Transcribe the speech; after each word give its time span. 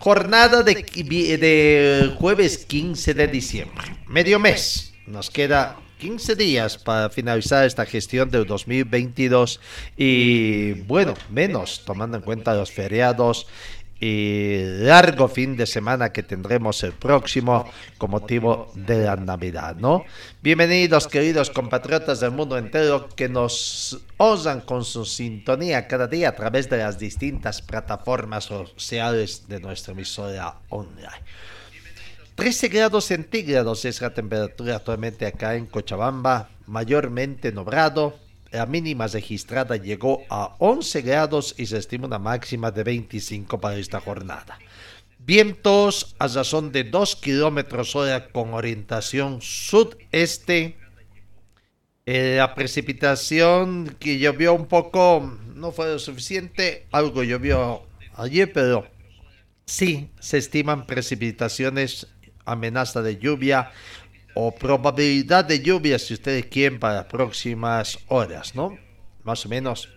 Jornada 0.00 0.62
de, 0.62 2.14
jueves 2.18 2.64
15 2.64 3.12
de 3.12 3.28
diciembre. 3.28 3.84
Medio 4.06 4.38
mes. 4.38 4.94
Nos 5.06 5.28
queda 5.28 5.76
15 5.98 6.36
días 6.36 6.78
para 6.78 7.10
finalizar 7.10 7.66
esta 7.66 7.84
gestión 7.84 8.30
del 8.30 8.46
2022 8.46 9.60
y 9.98 10.72
bueno, 10.84 11.12
menos 11.28 11.82
tomando 11.84 12.16
en 12.16 12.22
cuenta 12.22 12.54
los 12.54 12.72
feriados 12.72 13.46
y 14.00 14.62
largo 14.64 15.28
fin 15.28 15.56
de 15.56 15.66
semana 15.66 16.10
que 16.10 16.22
tendremos 16.22 16.82
el 16.82 16.92
próximo 16.92 17.70
con 17.98 18.10
motivo 18.10 18.72
de 18.74 19.04
la 19.04 19.16
Navidad, 19.16 19.76
¿no? 19.76 20.04
Bienvenidos 20.42 21.06
queridos 21.06 21.50
compatriotas 21.50 22.20
del 22.20 22.30
mundo 22.30 22.56
entero 22.56 23.10
que 23.14 23.28
nos 23.28 24.00
osan 24.16 24.62
con 24.62 24.86
su 24.86 25.04
sintonía 25.04 25.86
cada 25.86 26.06
día 26.06 26.30
a 26.30 26.34
través 26.34 26.70
de 26.70 26.78
las 26.78 26.98
distintas 26.98 27.60
plataformas 27.60 28.44
sociales 28.44 29.44
de 29.48 29.60
nuestra 29.60 29.92
emisora 29.92 30.56
online. 30.70 31.22
13 32.36 32.68
grados 32.68 33.04
centígrados 33.04 33.84
es 33.84 34.00
la 34.00 34.14
temperatura 34.14 34.76
actualmente 34.76 35.26
acá 35.26 35.56
en 35.56 35.66
Cochabamba, 35.66 36.48
mayormente 36.66 37.52
nublado, 37.52 38.14
la 38.50 38.66
mínima 38.66 39.06
registrada 39.06 39.76
llegó 39.76 40.24
a 40.28 40.56
11 40.58 41.02
grados 41.02 41.54
y 41.56 41.66
se 41.66 41.78
estima 41.78 42.06
una 42.06 42.18
máxima 42.18 42.70
de 42.70 42.82
25 42.82 43.60
para 43.60 43.76
esta 43.76 44.00
jornada. 44.00 44.58
Vientos 45.18 46.16
a 46.18 46.26
razón 46.26 46.72
de 46.72 46.84
2 46.84 47.16
kilómetros 47.16 47.94
hora 47.94 48.28
con 48.28 48.54
orientación 48.54 49.40
sudeste. 49.40 50.76
Eh, 52.06 52.36
la 52.38 52.54
precipitación 52.54 53.96
que 54.00 54.18
llovió 54.18 54.54
un 54.54 54.66
poco 54.66 55.38
no 55.54 55.70
fue 55.70 55.86
lo 55.86 55.98
suficiente. 55.98 56.86
Algo 56.90 57.22
llovió 57.22 57.82
ayer, 58.14 58.52
pero 58.52 58.88
sí 59.66 60.10
se 60.18 60.38
estiman 60.38 60.86
precipitaciones, 60.86 62.08
amenaza 62.44 63.02
de 63.02 63.18
lluvia 63.18 63.70
o 64.34 64.54
probabilidad 64.54 65.44
de 65.44 65.60
lluvia, 65.60 65.98
si 65.98 66.14
ustedes 66.14 66.46
quieren, 66.46 66.78
para 66.78 66.94
las 66.94 67.04
próximas 67.06 67.98
horas, 68.08 68.54
¿no? 68.54 68.78
Más 69.24 69.44
o 69.46 69.48
menos 69.48 69.88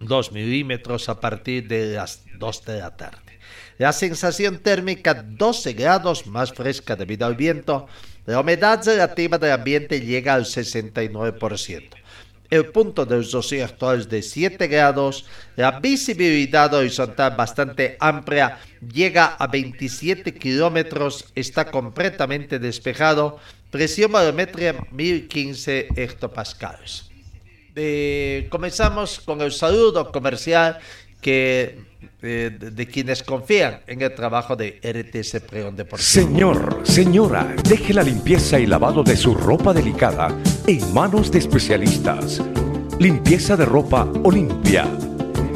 2 0.00 0.32
milímetros 0.32 1.08
a 1.08 1.20
partir 1.20 1.68
de 1.68 1.94
las 1.94 2.22
2 2.38 2.64
de 2.64 2.78
la 2.78 2.96
tarde. 2.96 3.38
La 3.78 3.92
sensación 3.92 4.58
térmica 4.58 5.14
12 5.14 5.72
grados 5.72 6.26
más 6.26 6.52
fresca 6.52 6.96
debido 6.96 7.26
al 7.26 7.36
viento. 7.36 7.86
La 8.26 8.40
humedad 8.40 8.84
relativa 8.84 9.38
del 9.38 9.52
ambiente 9.52 10.00
llega 10.00 10.34
al 10.34 10.44
69%. 10.44 12.02
El 12.50 12.66
punto 12.66 13.06
de 13.06 13.22
rocío 13.22 13.64
actual 13.64 14.00
es 14.00 14.08
de 14.10 14.20
7 14.20 14.68
grados. 14.68 15.24
La 15.56 15.80
visibilidad 15.80 16.72
horizontal 16.74 17.34
bastante 17.34 17.96
amplia 17.98 18.58
llega 18.92 19.24
a 19.24 19.46
27 19.46 20.34
kilómetros. 20.34 21.24
Está 21.34 21.70
completamente 21.70 22.58
despejado. 22.58 23.40
Presión 23.72 24.12
barométrica 24.12 24.86
1015 24.92 25.88
hectopascales. 25.96 27.10
Comenzamos 28.50 29.18
con 29.20 29.40
el 29.40 29.50
saludo 29.50 30.12
comercial 30.12 30.78
que 31.22 31.78
eh, 32.20 32.50
de, 32.60 32.86
quienes 32.86 33.22
confían 33.22 33.80
en 33.86 34.02
el 34.02 34.14
trabajo 34.14 34.56
de 34.56 34.78
RTC 34.82 35.40
Pregón 35.48 35.74
Deportivo. 35.74 36.06
Señor, 36.06 36.80
señora, 36.82 37.54
deje 37.66 37.94
la 37.94 38.02
limpieza 38.02 38.60
y 38.60 38.66
lavado 38.66 39.02
de 39.02 39.16
su 39.16 39.32
ropa 39.34 39.72
delicada 39.72 40.28
en 40.66 40.92
manos 40.92 41.32
de 41.32 41.38
especialistas. 41.38 42.42
Limpieza 42.98 43.56
de 43.56 43.64
ropa 43.64 44.06
Olimpia. 44.22 44.86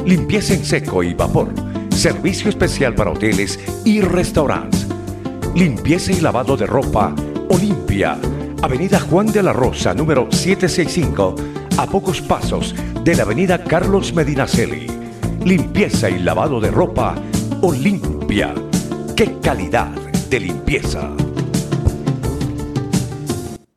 Limpieza 0.07 0.55
en 0.55 0.65
seco 0.65 1.03
y 1.03 1.13
vapor. 1.13 1.53
Servicio 1.95 2.49
especial 2.49 2.95
para 2.95 3.11
hoteles 3.11 3.59
y 3.85 4.01
restaurantes. 4.01 4.87
Limpieza 5.53 6.11
y 6.11 6.19
lavado 6.21 6.57
de 6.57 6.65
ropa 6.65 7.09
Olimpia. 7.09 7.26
Avenida 8.61 8.99
Juan 8.99 9.27
de 9.27 9.41
la 9.41 9.53
Rosa, 9.53 9.93
número 9.93 10.27
765, 10.29 11.35
a 11.77 11.87
pocos 11.87 12.21
pasos 12.21 12.75
de 13.03 13.15
la 13.15 13.23
Avenida 13.23 13.63
Carlos 13.63 14.13
Medinaceli. 14.13 14.87
Limpieza 15.43 16.09
y 16.09 16.19
lavado 16.19 16.59
de 16.59 16.69
ropa 16.69 17.15
Olimpia. 17.61 18.53
¡Qué 19.15 19.39
calidad 19.41 19.87
de 20.29 20.39
limpieza! 20.39 21.09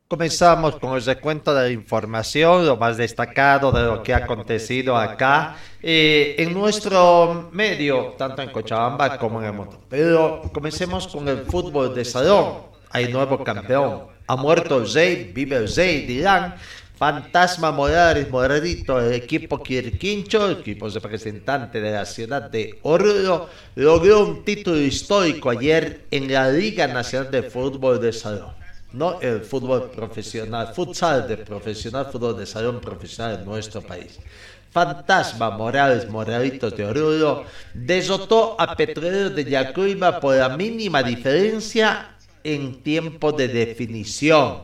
Comenzamos 0.07 0.75
con 0.75 0.95
el 0.95 1.03
recuento 1.03 1.53
de 1.53 1.63
la 1.63 1.69
información, 1.69 2.65
lo 2.65 2.77
más 2.77 2.97
destacado 2.97 3.71
de 3.71 3.83
lo 3.83 4.03
que 4.03 4.13
ha 4.13 4.17
acontecido 4.17 4.97
acá 4.97 5.55
eh, 5.81 6.35
en 6.37 6.53
nuestro 6.53 7.49
medio, 7.53 8.15
tanto 8.17 8.41
en 8.41 8.51
Cochabamba 8.51 9.17
como 9.17 9.39
en 9.39 9.47
el 9.47 9.53
mundo. 9.53 9.79
Pero 9.89 10.41
comencemos 10.53 11.07
con 11.07 11.27
el 11.27 11.45
fútbol 11.45 11.95
de 11.95 12.03
salón. 12.05 12.70
Hay 12.93 13.11
nuevo 13.11 13.43
campeón. 13.43 14.07
Ha 14.27 14.35
muerto 14.35 14.83
rey, 14.85 15.31
vive 15.33 15.65
rey, 15.67 16.05
dirán. 16.05 16.55
Fantasma 17.01 17.71
Morales 17.71 18.29
Moradito, 18.29 18.99
el 18.99 19.13
equipo 19.13 19.63
Quirquincho, 19.63 20.45
el 20.45 20.59
equipo 20.59 20.87
representante 20.87 21.81
de 21.81 21.91
la 21.93 22.05
ciudad 22.05 22.43
de 22.43 22.77
Oruro, 22.83 23.49
logró 23.73 24.27
un 24.27 24.45
título 24.45 24.77
histórico 24.79 25.49
ayer 25.49 26.05
en 26.11 26.31
la 26.31 26.51
Liga 26.51 26.85
Nacional 26.85 27.31
de 27.31 27.41
Fútbol 27.41 27.99
de 27.99 28.13
Salón. 28.13 28.53
No 28.93 29.19
el 29.19 29.41
fútbol 29.41 29.89
profesional, 29.89 30.75
futsal 30.75 31.27
de 31.27 31.37
profesional, 31.37 32.07
fútbol 32.11 32.37
de 32.37 32.45
salón 32.45 32.79
profesional 32.79 33.39
en 33.39 33.45
nuestro 33.45 33.81
país. 33.81 34.19
Fantasma 34.69 35.49
Morales 35.49 36.07
Moralitos 36.07 36.77
de 36.77 36.85
Oruro 36.85 37.45
desotó 37.73 38.55
a 38.59 38.75
Petrolero 38.75 39.31
de 39.31 39.43
Yacuima 39.43 40.19
por 40.19 40.35
la 40.35 40.55
mínima 40.55 41.01
diferencia 41.01 42.15
en 42.43 42.81
tiempo 42.83 43.31
de 43.31 43.47
definición. 43.47 44.63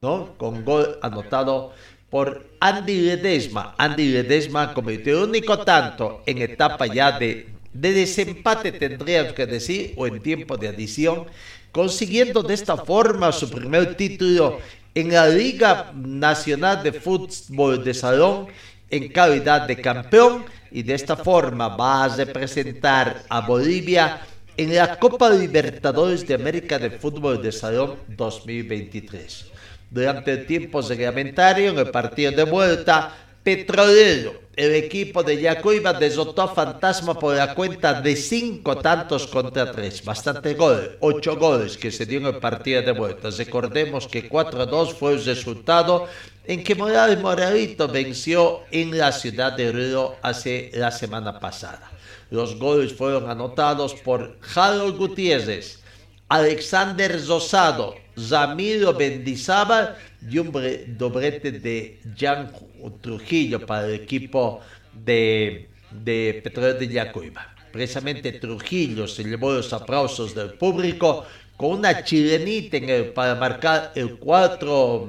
¿no? 0.00 0.34
Con 0.38 0.64
gol 0.64 0.98
anotado 1.02 1.72
por 2.08 2.46
Andy 2.60 3.02
Ledesma. 3.02 3.74
Andy 3.78 4.08
Ledesma 4.08 4.72
convirtió 4.74 5.18
el 5.18 5.28
único 5.28 5.58
tanto 5.58 6.22
en 6.26 6.38
etapa 6.38 6.86
ya 6.86 7.18
de, 7.18 7.48
de 7.72 7.92
desempate, 7.92 8.72
tendríamos 8.72 9.32
que 9.32 9.46
decir, 9.46 9.94
o 9.96 10.06
en 10.06 10.20
tiempo 10.20 10.56
de 10.56 10.68
adición, 10.68 11.26
consiguiendo 11.70 12.42
de 12.42 12.54
esta 12.54 12.76
forma 12.76 13.30
su 13.30 13.48
primer 13.50 13.94
título 13.94 14.58
en 14.94 15.12
la 15.12 15.28
Liga 15.28 15.92
Nacional 15.94 16.82
de 16.82 16.92
Fútbol 16.92 17.84
de 17.84 17.94
Salón 17.94 18.48
en 18.90 19.08
calidad 19.12 19.68
de 19.68 19.80
campeón 19.80 20.44
y 20.72 20.82
de 20.82 20.94
esta 20.94 21.16
forma 21.16 21.68
va 21.68 22.04
a 22.04 22.16
representar 22.16 23.22
a 23.28 23.40
Bolivia 23.42 24.20
en 24.56 24.74
la 24.74 24.98
Copa 24.98 25.30
Libertadores 25.30 26.26
de 26.26 26.34
América 26.34 26.78
de 26.78 26.90
Fútbol 26.90 27.42
de 27.42 27.52
Salón 27.52 27.96
2023 28.08 29.46
durante 29.90 30.32
el 30.32 30.46
tiempo 30.46 30.80
reglamentario 30.80 31.70
en 31.70 31.78
el 31.78 31.90
partido 31.90 32.32
de 32.32 32.44
vuelta. 32.44 33.26
Petrolero, 33.42 34.34
el 34.54 34.74
equipo 34.74 35.22
de 35.22 35.40
Yacuiba 35.40 35.94
desotó 35.94 36.42
a 36.42 36.54
Fantasma 36.54 37.18
por 37.18 37.34
la 37.34 37.54
cuenta 37.54 38.02
de 38.02 38.14
cinco 38.14 38.76
tantos 38.76 39.26
contra 39.26 39.72
tres. 39.72 40.04
Bastante 40.04 40.52
gol, 40.52 40.98
ocho 41.00 41.36
goles 41.36 41.78
que 41.78 41.90
se 41.90 42.04
dio 42.04 42.18
en 42.18 42.26
el 42.26 42.36
partido 42.36 42.82
de 42.82 42.92
vuelta. 42.92 43.30
Recordemos 43.30 44.06
que 44.06 44.28
4-2 44.28 44.92
fue 44.92 45.14
el 45.14 45.24
resultado 45.24 46.06
en 46.44 46.62
que 46.62 46.74
Morales 46.74 47.18
Moralito 47.18 47.88
venció 47.88 48.60
en 48.70 48.98
la 48.98 49.10
ciudad 49.10 49.54
de 49.54 49.72
Río 49.72 50.16
hace 50.20 50.70
la 50.74 50.90
semana 50.90 51.40
pasada. 51.40 51.90
Los 52.30 52.58
goles 52.58 52.92
fueron 52.92 53.28
anotados 53.28 53.94
por 53.94 54.38
Harold 54.54 54.96
Gutiérrez, 54.96 55.80
Alexander 56.28 57.20
Rosado, 57.26 57.96
Ramiro 58.28 58.94
Bendizábal 58.94 59.96
y 60.28 60.38
un 60.38 60.52
doblete 60.96 61.50
de 61.52 62.00
Jan 62.16 62.52
Trujillo 63.00 63.66
para 63.66 63.86
el 63.86 63.94
equipo 63.94 64.60
de, 64.92 65.68
de 65.90 66.40
Petróleo 66.44 66.74
de 66.74 66.88
Yacuiba. 66.88 67.54
Precisamente 67.72 68.32
Trujillo 68.32 69.08
se 69.08 69.24
llevó 69.24 69.52
los 69.52 69.72
aplausos 69.72 70.34
del 70.34 70.54
público 70.54 71.24
con 71.56 71.78
una 71.78 72.04
chilenita 72.04 72.78
para 73.14 73.34
marcar 73.34 73.92
el 73.94 74.18
4 74.18 75.08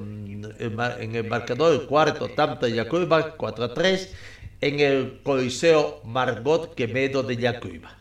en 0.99 1.15
el 1.15 1.27
marcador 1.27 1.73
el 1.73 1.87
cuarto 1.87 2.29
tanto 2.29 2.65
de 2.65 2.73
Yacuiba 2.73 3.35
4 3.35 3.63
a 3.65 3.73
3 3.73 4.13
en 4.61 4.79
el 4.79 5.19
Coliseo 5.23 6.01
Margot 6.05 6.73
Quemedo 6.75 7.23
de 7.23 7.35
Yacuiba. 7.35 7.97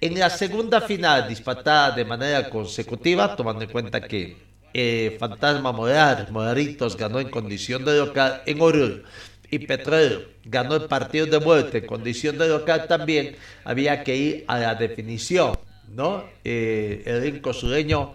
En 0.00 0.18
la 0.18 0.28
segunda 0.28 0.82
final, 0.82 1.28
disputada 1.28 1.90
de 1.92 2.04
manera 2.04 2.50
consecutiva, 2.50 3.34
tomando 3.34 3.64
en 3.64 3.70
cuenta 3.70 4.02
que 4.02 4.36
eh, 4.74 5.16
Fantasma 5.18 5.72
Morales, 5.72 6.30
Moraritos 6.30 6.96
ganó 6.96 7.20
en 7.20 7.30
condición 7.30 7.84
de 7.84 7.96
local 7.96 8.42
en 8.44 8.60
Oruro 8.60 9.02
y 9.50 9.60
Petróleo 9.60 10.34
ganó 10.44 10.76
el 10.76 10.84
partido 10.84 11.26
de 11.26 11.38
vuelta 11.38 11.78
en 11.78 11.86
condición 11.86 12.38
de 12.38 12.48
local 12.48 12.86
también, 12.86 13.36
había 13.64 14.04
que 14.04 14.16
ir 14.16 14.44
a 14.46 14.58
la 14.58 14.74
definición, 14.74 15.56
¿no? 15.88 16.24
Eh, 16.44 17.02
el 17.06 17.16
elenco 17.16 17.52
sureño 17.52 18.14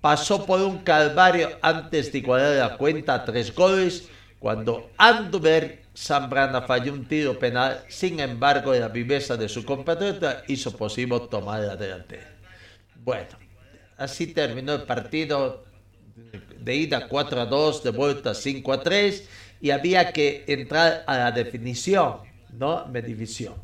pasó 0.00 0.44
por 0.44 0.60
un 0.60 0.78
calvario 0.78 1.50
antes 1.62 2.12
de 2.12 2.18
igualar 2.18 2.56
la 2.56 2.76
cuenta 2.76 3.14
a 3.14 3.24
tres 3.24 3.54
goles 3.54 4.08
cuando 4.38 4.90
Anduber 4.98 5.81
Zambrana 5.94 6.62
falló 6.62 6.92
un 6.92 7.04
tiro 7.04 7.38
penal, 7.38 7.84
sin 7.88 8.20
embargo 8.20 8.74
la 8.74 8.88
viveza 8.88 9.36
de 9.36 9.48
su 9.48 9.64
compatriota 9.64 10.42
hizo 10.48 10.74
posible 10.76 11.20
tomar 11.30 11.60
la 11.60 11.76
delantera. 11.76 12.30
Bueno, 12.96 13.30
así 13.98 14.28
terminó 14.28 14.74
el 14.74 14.82
partido 14.82 15.64
de 16.58 16.76
ida 16.76 17.08
4 17.08 17.40
a 17.40 17.46
2, 17.46 17.82
de 17.82 17.90
vuelta 17.90 18.34
5 18.34 18.72
a 18.72 18.82
3 18.82 19.28
y 19.60 19.70
había 19.70 20.12
que 20.12 20.44
entrar 20.46 21.04
a 21.06 21.18
la 21.18 21.32
definición, 21.32 22.18
¿no? 22.52 22.86
Medición. 22.86 23.54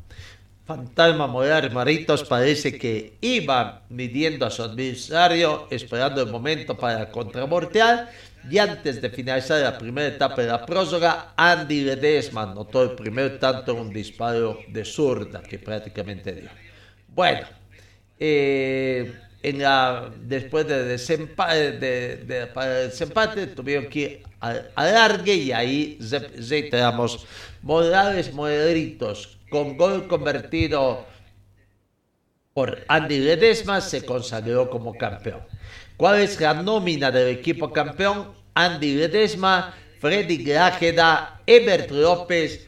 Fantasma 0.65 1.25
Morales 1.25 1.73
Maritos 1.73 2.23
parece 2.25 2.77
que 2.77 3.17
iba 3.21 3.81
midiendo 3.89 4.45
a 4.45 4.51
su 4.51 4.61
adversario, 4.61 5.67
esperando 5.71 6.21
el 6.21 6.29
momento 6.29 6.77
para 6.77 7.09
contravoltear. 7.09 8.11
Y 8.41 8.57
antes 8.57 9.01
de 9.01 9.09
finalizar 9.09 9.61
la 9.61 9.77
primera 9.77 10.07
etapa 10.07 10.41
de 10.41 10.47
la 10.47 10.65
próloga, 10.65 11.33
Andy 11.35 11.81
Ledesma 11.81 12.43
anotó 12.43 12.83
el 12.83 12.95
primer 12.95 13.37
tanto 13.39 13.73
en 13.73 13.79
un 13.79 13.93
disparo 13.93 14.65
de 14.67 14.85
zurda 14.85 15.43
que 15.43 15.59
prácticamente 15.59 16.33
dio. 16.33 16.49
Bueno, 17.07 17.47
eh, 18.17 19.13
en 19.41 19.59
la, 19.61 20.09
después 20.21 20.67
de 20.67 20.83
desempate, 20.85 21.73
tuvieron 23.47 23.87
que 23.87 23.99
ir 23.99 24.23
al 24.39 24.71
alargue 24.75 25.33
y 25.35 25.51
ahí 25.51 25.97
re- 26.09 26.31
reiteramos 26.49 27.25
Morales 27.61 28.33
Morelitos 28.33 29.37
con 29.49 29.77
gol 29.77 30.07
convertido 30.07 31.05
por 32.53 32.85
Andy 32.87 33.19
Ledesma 33.19 33.81
se 33.81 34.05
consagró 34.05 34.69
como 34.69 34.97
campeón. 34.97 35.41
¿Cuál 35.99 36.21
es 36.21 36.39
la 36.39 36.53
nómina 36.53 37.11
del 37.11 37.27
equipo 37.27 37.73
campeón? 37.73 38.31
Andy 38.53 38.93
Ledesma, 38.93 39.75
Freddy 39.99 40.37
Grájeda, 40.37 41.41
Ebert 41.45 41.91
López, 41.91 42.65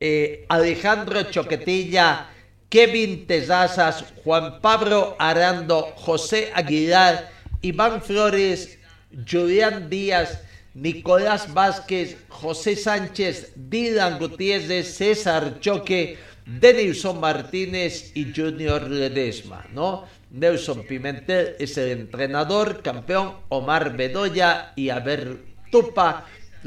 eh, 0.00 0.44
Alejandro 0.48 1.22
Choquetilla, 1.22 2.26
Kevin 2.68 3.28
Tezazas, 3.28 4.06
Juan 4.24 4.60
Pablo 4.60 5.14
Arando, 5.20 5.92
José 5.94 6.50
Aguilar, 6.52 7.30
Iván 7.62 8.02
Flores, 8.02 8.76
Julián 9.24 9.88
Díaz, 9.88 10.40
Nicolás 10.74 11.54
Vázquez, 11.54 12.16
José 12.28 12.74
Sánchez, 12.74 13.52
Dylan 13.54 14.18
Gutiérrez, 14.18 14.96
César 14.96 15.60
Choque, 15.60 16.18
Denilson 16.48 17.20
Martínez 17.20 18.12
y 18.14 18.32
Junior 18.34 18.88
Ledesma, 18.88 19.66
¿no? 19.74 20.04
Nelson 20.30 20.82
Pimentel 20.84 21.56
es 21.58 21.76
el 21.78 21.90
entrenador, 21.90 22.80
campeón, 22.82 23.34
Omar 23.48 23.96
Bedoya 23.96 24.72
y 24.76 24.88
Aber 24.88 25.36
Tupa 25.70 26.24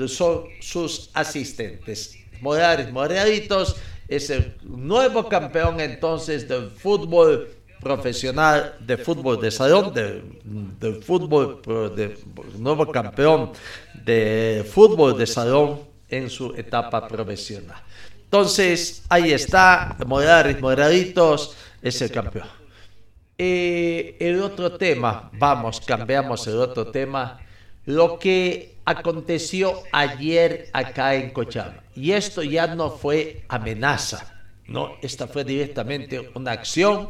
son 0.08 0.44
sus 0.60 1.10
asistentes. 1.14 2.16
Morales 2.42 2.92
Morelitos 2.92 3.76
es 4.08 4.30
el 4.30 4.56
nuevo 4.64 5.28
campeón 5.28 5.80
entonces 5.80 6.48
del 6.48 6.70
fútbol 6.70 7.50
profesional, 7.80 8.76
de 8.80 8.98
fútbol 8.98 9.42
de 9.42 9.50
salón, 9.52 9.94
de- 9.94 10.22
del 10.80 11.02
fútbol, 11.04 11.62
pro- 11.62 11.90
de, 11.90 12.16
nuevo 12.60 12.92
campeón 12.92 13.52
de 14.06 14.64
fútbol 14.72 15.18
de 15.18 15.26
salón 15.28 15.82
en 16.10 16.30
su 16.30 16.54
etapa 16.56 17.08
profesional. 17.08 17.82
Entonces, 18.32 19.04
ahí 19.10 19.34
está, 19.34 19.98
Morales 20.08 20.62
Morelitos 20.62 21.54
es 21.82 22.02
el 22.02 22.12
campeón. 22.12 22.48
Eh, 23.38 24.16
el 24.22 24.42
otro 24.42 24.78
tema, 24.78 25.30
vamos, 25.34 25.82
cambiamos 25.82 26.48
el 26.48 26.56
otro 26.56 26.92
tema, 26.92 27.42
lo 27.84 28.18
que 28.18 28.78
aconteció 28.86 29.84
ayer 29.92 30.70
acá 30.72 31.14
en 31.16 31.32
Cochabamba. 31.32 31.84
Y 31.94 32.14
esto 32.14 32.42
ya 32.42 32.68
no 32.68 32.92
fue 32.92 33.44
amenaza, 33.50 34.34
no, 34.66 34.94
esta 35.02 35.28
fue 35.28 35.44
directamente 35.44 36.32
una 36.34 36.54
acción. 36.54 37.10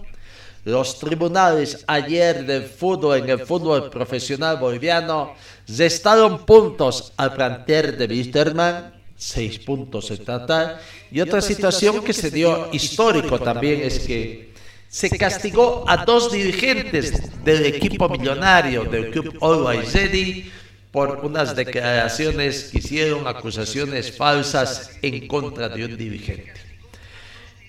Los 0.65 0.97
tribunales 0.97 1.83
ayer 1.85 2.47
del 2.47 2.63
fútbol, 2.63 3.19
en 3.19 3.29
el 3.29 3.45
fútbol 3.45 3.91
profesional 3.91 4.57
boliviano, 4.57 5.35
restaron 5.67 6.47
puntos 6.47 7.13
al 7.15 7.35
plantel 7.35 7.95
de 7.95 8.07
Wisterman, 8.07 9.00
seis 9.21 9.59
puntos 9.59 10.09
en 10.09 10.25
total. 10.25 10.79
Y 11.11 11.21
otra 11.21 11.41
situación 11.41 12.03
que 12.03 12.11
se 12.11 12.31
dio 12.31 12.69
histórico 12.73 13.39
también 13.39 13.81
es 13.81 13.99
que 13.99 14.51
se 14.89 15.09
castigó 15.15 15.85
a 15.87 16.03
dos 16.05 16.31
dirigentes 16.31 17.43
del 17.43 17.65
equipo 17.67 18.09
millonario 18.09 18.83
del 18.85 19.11
club 19.11 19.37
Always 19.41 19.93
Ready 19.93 20.51
por 20.91 21.23
unas 21.23 21.55
declaraciones 21.55 22.65
que 22.71 22.79
hicieron 22.79 23.27
acusaciones 23.27 24.11
falsas 24.17 24.97
en 25.01 25.27
contra 25.27 25.69
de 25.69 25.85
un 25.85 25.95
dirigente. 25.95 26.53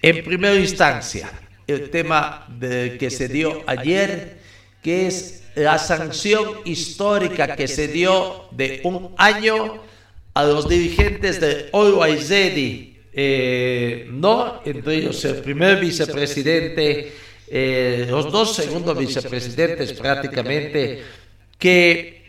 En 0.00 0.24
primera 0.24 0.56
instancia, 0.56 1.30
el 1.66 1.90
tema 1.90 2.46
de- 2.48 2.96
que 2.98 3.10
se 3.10 3.28
dio 3.28 3.62
ayer, 3.66 4.38
que 4.82 5.06
es 5.06 5.42
la 5.54 5.78
sanción 5.78 6.44
histórica 6.64 7.54
que 7.54 7.68
se 7.68 7.86
dio 7.88 8.46
de 8.52 8.80
un 8.84 9.14
año 9.18 9.80
a 10.34 10.44
los 10.44 10.68
dirigentes 10.68 11.40
de 11.40 11.68
Always 11.72 12.28
eh, 13.14 14.06
no, 14.10 14.62
entre 14.64 14.94
ellos 14.94 15.22
el 15.26 15.36
primer 15.36 15.78
vicepresidente, 15.78 17.12
eh, 17.46 18.06
los 18.08 18.32
dos 18.32 18.54
segundos 18.54 18.96
vicepresidentes 18.96 19.92
prácticamente, 19.92 21.02
que 21.58 22.22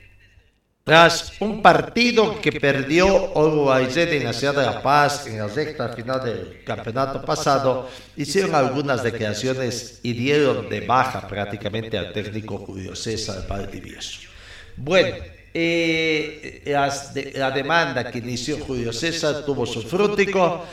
tras 0.84 1.40
un 1.40 1.62
partido 1.62 2.42
que 2.42 2.52
perdió 2.52 3.32
Always 3.38 3.96
en 3.96 4.26
la 4.26 4.34
ciudad 4.34 4.56
de 4.56 4.64
La 4.64 4.82
Paz 4.82 5.26
en 5.28 5.38
la 5.38 5.48
recta 5.48 5.88
final 5.94 6.26
del 6.26 6.64
campeonato 6.66 7.24
pasado, 7.24 7.90
hicieron 8.18 8.54
algunas 8.54 9.02
declaraciones 9.02 10.02
y 10.04 10.12
dieron 10.12 10.68
de 10.68 10.82
baja 10.82 11.26
prácticamente 11.26 11.98
al 11.98 12.12
técnico 12.12 12.58
Julio 12.58 12.94
César 12.94 13.48
Valdivieso. 13.48 14.28
Bueno, 14.76 15.16
eh, 15.54 16.64
la 17.36 17.52
demanda 17.52 18.10
que 18.10 18.20
inició 18.20 18.58
Julio 18.60 18.92
César 18.92 19.46
tuvo 19.46 19.66
su 19.66 19.82
frútico 19.82 20.66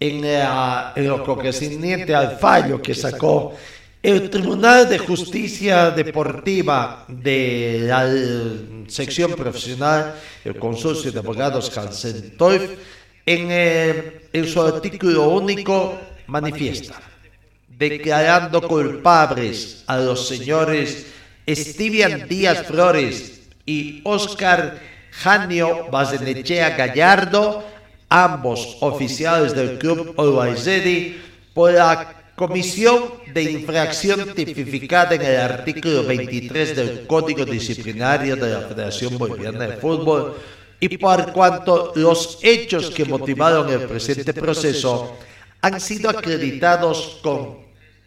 en, 0.00 0.24
en 0.24 1.08
lo 1.08 1.24
concerniente 1.24 2.14
al 2.14 2.38
fallo 2.38 2.80
que 2.80 2.94
sacó 2.94 3.54
el 4.02 4.30
Tribunal 4.30 4.88
de 4.88 4.98
Justicia 4.98 5.90
Deportiva 5.90 7.04
de 7.06 7.84
la 7.86 8.88
sección 8.88 9.32
profesional, 9.34 10.14
el 10.44 10.56
Consorcio 10.56 11.12
de 11.12 11.20
Abogados 11.20 11.76
Hansen 11.76 12.34
en, 13.24 13.48
eh, 13.50 14.28
en 14.32 14.48
su 14.48 14.60
artículo 14.60 15.28
único 15.28 15.96
manifiesta 16.26 17.00
declarando 17.78 18.62
culpables 18.62 19.84
a 19.86 19.98
los 19.98 20.28
señores 20.28 21.06
Estivian 21.46 22.28
Díaz 22.28 22.66
Flores 22.66 23.41
y 23.66 24.00
Oscar 24.04 24.78
Janio 25.10 25.88
Basenechea 25.90 26.70
Gallardo, 26.76 27.64
ambos 28.08 28.78
oficiales 28.80 29.54
del 29.54 29.78
club 29.78 30.14
Ready, 30.16 31.20
por 31.54 31.72
la 31.72 32.22
comisión 32.34 33.04
de 33.32 33.42
infracción 33.42 34.34
tipificada 34.34 35.14
en 35.14 35.22
el 35.22 35.40
artículo 35.40 36.04
23 36.04 36.76
del 36.76 37.06
Código 37.06 37.44
Disciplinario 37.44 38.36
de 38.36 38.50
la 38.50 38.60
Federación 38.62 39.18
Boliviana 39.18 39.66
de 39.66 39.76
Fútbol 39.76 40.34
y 40.80 40.96
por 40.98 41.32
cuanto 41.32 41.92
los 41.94 42.38
hechos 42.42 42.90
que 42.90 43.04
motivaron 43.04 43.70
el 43.70 43.82
presente 43.82 44.34
proceso 44.34 45.16
han 45.60 45.80
sido 45.80 46.10
acreditados 46.10 47.20
con 47.22 47.58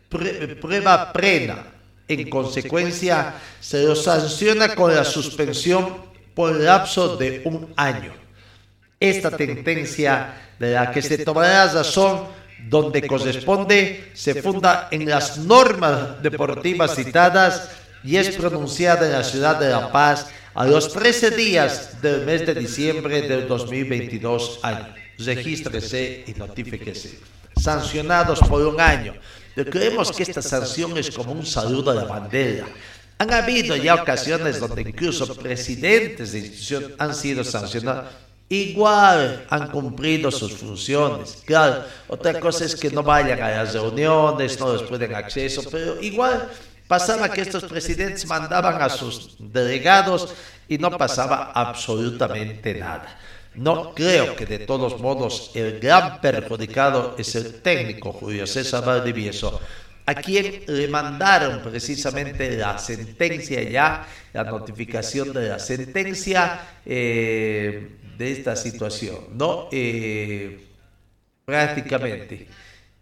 prueba 0.09 1.13
plena. 1.13 1.74
En 2.07 2.29
consecuencia, 2.29 3.35
se 3.59 3.83
lo 3.83 3.95
sanciona 3.95 4.75
con 4.75 4.93
la 4.93 5.03
suspensión 5.03 5.97
por 6.35 6.55
lapso 6.55 7.17
de 7.17 7.41
un 7.45 7.73
año. 7.75 8.13
Esta 8.99 9.35
sentencia 9.35 10.35
de 10.59 10.73
la 10.73 10.91
que 10.91 11.01
se 11.01 11.17
tomará 11.19 11.67
razón 11.67 12.25
donde 12.69 13.05
corresponde 13.07 14.11
se 14.13 14.41
funda 14.41 14.87
en 14.91 15.09
las 15.09 15.37
normas 15.37 16.21
deportivas 16.21 16.95
citadas 16.95 17.69
y 18.03 18.17
es 18.17 18.35
pronunciada 18.35 19.05
en 19.05 19.13
la 19.13 19.23
ciudad 19.23 19.59
de 19.59 19.69
La 19.69 19.91
Paz 19.91 20.27
a 20.53 20.65
los 20.65 20.93
13 20.93 21.31
días 21.31 22.01
del 22.01 22.25
mes 22.25 22.45
de 22.45 22.55
diciembre 22.55 23.23
del 23.23 23.47
2022 23.47 24.59
año. 24.63 24.93
Regístrese 25.17 26.23
y 26.27 26.33
notifíquese. 26.33 27.19
Sancionados 27.57 28.39
por 28.39 28.61
un 28.61 28.79
año. 28.79 29.13
Creemos 29.63 30.11
que 30.11 30.23
esta 30.23 30.41
sanción 30.41 30.97
es 30.97 31.11
como 31.11 31.31
un 31.31 31.45
saludo 31.45 31.91
a 31.91 31.95
la 31.95 32.03
bandera. 32.03 32.67
Han 33.17 33.31
habido 33.31 33.77
ya 33.77 33.95
ocasiones 33.95 34.59
donde 34.59 34.81
incluso 34.81 35.35
presidentes 35.35 36.33
de 36.33 36.39
institución 36.39 36.93
han 36.97 37.15
sido 37.15 37.43
sancionados. 37.43 38.11
Igual 38.49 39.45
han 39.49 39.71
cumplido 39.71 40.29
sus 40.31 40.53
funciones. 40.53 41.43
Claro, 41.45 41.83
otra 42.07 42.39
cosa 42.39 42.65
es 42.65 42.75
que 42.75 42.91
no 42.91 43.01
vayan 43.01 43.41
a 43.41 43.49
las 43.49 43.73
reuniones, 43.73 44.59
no 44.59 44.73
les 44.73 44.83
pueden 44.83 45.15
acceso, 45.15 45.63
pero 45.71 45.99
igual 46.01 46.49
Pasaba 46.87 47.29
que 47.29 47.41
estos 47.41 47.63
presidentes 47.63 48.27
mandaban 48.27 48.79
a 48.79 48.89
sus 48.89 49.37
delegados 49.39 50.35
y 50.67 50.77
no 50.77 50.95
pasaba 50.95 51.51
absolutamente 51.53 52.75
nada. 52.75 53.17
No 53.57 53.93
creo 53.93 54.35
que 54.35 54.45
de 54.45 54.59
todos 54.59 54.99
modos 54.99 55.51
el 55.53 55.79
gran 55.79 56.19
perjudicado 56.19 57.15
es 57.17 57.35
el 57.35 57.61
técnico 57.61 58.11
Julio 58.11 58.45
César 58.45 58.83
Valdivieso, 58.85 59.59
a 60.05 60.13
quien 60.15 60.63
le 60.67 60.87
mandaron 60.87 61.61
precisamente 61.61 62.57
la 62.57 62.77
sentencia 62.77 63.63
ya, 63.63 64.07
la 64.33 64.43
notificación 64.43 65.33
de 65.33 65.49
la 65.49 65.59
sentencia 65.59 66.61
eh, 66.85 67.97
de 68.17 68.31
esta 68.31 68.55
situación, 68.55 69.17
¿no? 69.33 69.67
Eh, 69.71 70.59
prácticamente. 71.45 72.47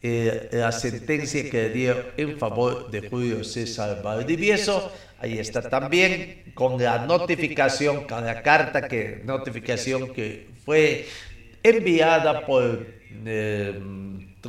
Eh, 0.06 0.50
la 0.52 0.74
sentencia 0.74 1.50
que 1.50 1.70
dio 1.70 1.96
en 2.18 2.38
favor 2.38 2.92
de 2.92 3.08
Julio 3.08 3.42
César 3.46 4.02
Valdivieso. 4.04 4.92
Ahí 5.18 5.40
está 5.40 5.62
también 5.62 6.52
con 6.54 6.78
la 6.84 7.06
notificación, 7.06 8.06
con 8.06 8.26
la 8.26 8.42
carta 8.42 8.86
que 8.86 9.22
notificación 9.24 10.12
que 10.14 10.50
fue 10.66 11.08
enviada 11.64 12.46
por, 12.46 12.86
eh, 13.26 13.82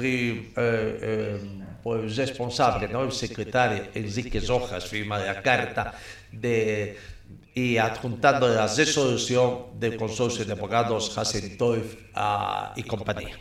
eh, 0.00 1.40
el 1.84 2.16
responsable, 2.16 2.88
¿no? 2.88 3.04
el 3.04 3.12
secretario 3.12 3.84
Enrique 3.94 4.40
Rojas, 4.40 4.84
firma 4.86 5.20
la 5.20 5.40
carta 5.40 5.94
de 6.32 6.96
y 7.54 7.76
adjuntando 7.76 8.48
la 8.48 8.66
resolución 8.66 9.78
del 9.78 9.96
consorcio 9.96 10.44
de 10.44 10.52
abogados 10.52 11.16
Hassentoif 11.16 11.94
ah, 12.14 12.72
y 12.74 12.82
compañía. 12.82 13.36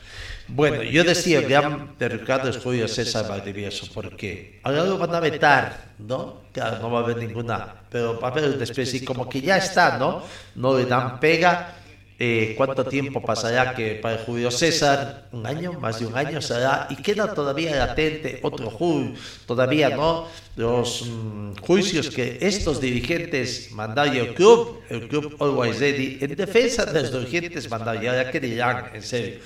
Bueno, 0.48 0.84
yo 0.84 1.04
decía 1.04 1.40
el 1.40 1.48
gran 1.48 1.96
perjudicado 1.96 2.50
es 2.50 2.58
Julio 2.58 2.88
César 2.88 3.28
Valdivieso, 3.28 3.88
porque 3.94 4.60
ahora 4.64 4.84
lo 4.84 4.98
van 4.98 5.16
a 5.16 5.20
vetar, 5.20 5.94
¿no? 6.00 6.42
Claro, 6.52 6.80
no 6.80 6.92
va 6.92 7.00
a 7.00 7.04
haber 7.04 7.18
ninguna, 7.18 7.76
pero 7.90 8.20
va 8.20 8.28
a 8.28 8.32
haber 8.32 8.50
una 8.56 8.64
especie 8.64 9.06
como 9.06 9.30
que 9.30 9.42
ya 9.42 9.58
está, 9.58 9.98
¿no? 9.98 10.24
No 10.56 10.78
le 10.78 10.86
dan 10.86 11.20
pega. 11.20 11.76
Eh, 12.20 12.54
¿Cuánto 12.56 12.86
tiempo 12.86 13.22
pasará 13.22 13.74
que 13.74 13.96
para 13.96 14.20
Julio 14.20 14.52
César? 14.52 15.28
¿Un 15.32 15.48
año? 15.48 15.74
¿Más 15.74 16.00
de 16.00 16.06
un 16.06 16.16
año 16.16 16.42
será? 16.42 16.88
Y 16.90 16.96
queda 16.98 17.34
todavía 17.34 17.76
latente 17.76 18.40
otro 18.44 18.70
juicio, 18.70 19.16
todavía 19.48 19.90
no, 19.90 20.28
los 20.56 21.08
mm, 21.08 21.56
juicios 21.60 22.12
que 22.12 22.38
estos 22.40 22.80
dirigentes 22.80 23.72
mandaron 23.72 24.16
el 24.16 24.36
club, 24.36 24.82
el 24.90 25.08
club 25.08 25.36
Always 25.40 25.80
Ready, 25.80 26.20
en 26.22 26.36
defensa 26.36 26.86
de 26.86 27.02
los 27.02 27.12
dirigentes 27.12 27.70
mandaron, 27.70 28.04
ya 28.04 28.30
que 28.30 28.40
dirán, 28.40 28.92
en 28.94 29.02
serio 29.02 29.40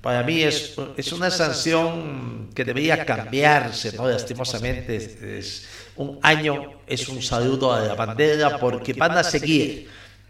para 0.00 0.22
mí 0.22 0.42
es, 0.42 0.76
es 0.96 1.12
una 1.12 1.30
sanción 1.30 2.50
que 2.54 2.64
debería 2.64 3.04
cambiarse, 3.04 3.92
¿no? 3.92 4.08
Lastimosamente, 4.08 4.96
es, 5.38 5.66
un 5.96 6.18
año 6.22 6.80
es 6.86 7.08
un 7.08 7.22
saludo 7.22 7.72
a 7.72 7.80
la 7.80 7.94
bandera 7.94 8.58
porque 8.58 8.94
van 8.94 9.12
a 9.18 9.22
seguir, 9.22 9.88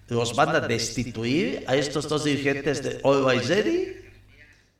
los 0.08 0.34
van 0.34 0.56
a 0.56 0.60
destituir 0.60 1.64
a 1.68 1.76
estos 1.76 2.08
dos 2.08 2.24
dirigentes 2.24 2.82
de 2.82 3.00
Always 3.04 3.48
Ready. 3.48 3.96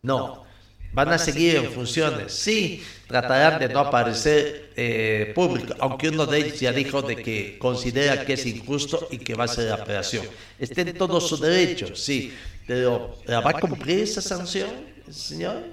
No, 0.03 0.45
van 0.93 1.09
a 1.09 1.19
seguir 1.19 1.57
en 1.57 1.71
funciones. 1.71 2.33
Sí, 2.33 2.83
tratarán 3.07 3.59
de 3.59 3.69
no 3.69 3.81
aparecer 3.81 4.71
eh, 4.77 5.33
público, 5.35 5.75
aunque 5.79 6.09
uno 6.09 6.27
de 6.27 6.39
ellos 6.39 6.61
ya 6.61 6.73
dijo 6.73 7.03
de 7.03 7.17
que 7.17 7.59
considera 7.59 8.25
que 8.25 8.35
es 8.35 8.47
injusto 8.47 9.09
y 9.11 9.19
que 9.19 9.35
va 9.35 9.45
a 9.45 9.49
ser 9.49 9.69
la 9.69 9.77
operación. 9.77 10.25
Estén 10.59 10.89
en 10.89 10.97
todo 10.97 11.21
su 11.21 11.37
derecho, 11.37 11.95
sí, 11.95 12.33
pero 12.67 13.19
¿la 13.27 13.41
va 13.41 13.51
a 13.51 13.61
cumplir 13.61 14.01
esa 14.01 14.21
sanción, 14.21 14.71
señor? 15.11 15.65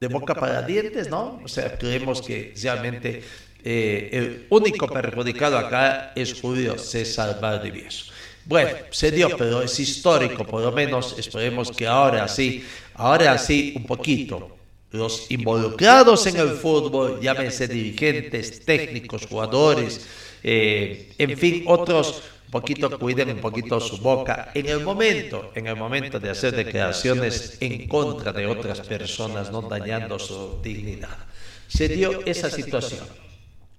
De 0.00 0.08
boca 0.08 0.34
para 0.34 0.62
dientes, 0.62 1.08
¿no? 1.08 1.40
O 1.42 1.48
sea, 1.48 1.76
creemos 1.78 2.20
que 2.20 2.52
realmente 2.60 3.22
eh, 3.64 4.10
el 4.12 4.46
único 4.50 4.86
perjudicado 4.86 5.56
acá 5.56 6.12
es 6.14 6.38
Julio 6.40 6.78
César 6.78 7.40
Valdivieso. 7.40 8.12
Bueno, 8.46 8.70
se 8.90 9.10
dio, 9.10 9.34
pero 9.38 9.62
es 9.62 9.80
histórico, 9.80 10.44
por 10.44 10.60
lo 10.60 10.70
menos 10.70 11.18
esperemos 11.18 11.72
que 11.72 11.86
ahora 11.86 12.28
sí, 12.28 12.62
ahora 12.94 13.38
sí, 13.38 13.74
un 13.76 13.84
poquito. 13.84 14.50
Los 14.90 15.30
involucrados 15.30 16.26
en 16.26 16.36
el 16.36 16.50
fútbol, 16.50 17.20
llámense 17.20 17.66
dirigentes, 17.66 18.64
técnicos, 18.64 19.26
jugadores, 19.26 20.06
eh, 20.42 21.12
en 21.18 21.36
fin, 21.36 21.64
otros 21.66 22.22
poquito 22.54 22.98
cuiden 23.00 23.30
un 23.30 23.40
poquito 23.40 23.80
su 23.80 23.98
boca 23.98 24.52
en 24.54 24.66
el 24.66 24.80
momento, 24.80 25.50
en 25.56 25.66
el 25.66 25.74
momento 25.74 26.20
de 26.20 26.30
hacer 26.30 26.54
declaraciones 26.54 27.58
en 27.60 27.88
contra 27.88 28.32
de 28.32 28.46
otras 28.46 28.80
personas, 28.82 29.50
no 29.50 29.62
dañando 29.62 30.20
su 30.20 30.60
dignidad. 30.62 31.18
Se 31.66 31.88
dio 31.88 32.24
esa 32.24 32.48
situación. 32.48 33.06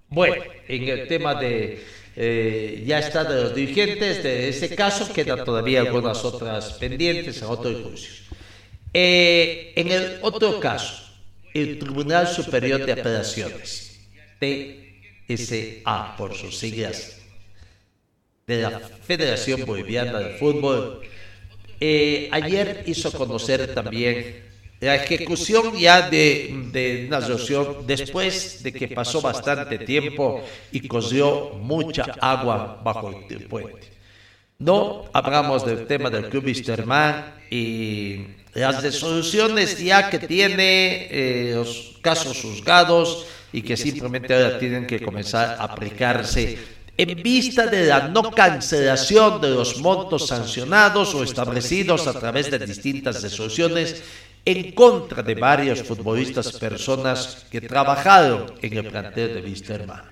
Bueno, 0.10 0.44
en 0.68 0.90
el 0.90 1.08
tema 1.08 1.36
de 1.36 1.86
eh, 2.18 2.84
ya 2.86 3.00
está 3.00 3.24
de 3.24 3.44
los 3.44 3.56
dirigentes 3.56 4.22
de 4.22 4.50
ese 4.50 4.76
caso, 4.76 5.12
quedan 5.14 5.46
todavía 5.46 5.80
algunas 5.80 6.26
otras 6.26 6.74
pendientes 6.74 7.42
en 7.42 7.48
otros 7.48 7.82
juicios. 7.82 8.25
Eh, 8.98 9.74
en 9.76 9.92
el 9.92 10.20
otro 10.22 10.58
caso, 10.58 11.04
el 11.54 11.78
Tribunal 11.80 12.30
Superior 12.30 12.86
de 12.86 12.94
Apelaciones, 12.94 14.00
TSA 14.40 16.16
por 16.16 16.34
sus 16.34 16.58
siglas 16.58 17.18
de 18.48 18.62
la 18.62 18.80
Federación 18.80 19.66
Boliviana 19.66 20.18
de 20.20 20.38
Fútbol, 20.38 21.02
eh, 21.78 22.30
ayer 22.32 22.84
hizo 22.86 23.12
conocer 23.12 23.76
también 23.76 24.46
la 24.80 24.96
ejecución 24.96 25.78
ya 25.78 26.10
de, 26.10 26.70
de 26.72 27.08
una 27.08 27.20
resolución 27.20 27.86
después 27.86 28.64
de 28.64 28.72
que 28.72 28.88
pasó 28.88 29.20
bastante 29.20 29.78
tiempo 29.80 30.42
y 30.72 30.88
corrió 30.88 31.56
mucha 31.60 32.04
agua 32.22 32.80
bajo 32.82 33.10
el 33.30 33.44
puente. 33.48 33.92
No 34.58 35.04
hablamos 35.12 35.66
del 35.66 35.86
tema 35.86 36.10
del 36.10 36.30
Club 36.30 36.46
Wisterman 36.46 37.34
y 37.52 38.45
las 38.56 38.82
resoluciones 38.82 39.78
ya 39.78 40.10
que 40.10 40.20
tiene 40.20 41.08
eh, 41.12 41.52
los 41.56 41.98
casos 42.02 42.42
juzgados 42.42 43.26
y 43.52 43.62
que 43.62 43.76
simplemente 43.76 44.34
ahora 44.34 44.58
tienen 44.58 44.88
que 44.88 45.02
comenzar 45.02 45.58
a 45.60 45.64
aplicarse 45.66 46.58
en 46.98 47.22
vista 47.22 47.68
de 47.68 47.86
la 47.86 48.08
no 48.08 48.32
cancelación 48.32 49.42
de 49.42 49.50
los 49.50 49.80
montos 49.82 50.28
sancionados 50.28 51.14
o 51.14 51.24
establecidos 51.24 52.08
a 52.08 52.18
través 52.18 52.50
de 52.50 52.60
distintas 52.60 53.22
resoluciones 53.22 54.02
en 54.46 54.72
contra 54.72 55.22
de 55.22 55.36
varios 55.36 55.84
futbolistas 55.84 56.54
personas 56.54 57.46
que 57.52 57.60
trabajaron 57.60 58.54
en 58.62 58.78
el 58.78 58.88
plantel 58.88 59.34
de 59.34 59.42
Wisterman. 59.42 60.04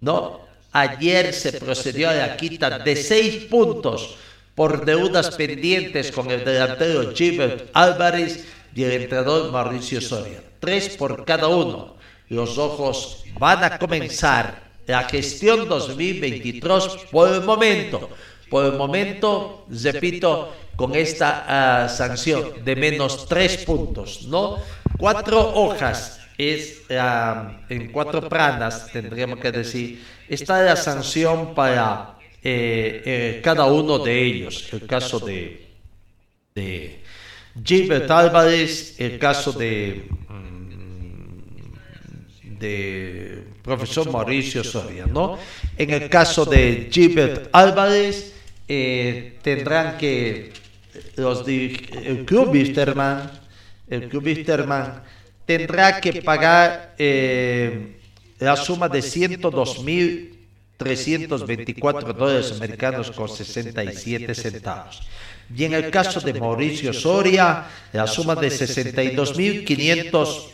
No, 0.00 0.40
ayer 0.72 1.32
se 1.32 1.52
procedió 1.52 2.10
a 2.10 2.14
la 2.14 2.36
quita 2.36 2.78
de 2.78 2.96
seis 2.96 3.44
puntos 3.44 4.16
por 4.54 4.84
deudas 4.84 5.30
pendientes 5.36 6.12
con 6.12 6.30
el 6.30 6.44
delantero 6.44 7.12
Gilbert 7.14 7.70
Álvarez 7.72 8.46
y 8.74 8.84
el 8.84 9.02
entrenador 9.02 9.50
Mauricio 9.50 10.00
Soria. 10.00 10.42
Tres 10.60 10.96
por 10.96 11.24
cada 11.24 11.48
uno. 11.48 11.96
Los 12.28 12.58
ojos 12.58 13.24
van 13.38 13.64
a 13.64 13.78
comenzar 13.78 14.62
la 14.86 15.04
gestión 15.04 15.68
2023 15.68 16.84
por 17.10 17.32
el 17.32 17.42
momento. 17.42 18.10
Por 18.50 18.66
el 18.66 18.72
momento, 18.72 19.64
repito, 19.70 20.52
con 20.76 20.94
esta 20.94 21.84
ah, 21.84 21.88
sanción 21.88 22.64
de 22.64 22.76
menos 22.76 23.26
tres 23.26 23.58
puntos, 23.58 24.26
¿no? 24.26 24.58
Cuatro 24.98 25.54
hojas 25.54 26.20
es 26.36 26.82
ah, 26.90 27.60
en 27.68 27.90
cuatro 27.92 28.28
pranas, 28.28 28.88
tendríamos 28.92 29.38
que 29.38 29.52
decir, 29.52 30.04
está 30.28 30.62
la 30.62 30.76
sanción 30.76 31.54
para 31.54 32.11
eh, 32.42 33.02
eh, 33.04 33.40
cada 33.42 33.66
uno 33.66 33.98
de 33.98 34.22
ellos. 34.22 34.72
El 34.72 34.86
caso 34.86 35.20
de, 35.20 35.66
de 36.54 37.00
Gilbert 37.64 38.10
Álvarez, 38.10 38.96
el 38.98 39.18
caso 39.18 39.52
de 39.52 40.08
de 42.62 43.42
profesor 43.62 44.10
Mauricio 44.10 44.62
Soria, 44.62 45.06
¿no? 45.06 45.36
En 45.76 45.90
el 45.90 46.08
caso 46.08 46.44
de 46.44 46.88
Gilbert 46.90 47.48
Álvarez, 47.52 48.34
eh, 48.68 49.38
tendrán 49.42 49.98
que 49.98 50.52
los 51.16 51.46
el 51.46 52.24
club 52.24 52.50
Wisterman, 52.50 53.30
el 53.88 54.08
club 54.08 54.24
Wisterman 54.24 55.02
tendrá 55.44 56.00
que 56.00 56.22
pagar 56.22 56.94
eh, 56.98 57.98
la 58.38 58.56
suma 58.56 58.88
de 58.88 59.02
102.324 60.90 62.14
dólares 62.14 62.52
americanos 62.52 63.10
con 63.10 63.28
67 63.28 64.34
centavos. 64.34 65.02
Y 65.54 65.64
en 65.64 65.74
el 65.74 65.90
caso 65.90 66.20
de 66.20 66.32
Mauricio 66.34 66.92
Soria, 66.92 67.66
la 67.92 68.06
suma 68.06 68.34
de 68.34 68.48
62.500 68.48 70.48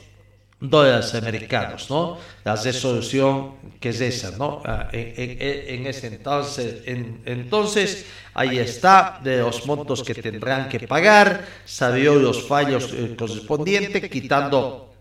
dólares 0.61 1.15
americanos, 1.15 1.89
¿no? 1.89 2.19
La 2.45 2.57
resolución 2.57 3.55
que 3.79 3.91
es 3.91 4.01
esa, 4.01 4.33
¿no? 4.33 4.61
Ah, 4.65 4.89
en, 4.93 5.87
ese 5.87 6.09
entonces, 6.09 6.83
entonces, 6.85 8.07
ahí 8.35 8.59
está 8.59 9.21
de 9.23 9.39
los 9.39 9.65
montos 9.67 10.03
que 10.03 10.15
tendrán 10.15 10.69
que 10.69 10.81
pagar, 10.81 11.47
salió 11.65 12.17
los 12.17 12.47
fallos 12.47 12.93
eh, 12.93 13.15
correspondientes, 13.17 14.11
quitando 14.11 14.93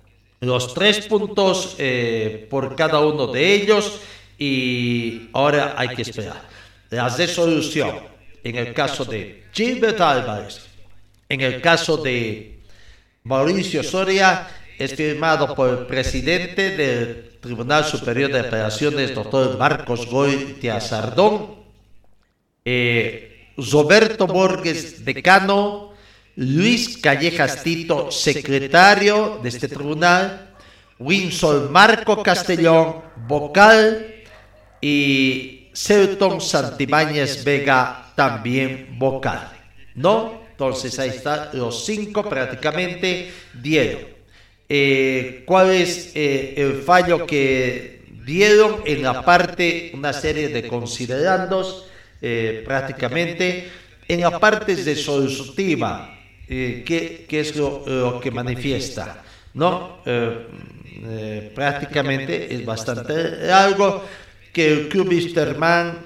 los 0.41 0.75
tres 0.75 1.07
puntos 1.07 1.75
eh, 1.79 2.45
por 2.49 2.75
cada 2.75 2.99
uno 2.99 3.25
de 3.25 3.55
ellos 3.55 3.99
y 4.37 5.29
ahora 5.33 5.75
hay 5.77 5.89
que 5.89 6.03
esperar. 6.03 6.41
La 6.89 7.09
resolución 7.09 7.91
en 8.43 8.55
el 8.55 8.73
caso 8.73 9.03
de 9.03 9.43
Gilbert 9.51 9.99
Álvarez, 9.99 10.61
en 11.27 11.41
el 11.41 11.61
caso 11.61 11.97
de 11.97 12.59
Mauricio 13.23 13.83
Soria, 13.83 14.47
es 14.77 14.93
firmado 14.93 15.53
por 15.55 15.69
el 15.69 15.85
presidente 15.85 16.77
del 16.77 17.39
Tribunal 17.41 17.83
Superior 17.83 18.31
de 18.31 18.41
Operaciones, 18.41 19.13
doctor 19.13 19.57
Marcos 19.57 20.05
Goitia 20.05 20.79
Sardón, 20.79 21.55
eh, 22.63 23.53
Roberto 23.57 24.27
Borges, 24.27 25.03
decano, 25.03 25.93
Luis 26.35 26.97
Callejas 26.99 27.63
Tito, 27.63 28.11
secretario 28.11 29.39
de 29.41 29.49
este 29.49 29.67
tribunal, 29.67 30.55
Winsor 30.99 31.71
Marco 31.71 32.21
Castellón, 32.21 33.01
vocal, 33.27 34.16
y 34.81 35.69
Celton 35.73 36.41
Santibáñez 36.41 37.43
Vega, 37.43 38.11
también 38.15 38.95
vocal. 38.97 39.51
¿No? 39.95 40.41
Entonces 40.51 40.97
ahí 40.97 41.09
están 41.09 41.49
los 41.53 41.85
cinco 41.85 42.27
prácticamente 42.27 43.31
dieron. 43.53 44.17
Eh, 44.67 45.43
cuál 45.45 45.69
es 45.71 46.11
eh, 46.13 46.55
el 46.57 46.81
fallo 46.81 47.25
que 47.25 48.01
dieron 48.25 48.81
en 48.85 49.03
la 49.03 49.23
parte, 49.23 49.91
una 49.93 50.11
serie 50.11 50.49
de 50.49 50.67
considerandos 50.67 51.85
eh, 52.21 52.63
prácticamente, 52.65 53.69
en 54.07 54.21
la 54.21 54.39
parte 54.39 54.75
de 54.75 54.95
solutiva, 54.95 56.17
¿qué, 56.47 57.27
es 57.29 57.55
lo, 57.55 58.19
que 58.19 58.31
manifiesta? 58.31 59.23
¿no? 59.53 59.99
prácticamente 61.53 62.53
es 62.53 62.65
bastante 62.65 63.51
algo 63.51 64.03
que 64.57 64.73
el 64.73 64.87
Club 64.89 65.09
Wisterman 65.09 65.99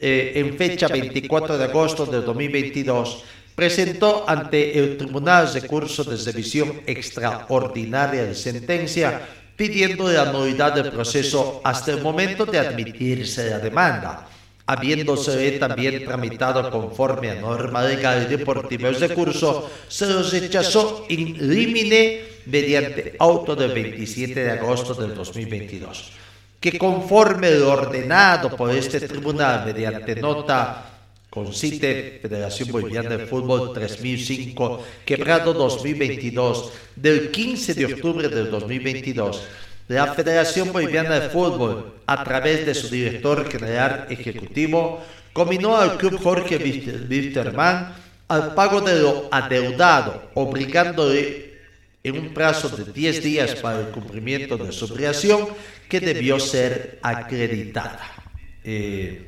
en 0.00 0.56
fecha 0.56 0.86
24 0.86 1.58
de 1.58 1.64
agosto 1.64 2.06
de 2.06 2.20
2022 2.20 3.24
presentó 3.56 4.22
ante 4.24 4.78
el 4.78 4.96
Tribunal 4.96 5.52
de 5.52 5.62
Curso 5.62 6.04
de 6.04 6.16
Revisión 6.16 6.80
Extraordinaria 6.86 8.22
de 8.22 8.36
Sentencia 8.36 9.20
pidiendo 9.56 10.08
la 10.12 10.30
nulidad 10.30 10.74
del 10.74 10.92
proceso 10.92 11.60
hasta 11.64 11.90
el 11.90 12.00
momento 12.00 12.46
de 12.46 12.60
admitirse 12.60 13.50
la 13.50 13.58
demanda, 13.58 14.28
habiéndose 14.64 15.58
también 15.58 16.04
tramitado 16.04 16.70
conforme 16.70 17.30
a 17.30 17.34
norma 17.34 17.82
legal 17.82 18.28
deportiva 18.28 18.92
de 18.92 19.08
curso, 19.08 19.68
se 19.88 20.06
lo 20.06 20.22
rechazó 20.22 21.04
in 21.08 21.34
limine 21.50 22.20
mediante 22.46 23.16
auto 23.18 23.56
del 23.56 23.72
27 23.72 24.38
de 24.38 24.52
agosto 24.52 24.94
del 24.94 25.16
2022, 25.16 26.27
que 26.60 26.78
conforme 26.78 27.50
lo 27.52 27.72
ordenado 27.72 28.56
por 28.56 28.70
este 28.70 29.00
tribunal 29.00 29.64
mediante 29.64 30.16
nota 30.16 30.84
con 31.30 31.52
CITE, 31.52 32.18
Federación 32.22 32.72
Boliviana 32.72 33.16
de 33.16 33.26
Fútbol 33.26 33.72
3005, 33.72 34.82
quebrado 35.04 35.52
2022, 35.52 36.72
del 36.96 37.30
15 37.30 37.74
de 37.74 37.84
octubre 37.86 38.28
del 38.28 38.50
2022. 38.50 39.44
La 39.88 40.14
Federación 40.14 40.72
Boliviana 40.72 41.20
de 41.20 41.28
Fútbol, 41.28 41.94
a 42.06 42.24
través 42.24 42.66
de 42.66 42.74
su 42.74 42.88
director 42.88 43.48
general 43.48 44.06
ejecutivo, 44.10 45.02
combinó 45.32 45.76
al 45.76 45.96
club 45.96 46.20
Jorge 46.20 46.56
Wisterman 46.56 47.94
al 48.26 48.54
pago 48.54 48.80
de 48.80 49.00
lo 49.00 49.28
adeudado, 49.30 50.30
obligándole 50.34 51.47
en 52.02 52.18
un 52.18 52.34
plazo 52.34 52.68
de 52.68 52.92
10 52.92 53.22
días 53.22 53.54
para 53.56 53.80
el 53.80 53.88
cumplimiento 53.88 54.56
de 54.56 54.72
su 54.72 54.86
obligación 54.86 55.48
que 55.88 56.00
debió 56.00 56.38
ser 56.38 56.98
acreditada. 57.02 58.00
Eh, 58.64 59.26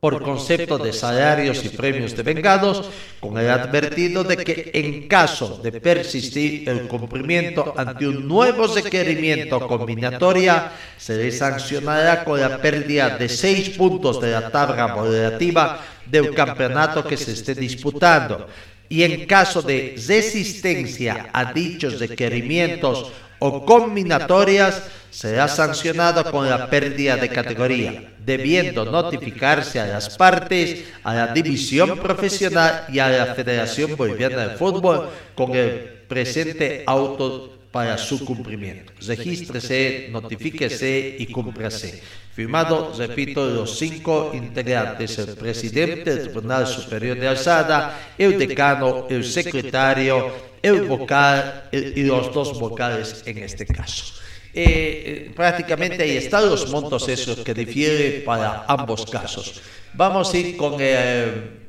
por 0.00 0.20
concepto 0.20 0.78
de 0.78 0.92
salarios 0.92 1.64
y 1.64 1.68
premios 1.68 2.16
de 2.16 2.24
vengados, 2.24 2.90
con 3.20 3.38
el 3.38 3.48
advertido 3.48 4.24
de 4.24 4.36
que 4.36 4.72
en 4.74 5.06
caso 5.06 5.60
de 5.62 5.80
persistir 5.80 6.68
el 6.68 6.88
cumplimiento 6.88 7.72
ante 7.76 8.08
un 8.08 8.26
nuevo 8.26 8.66
requerimiento 8.66 9.64
combinatoria, 9.68 10.72
se 10.98 11.18
le 11.18 11.30
sancionará 11.30 12.24
con 12.24 12.40
la 12.40 12.60
pérdida 12.60 13.16
de 13.16 13.28
seis 13.28 13.70
puntos 13.70 14.20
de 14.20 14.32
la 14.32 14.50
tabla 14.50 14.88
moderativa 14.88 15.80
del 16.04 16.34
campeonato 16.34 17.04
que 17.04 17.16
se 17.16 17.30
esté 17.30 17.54
disputando. 17.54 18.48
Y 18.92 19.04
en 19.04 19.24
caso 19.24 19.62
de 19.62 19.94
resistencia 19.96 21.30
a 21.32 21.50
dichos 21.50 21.98
requerimientos 21.98 23.10
o 23.38 23.64
combinatorias, 23.64 24.82
será 25.08 25.48
sancionado 25.48 26.30
con 26.30 26.46
la 26.46 26.68
pérdida 26.68 27.16
de 27.16 27.30
categoría, 27.30 28.12
debiendo 28.18 28.84
notificarse 28.84 29.80
a 29.80 29.86
las 29.86 30.14
partes, 30.18 30.84
a 31.04 31.14
la 31.14 31.26
división 31.28 32.00
profesional 32.00 32.84
y 32.92 32.98
a 32.98 33.08
la 33.08 33.34
Federación 33.34 33.96
Boliviana 33.96 34.48
de 34.48 34.56
Fútbol 34.58 35.08
con 35.34 35.56
el 35.56 36.04
presente 36.06 36.84
auto 36.86 37.60
para 37.72 37.96
su 37.96 38.22
cumplimiento. 38.26 38.92
Regístrese, 39.06 40.08
notifíquese 40.12 41.16
y 41.18 41.26
cúmprase. 41.28 42.02
Firmado, 42.34 42.94
repito, 42.96 43.46
los 43.46 43.76
cinco 43.76 44.30
integrantes, 44.32 45.18
el 45.18 45.34
presidente 45.36 46.14
del 46.14 46.30
Tribunal 46.30 46.66
Superior 46.66 47.18
de 47.18 47.28
Alzada, 47.28 48.14
el 48.16 48.38
decano, 48.38 49.06
el 49.10 49.22
secretario, 49.22 50.32
el 50.62 50.82
vocal 50.82 51.68
y 51.70 52.02
los 52.04 52.32
dos 52.32 52.58
vocales 52.58 53.22
en 53.26 53.36
este 53.36 53.66
caso. 53.66 54.14
Eh, 54.54 55.26
eh, 55.28 55.32
prácticamente 55.34 56.02
ahí 56.02 56.16
están 56.16 56.46
los 56.48 56.70
montos 56.70 57.08
esos 57.08 57.38
que 57.38 57.52
difiere 57.52 58.20
para 58.20 58.64
ambos 58.66 59.04
casos. 59.04 59.60
Vamos 59.92 60.32
a 60.32 60.38
ir 60.38 60.56
con 60.56 60.76
eh, 60.78 61.60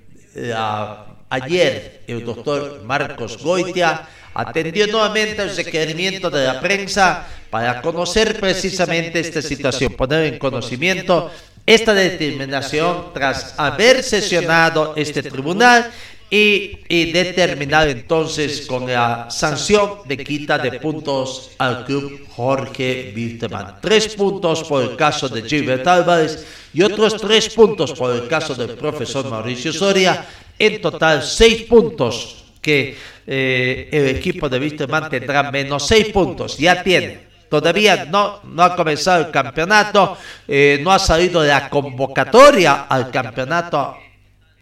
ayer 1.30 2.04
el 2.08 2.24
doctor 2.24 2.84
Marcos 2.84 3.42
Goitia 3.44 4.08
atendió 4.34 4.88
nuevamente 4.88 5.42
el 5.42 5.56
requerimiento 5.56 6.30
de 6.30 6.46
la 6.46 6.60
prensa 6.60 7.26
para 7.54 7.84
conocer 7.84 8.40
precisamente 8.40 9.20
esta 9.20 9.40
situación, 9.40 9.94
poner 9.94 10.34
en 10.34 10.40
conocimiento 10.40 11.30
esta 11.68 11.94
determinación 11.94 13.14
tras 13.14 13.54
haber 13.60 14.02
sesionado 14.02 14.96
este 14.96 15.22
tribunal 15.22 15.92
y, 16.32 17.12
determinar 17.12 17.88
entonces 17.90 18.66
con 18.66 18.92
la 18.92 19.30
sanción 19.30 20.00
de 20.06 20.18
quita 20.18 20.58
de 20.58 20.80
puntos 20.80 21.52
al 21.60 21.86
club 21.86 22.26
Jorge 22.36 23.14
Wilterman. 23.16 23.76
Tres 23.80 24.16
puntos 24.16 24.64
por 24.64 24.82
el 24.82 24.96
caso 24.96 25.30
de 25.30 25.44
Gilbert 25.44 25.86
Álvarez 25.86 26.44
y 26.74 26.82
otros 26.82 27.22
tres 27.22 27.50
puntos 27.50 27.94
por 27.94 28.16
el 28.16 28.28
caso 28.28 28.56
del 28.56 28.72
profesor 28.72 29.30
Mauricio 29.30 29.72
Soria. 29.72 30.26
En 30.58 30.82
total, 30.82 31.22
seis 31.22 31.62
puntos 31.70 32.46
que 32.60 32.98
eh, 33.28 33.90
el 33.92 34.08
equipo 34.08 34.50
de 34.50 34.58
Wisterman 34.58 35.08
tendrá 35.08 35.52
menos 35.52 35.86
6 35.88 36.08
puntos. 36.10 36.58
Ya 36.58 36.82
tiene. 36.82 37.33
Todavía 37.54 38.06
no, 38.06 38.40
no 38.46 38.64
ha 38.64 38.76
comenzado 38.76 39.28
el 39.28 39.32
campeonato, 39.32 40.18
eh, 40.48 40.80
no 40.84 40.92
ha 40.92 40.98
salido 40.98 41.40
de 41.40 41.50
la 41.50 41.70
convocatoria 41.70 42.88
al 42.90 43.12
campeonato 43.12 43.96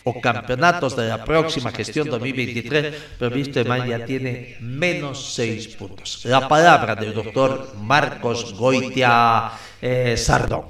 o 0.04 0.20
campeonatos 0.20 0.98
de 0.98 1.08
la 1.08 1.24
próxima 1.24 1.72
gestión 1.72 2.10
2023, 2.10 2.94
pero 3.18 3.34
Wisterman 3.34 3.88
ya 3.88 4.04
tiene 4.04 4.58
menos 4.60 5.36
6 5.36 5.70
puntos. 5.78 6.26
La 6.26 6.50
palabra 6.50 6.94
del 6.96 7.14
doctor 7.14 7.76
Marcos 7.82 8.54
Goitia 8.56 9.52
eh, 9.82 10.18
Sardón. 10.18 10.66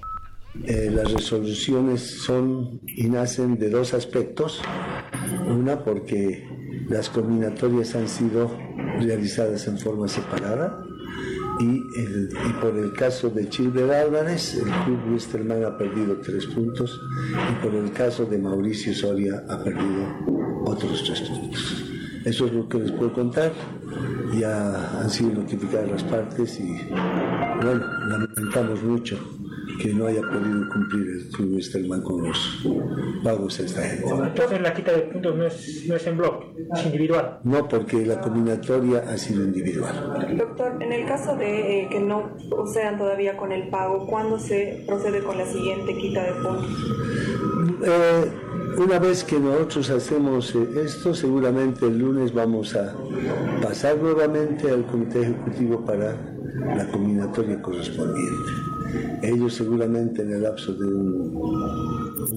Eh, 0.64 0.92
las 0.94 1.12
resoluciones 1.12 2.22
son 2.22 2.82
y 2.86 3.06
nacen 3.06 3.58
de 3.58 3.72
dos 3.72 3.96
aspectos. 3.96 4.62
Una 5.48 5.84
porque 5.84 6.48
las 6.88 7.10
combinatorias 7.10 7.96
han 7.96 8.08
sido 8.08 8.56
realizadas 9.00 9.66
en 9.66 9.80
forma 9.80 10.08
separada 10.08 10.84
y, 11.62 12.54
por 12.60 12.76
el 12.78 12.93
caso 12.93 13.30
de 13.30 13.47
Chilber 13.50 13.91
Álvarez, 13.91 14.56
el 14.56 14.71
club 14.84 15.13
Wisterman 15.13 15.63
ha 15.63 15.78
perdido 15.78 16.17
tres 16.17 16.47
puntos 16.47 17.00
y 17.52 17.63
por 17.63 17.76
el 17.76 17.91
caso 17.91 18.26
de 18.26 18.38
Mauricio 18.38 18.93
Soria 18.93 19.43
ha 19.47 19.63
perdido 19.63 20.63
otros 20.65 21.04
tres 21.04 21.21
puntos. 21.21 21.91
Eso 22.26 22.46
es 22.46 22.54
lo 22.54 22.68
que 22.68 22.80
les 22.80 22.92
puedo 22.92 23.14
contar. 23.14 23.52
Ya 24.38 25.00
han 25.00 25.10
sido 25.10 25.34
notificadas 25.42 25.90
las 25.90 26.04
partes 26.04 26.60
y 26.60 26.78
bueno, 27.62 27.86
lamentamos 28.08 28.84
mucho 28.84 29.18
que 29.82 29.94
no 29.94 30.06
haya 30.06 30.22
podido 30.22 30.70
cumplir 30.70 31.08
el 31.10 31.30
club 31.30 31.56
Wisterman 31.56 32.02
con 32.02 32.24
los 32.24 32.68
pagos 33.24 33.60
a 33.60 33.64
esta 33.64 33.82
gente. 33.82 34.10
Entonces 34.10 34.62
la 34.62 34.74
quita 34.74 34.92
de 34.92 35.02
puntos 35.02 35.36
no 35.36 35.46
es, 35.46 35.86
no 35.88 35.96
es 35.96 36.08
en 36.08 36.18
bloque, 36.18 36.46
es 36.74 36.86
individual. 36.86 37.40
No, 37.44 37.68
porque 37.68 38.06
la 38.06 38.20
combinatoria 38.22 39.00
ha 39.00 39.18
sido 39.18 39.44
individual. 39.44 40.38
Doctor, 40.38 40.82
en 40.82 40.94
el 40.94 41.06
caso 41.06 41.36
de 41.36 41.82
eh, 41.82 41.88
que 41.90 42.00
no 42.00 42.36
procedan 42.50 42.98
todavía 42.98 43.38
con 43.38 43.52
el 43.52 43.70
pago, 43.70 44.06
¿cuándo 44.08 44.38
se 44.40 44.84
procede 44.86 45.24
con 45.24 45.38
la 45.38 45.46
siguiente 45.46 45.98
quita 45.98 46.24
de 46.24 46.32
puntos? 46.34 46.68
Eh, 47.84 48.32
una 48.78 49.00
vez 49.00 49.24
que 49.24 49.40
nosotros 49.40 49.90
hacemos 49.90 50.56
eh, 50.56 50.68
esto, 50.84 51.14
seguramente 51.14 51.86
el 51.86 52.00
lunes 52.00 52.34
vamos 52.34 52.76
a 52.76 52.94
pasar 53.62 53.98
nuevamente 53.98 54.70
al 54.70 54.86
comité 54.86 55.22
ejecutivo 55.22 55.86
para 55.86 56.16
la 56.76 56.88
combinatoria 56.88 57.62
correspondiente. 57.62 58.52
Ellos 59.22 59.54
seguramente 59.54 60.22
en 60.22 60.34
el 60.34 60.44
lapso 60.44 60.74
de 60.74 60.86
un, 60.86 61.32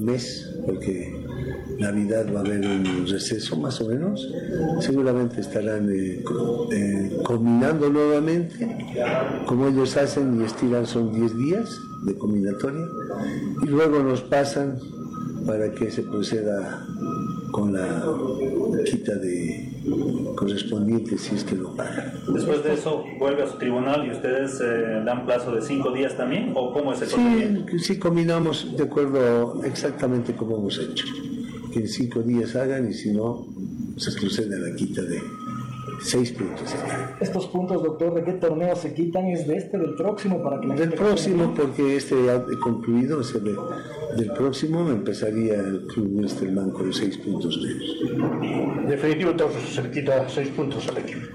mes, 0.04 0.50
porque 0.66 1.24
Navidad 1.78 2.26
va 2.32 2.40
a 2.40 2.42
haber 2.42 2.60
un 2.60 3.06
receso 3.06 3.56
más 3.56 3.80
o 3.80 3.88
menos, 3.88 4.28
seguramente 4.80 5.40
estarán 5.40 5.90
eh, 5.90 6.22
eh, 6.72 7.16
combinando 7.24 7.90
nuevamente, 7.90 8.76
como 9.46 9.68
ellos 9.68 9.96
hacen 9.96 10.40
y 10.40 10.44
estiran 10.44 10.86
son 10.86 11.12
10 11.12 11.36
días 11.36 11.80
de 12.04 12.14
combinatoria, 12.14 12.86
y 13.62 13.66
luego 13.66 14.02
nos 14.02 14.20
pasan 14.22 14.78
para 15.46 15.70
que 15.72 15.90
se 15.90 16.02
proceda 16.02 16.86
con 17.50 17.72
la 17.72 18.02
quita 18.84 19.14
de 19.16 19.70
correspondiente 20.34 21.16
si 21.18 21.34
es 21.36 21.44
que 21.44 21.54
lo 21.56 21.74
pagan. 21.74 22.12
Después 22.32 22.62
de 22.64 22.74
eso, 22.74 23.04
vuelve 23.18 23.42
a 23.42 23.46
su 23.46 23.58
tribunal 23.58 24.06
y 24.06 24.10
ustedes 24.10 24.60
eh, 24.60 25.02
dan 25.04 25.24
plazo 25.26 25.54
de 25.54 25.62
cinco 25.62 25.92
días 25.92 26.16
también, 26.16 26.52
o 26.54 26.72
cómo 26.72 26.92
es 26.92 27.02
el 27.02 27.08
procedimiento? 27.08 27.72
Sí, 27.72 27.78
sí 27.78 27.98
combinamos 27.98 28.76
de 28.76 28.84
acuerdo 28.84 29.62
exactamente 29.64 30.34
como 30.34 30.56
hemos 30.58 30.78
hecho. 30.78 31.06
Que 31.72 31.80
en 31.80 31.88
cinco 31.88 32.22
días 32.22 32.54
hagan 32.56 32.88
y 32.88 32.92
si 32.94 33.12
no, 33.12 33.46
se 33.96 34.12
procede 34.18 34.56
a 34.56 34.58
la 34.70 34.74
quita 34.76 35.02
de 35.02 35.20
seis 36.00 36.32
puntos. 36.32 36.74
Estos 37.20 37.46
puntos, 37.46 37.82
doctor, 37.82 38.14
¿de 38.14 38.24
qué 38.24 38.32
torneo 38.34 38.74
se 38.76 38.94
quitan? 38.94 39.26
¿Es 39.26 39.46
de 39.46 39.56
este, 39.56 39.78
del 39.78 39.94
próximo? 39.94 40.42
Para 40.42 40.60
que 40.60 40.66
la 40.66 40.74
Del 40.74 40.88
gente 40.90 40.96
próximo, 41.02 41.54
porque 41.56 41.96
este 41.96 42.30
ha 42.30 42.44
concluido, 42.62 43.20
o 43.20 43.22
sea, 43.22 43.40
de- 43.40 43.56
del 44.16 44.32
próximo 44.32 44.88
empezaría 44.90 45.54
el 45.54 45.86
club 45.86 46.20
Westerman 46.20 46.70
con 46.70 46.92
seis 46.92 47.16
puntos 47.18 47.58
menos. 47.60 48.88
Definitivo, 48.88 49.30
entonces 49.30 49.62
se 49.74 49.90
quita 49.90 50.28
seis 50.28 50.48
puntos 50.50 50.88
al 50.88 50.98
equipo. 50.98 51.26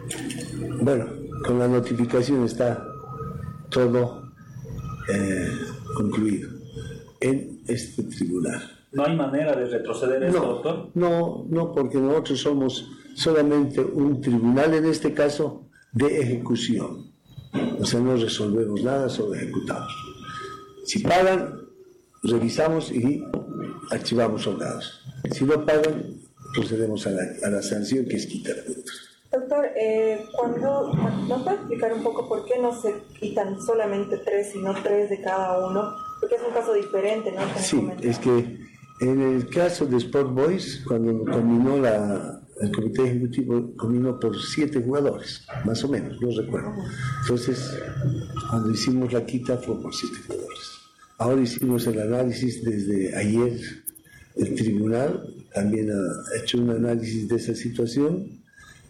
Bueno, 0.82 1.08
con 1.46 1.60
la 1.60 1.68
notificación 1.68 2.46
está 2.46 2.86
todo 3.70 4.32
eh, 5.14 5.50
concluido 5.96 6.50
en 7.20 7.62
este 7.68 8.04
tribunal. 8.04 8.62
¿No 8.92 9.06
hay 9.06 9.16
manera 9.16 9.56
de 9.56 9.66
retroceder 9.66 10.24
esto, 10.24 10.40
doctor? 10.40 10.90
No, 10.96 11.46
no, 11.50 11.72
porque 11.72 11.98
nosotros 12.00 12.40
somos 12.40 12.90
solamente 13.16 13.82
un 13.82 14.20
tribunal, 14.20 14.74
en 14.74 14.86
este 14.86 15.14
caso, 15.14 15.68
de 15.92 16.22
ejecución. 16.22 17.12
O 17.80 17.86
sea, 17.86 18.00
no 18.00 18.16
resolvemos 18.16 18.84
nada, 18.84 19.10
solo 19.10 19.36
ejecutamos. 19.36 19.94
Si 20.86 21.00
pagan, 21.00 21.59
revisamos 22.24 22.92
y 22.92 23.24
archivamos 23.92 24.44
soldados. 24.44 25.02
Si 25.32 25.46
no 25.46 25.66
pagan, 25.66 26.16
procedemos 26.54 27.06
a 27.08 27.12
la, 27.12 27.24
a 27.44 27.50
la 27.50 27.62
sanción 27.62 28.06
que 28.06 28.18
es 28.18 28.26
quitar 28.26 28.56
puntos. 28.66 29.10
Doctor, 29.32 29.66
eh, 29.80 30.26
cuando, 30.36 30.92
¿nos 31.28 31.44
puede 31.44 31.58
explicar 31.58 31.94
un 31.94 32.04
poco 32.04 32.28
por 32.28 32.46
qué 32.46 32.60
no 32.60 32.74
se 32.82 32.96
quitan 33.20 33.62
solamente 33.62 34.18
tres, 34.26 34.52
sino 34.54 34.74
tres 34.82 35.12
de 35.12 35.22
cada 35.22 35.68
uno? 35.68 35.94
Porque 36.20 36.36
es 36.36 36.42
un 36.48 36.54
caso 36.54 36.74
diferente, 36.74 37.32
¿no? 37.32 37.42
Como 37.42 37.60
Sí, 37.60 37.88
es 38.02 38.18
que 38.18 38.60
en 39.02 39.22
el 39.22 39.48
caso 39.50 39.86
de 39.86 39.98
Sport 39.98 40.34
Boys, 40.34 40.84
cuando 40.88 41.24
combinó 41.32 41.78
la, 41.78 42.42
el 42.60 42.72
comité 42.72 43.04
ejecutivo, 43.04 43.72
combinó 43.78 44.20
por 44.20 44.36
siete 44.42 44.82
jugadores, 44.82 45.46
más 45.64 45.84
o 45.84 45.88
menos, 45.88 46.20
no 46.20 46.30
recuerdo. 46.36 46.74
Entonces, 47.22 47.80
cuando 48.50 48.72
hicimos 48.72 49.14
la 49.14 49.26
quita 49.26 49.58
fue 49.58 49.80
por 49.80 49.94
siete 49.94 50.18
jugadores. 50.26 50.79
Ahora 51.20 51.42
hicimos 51.42 51.86
el 51.88 52.00
análisis 52.00 52.64
desde 52.64 53.16
ayer. 53.16 53.60
El 54.36 54.56
tribunal 54.56 55.36
también 55.54 55.90
ha 55.92 56.38
hecho 56.42 56.60
un 56.60 56.70
análisis 56.70 57.28
de 57.28 57.36
esa 57.36 57.54
situación 57.56 58.40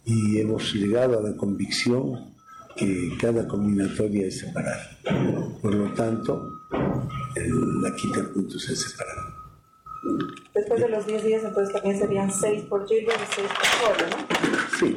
y 0.06 0.39
hemos 0.39 0.74
llegado 0.74 1.20
a 1.20 1.24
la 1.30 1.36
convicción 1.36 2.34
que 2.76 3.12
cada 3.20 3.48
combinatoria 3.48 4.28
es 4.28 4.39
separada. 4.39 4.98
Por 5.62 5.74
lo 5.74 5.92
tanto, 5.94 6.52
el- 7.36 7.82
la 7.82 7.96
quita 7.96 8.18
de 8.22 8.28
puntos 8.30 8.70
es 8.70 8.80
separada. 8.80 9.36
Después 10.54 10.80
de 10.82 10.89
los 10.89 11.06
10 11.08 11.24
días, 11.24 11.44
entonces 11.44 11.74
también 11.74 12.00
serían 12.00 12.32
6 12.32 12.62
por 12.70 12.88
Gilbert 12.88 13.20
y 13.20 13.36
6 13.36 13.48
por 13.48 13.65
Soria, 13.98 14.18
¿no? 14.18 14.78
Sí, 14.80 14.96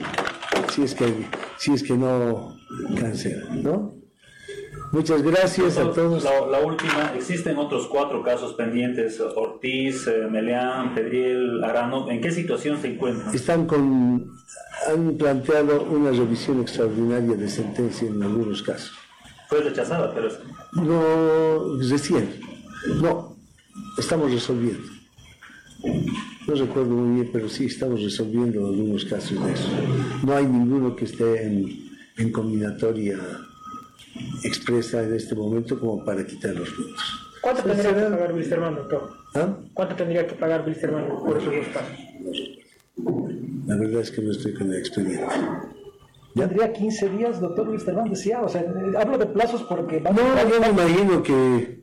si 0.75 0.83
es 0.83 0.95
que, 0.95 1.27
si 1.59 1.73
es 1.73 1.83
que 1.83 1.95
no 1.97 2.57
cancela, 3.01 3.55
¿no? 3.55 3.95
Muchas 4.93 5.23
gracias 5.23 5.79
a 5.79 5.91
todos. 5.91 6.23
La, 6.23 6.47
la 6.47 6.61
última, 6.61 7.15
existen 7.17 7.57
otros 7.57 7.87
cuatro 7.87 8.23
casos 8.23 8.53
pendientes, 8.53 9.19
Ortiz, 9.21 10.07
eh, 10.07 10.29
Meleán, 10.31 10.95
Pedriel, 10.95 11.65
Arano, 11.65 12.11
¿en 12.11 12.21
qué 12.21 12.31
situación 12.31 12.79
se 12.79 12.93
encuentran? 12.93 13.35
Están 13.35 13.67
con, 13.67 14.31
han 14.87 15.17
planteado 15.17 15.85
una 15.85 16.11
revisión 16.11 16.61
extraordinaria 16.61 17.37
de 17.37 17.49
sentencia 17.49 18.07
en 18.07 18.23
algunos 18.23 18.63
casos. 18.63 18.93
Fue 19.49 19.63
rechazada, 19.63 20.13
pero 20.15 20.29
No, 20.73 21.79
recién, 21.79 22.29
no, 23.01 23.35
estamos 23.97 24.31
resolviendo. 24.31 24.87
No 26.47 26.55
recuerdo 26.55 26.91
muy 26.91 27.15
bien, 27.21 27.31
pero 27.33 27.49
sí 27.49 27.65
estamos 27.65 28.03
resolviendo 28.03 28.67
algunos 28.67 29.07
casos 29.07 29.43
de 29.43 29.53
eso. 29.53 29.69
No 30.23 30.37
hay 30.37 30.45
ninguno 30.45 30.95
que 30.95 31.07
esté 31.07 31.45
en, 31.47 31.91
en 32.19 32.31
combinatoria 32.31 33.17
expresa 34.43 35.03
en 35.03 35.15
este 35.15 35.35
momento 35.35 35.79
como 35.79 36.05
para 36.05 36.27
quitar 36.27 36.55
los 36.55 36.71
puntos. 36.71 37.33
¿Cuánto 37.43 37.63
tendría 37.63 37.93
que 37.93 38.11
pagar 38.11 38.33
Wilstermann, 38.33 38.75
doctor? 38.77 39.11
¿Ah? 39.35 39.57
¿Cuánto 39.75 39.97
tendría 39.97 40.27
que 40.27 40.35
pagar 40.35 40.65
Wilstermann 40.67 41.09
por 41.09 41.39
esos 41.39 41.55
dos 41.55 41.67
casos? 41.73 41.99
La 43.67 43.77
verdad 43.77 44.01
es 44.01 44.11
que 44.11 44.23
no 44.23 44.31
estoy 44.31 44.55
con 44.55 44.73
el 44.73 44.79
expediente. 44.79 45.27
Tendría 46.35 46.73
15 46.73 47.09
días, 47.11 47.41
doctor 47.41 47.69
Wilstermann, 47.69 48.09
decía. 48.09 48.41
O 48.43 48.49
sea, 48.49 48.65
hablo 48.99 49.19
de 49.19 49.27
plazos 49.27 49.63
porque... 49.65 50.01
No, 50.01 50.13
yo 50.49 50.61
me 50.61 50.69
imagino 50.69 51.23
que, 51.23 51.83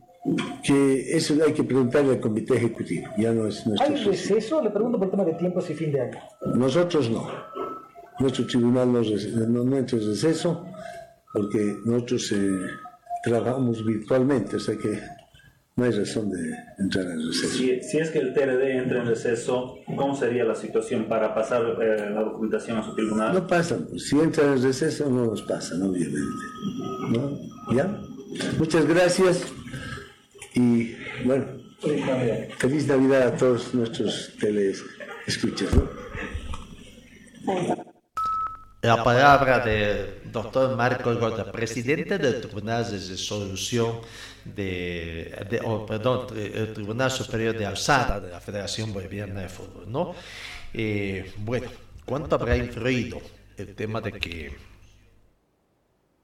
que 0.63 1.18
eso 1.18 1.36
hay 1.46 1.54
que 1.54 1.63
preguntarle 1.63 2.12
al 2.12 2.20
comité 2.20 2.56
ejecutivo, 2.56 3.10
ya 3.18 3.32
no 3.32 3.48
es 3.48 3.65
nuestro 3.68 3.88
¿Hay 3.88 4.04
receso? 4.04 4.62
Le 4.63 4.70
pregunto 4.70 4.98
por 4.98 5.12
tema 5.12 5.26
de 5.26 5.34
tiempos 5.34 5.70
y 5.70 5.74
fin 5.74 5.92
de 5.92 6.02
año. 6.02 6.20
Nosotros 6.56 7.10
no. 7.10 7.28
Nuestro 8.20 8.48
tribunal 8.48 8.92
no, 8.92 9.02
no, 9.02 9.63
no 9.63 9.78
entra 9.78 9.98
en 9.98 10.08
receso 10.08 10.65
porque 11.34 11.78
nosotros 11.86 12.32
eh, 12.32 12.68
trabajamos 13.24 13.86
virtualmente, 13.86 14.56
o 14.56 14.60
sea 14.60 14.78
que 14.78 15.00
no 15.76 15.86
hay 15.86 15.92
razón 15.92 16.30
de 16.30 16.54
entrar 16.78 17.06
en 17.06 17.26
receso. 17.26 17.58
si, 17.58 17.82
si 17.82 17.98
es 18.00 18.10
que 18.10 18.20
el 18.20 18.34
TRD 18.34 18.78
entra 18.78 19.02
en 19.02 19.08
receso, 19.08 19.78
¿cómo 19.96 20.15
sería 20.15 20.44
la 20.44 20.56
situación 20.56 21.06
para 21.06 21.34
pasar 21.34 21.62
eh, 21.82 22.10
la 22.13 22.22
documentación 22.22 22.78
a 22.78 22.84
su 22.84 22.94
tribunal? 22.96 23.34
No 23.34 23.48
pasa, 23.48 23.78
pues, 23.89 24.08
si 24.10 24.20
entra 24.20 24.54
en 24.54 24.62
receso 24.62 25.10
no 25.10 25.26
nos 25.26 25.42
pasa, 25.44 25.76
obviamente. 25.76 26.20
¿No? 27.12 27.39
¿Ya? 27.74 28.02
Muchas 28.58 28.86
gracias 28.88 29.44
y 30.54 30.96
bueno, 31.26 31.46
feliz 32.58 32.88
Navidad 32.88 33.28
a 33.28 33.38
todos 33.38 33.74
nuestros 33.74 34.34
teleescuchas. 34.39 35.70
¿no? 35.76 35.89
La 38.82 39.04
palabra 39.04 39.60
del 39.60 40.22
doctor 40.32 40.74
Marco 40.78 41.13
Gota, 41.15 41.52
presidente 41.52 42.18
del 42.18 42.39
Tribunal 42.39 42.89
de 42.89 42.98
Resolución 42.98 44.00
de, 44.46 45.46
de 45.50 45.60
oh, 45.65 45.86
perdón, 45.86 46.28
el 46.38 46.72
Tribunal 46.74 47.12
Superior 47.12 47.58
de 47.58 47.65
Alzada 47.65 48.22
de 48.22 48.30
la 48.30 48.39
Federación 48.39 48.94
Boliviana 48.94 49.42
de 49.42 49.50
Fútbol, 49.50 49.92
¿no? 49.92 50.15
Eh, 50.74 51.34
bueno, 51.39 51.70
¿cuánto 52.06 52.36
habrá 52.36 52.56
influido 52.56 53.20
el 53.58 53.76
tema 53.76 54.00
de 54.00 54.13
que 54.13 54.56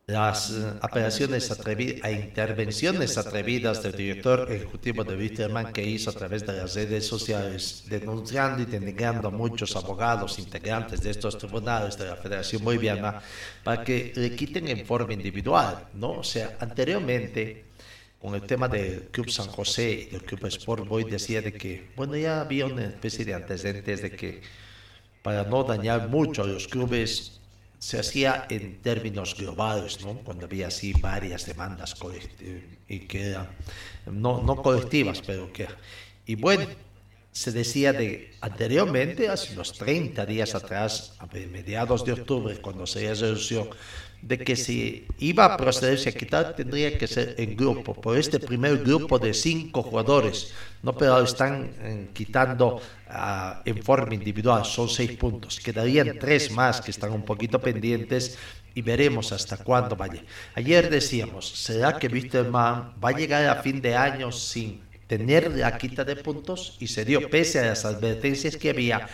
las 0.07 0.53
apelaciones 0.81 1.49
atrevidas, 1.49 2.03
a 2.03 2.11
intervenciones 2.11 3.17
atrevidas 3.17 3.81
del 3.81 3.93
director 3.93 4.51
ejecutivo 4.51 5.03
de 5.03 5.15
Wisterman 5.15 5.73
que 5.73 5.83
hizo 5.83 6.11
a 6.11 6.13
través 6.13 6.45
de 6.45 6.53
las 6.53 6.75
redes 6.75 7.07
sociales, 7.07 7.85
denunciando 7.87 8.61
y 8.61 8.65
denegando 8.65 9.29
a 9.29 9.31
muchos 9.31 9.75
abogados 9.75 10.37
integrantes 10.37 11.01
de 11.01 11.09
estos 11.09 11.39
tribunales 11.39 11.97
de 11.97 12.05
la 12.05 12.17
Federación 12.17 12.63
Boliviana 12.63 13.19
para 13.63 13.83
que 13.83 14.13
le 14.15 14.35
quiten 14.35 14.67
en 14.67 14.85
forma 14.85 15.11
individual, 15.11 15.87
¿no? 15.95 16.19
O 16.19 16.23
sea, 16.23 16.55
anteriormente 16.59 17.65
con 18.21 18.35
el 18.35 18.43
tema 18.43 18.67
del 18.67 19.07
Club 19.11 19.31
San 19.31 19.47
José 19.47 19.91
y 19.91 20.05
del 20.11 20.23
Club 20.23 20.45
Sport 20.45 20.87
Boy 20.87 21.05
decía 21.05 21.41
de 21.41 21.53
que, 21.53 21.89
bueno, 21.95 22.15
ya 22.15 22.41
había 22.41 22.67
una 22.67 22.85
especie 22.85 23.25
de 23.25 23.33
antecedentes 23.33 24.03
de 24.03 24.11
que 24.11 24.41
para 25.23 25.43
no 25.43 25.63
dañar 25.63 26.09
mucho 26.09 26.43
a 26.43 26.47
los 26.47 26.67
clubes 26.67 27.41
se 27.79 27.99
hacía 27.99 28.45
en 28.49 28.81
términos 28.81 29.35
globales, 29.35 30.03
¿no? 30.03 30.15
cuando 30.19 30.45
había 30.45 30.67
así 30.67 30.93
varias 30.93 31.45
demandas 31.45 31.95
y 32.87 32.99
que 32.99 33.29
eran, 33.29 33.47
no, 34.05 34.41
no 34.41 34.61
colectivas, 34.61 35.21
pero 35.25 35.51
que... 35.51 35.67
Y 36.25 36.35
bueno, 36.35 36.65
se 37.31 37.51
decía 37.51 37.91
de 37.91 38.33
anteriormente, 38.39 39.27
hace 39.27 39.53
unos 39.53 39.73
30 39.73 40.25
días 40.25 40.55
atrás, 40.55 41.13
a 41.19 41.25
mediados 41.25 42.05
de 42.05 42.13
octubre, 42.13 42.57
cuando 42.61 42.87
se 42.87 43.09
resolución, 43.09 43.69
de 44.25 44.39
que 44.39 44.55
si 44.55 45.05
iba 45.19 45.45
a 45.45 45.55
procederse 45.55 46.09
a 46.09 46.17
quitar, 46.17 46.55
tendría 46.55 46.97
que 46.97 47.05
ser 47.05 47.35
en 47.37 47.55
grupo, 47.55 47.93
por 47.93 48.17
este 48.17 48.39
primer 48.39 48.79
grupo 48.79 49.19
de 49.19 49.35
cinco 49.35 49.83
jugadores, 49.83 50.51
no, 50.81 50.97
pero 50.97 51.21
están 51.21 52.09
quitando 52.11 52.81
ah, 53.07 53.61
en 53.63 53.77
forma 53.83 54.15
individual, 54.15 54.65
son 54.65 54.89
seis 54.89 55.11
puntos, 55.11 55.59
quedarían 55.59 56.17
tres 56.17 56.49
más 56.49 56.81
que 56.81 56.89
están 56.89 57.11
un 57.11 57.21
poquito 57.21 57.61
pendientes 57.61 58.35
y 58.73 58.81
veremos 58.81 59.31
hasta 59.31 59.57
cuándo 59.57 59.95
vaya. 59.95 60.23
Ayer 60.55 60.89
decíamos, 60.89 61.47
¿será 61.47 61.99
que 61.99 62.07
Wisterman 62.07 62.95
va 62.97 63.09
a 63.09 63.11
llegar 63.11 63.45
a 63.45 63.61
fin 63.61 63.79
de 63.79 63.93
año 63.93 64.31
sin 64.31 64.81
tener 65.05 65.55
la 65.55 65.77
quita 65.77 66.03
de 66.03 66.15
puntos? 66.15 66.77
Y 66.79 66.87
se 66.87 67.05
dio 67.05 67.29
pese 67.29 67.59
a 67.59 67.65
las 67.67 67.85
advertencias 67.85 68.57
que 68.57 68.71
había. 68.71 69.07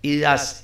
y 0.00 0.16
las 0.16 0.63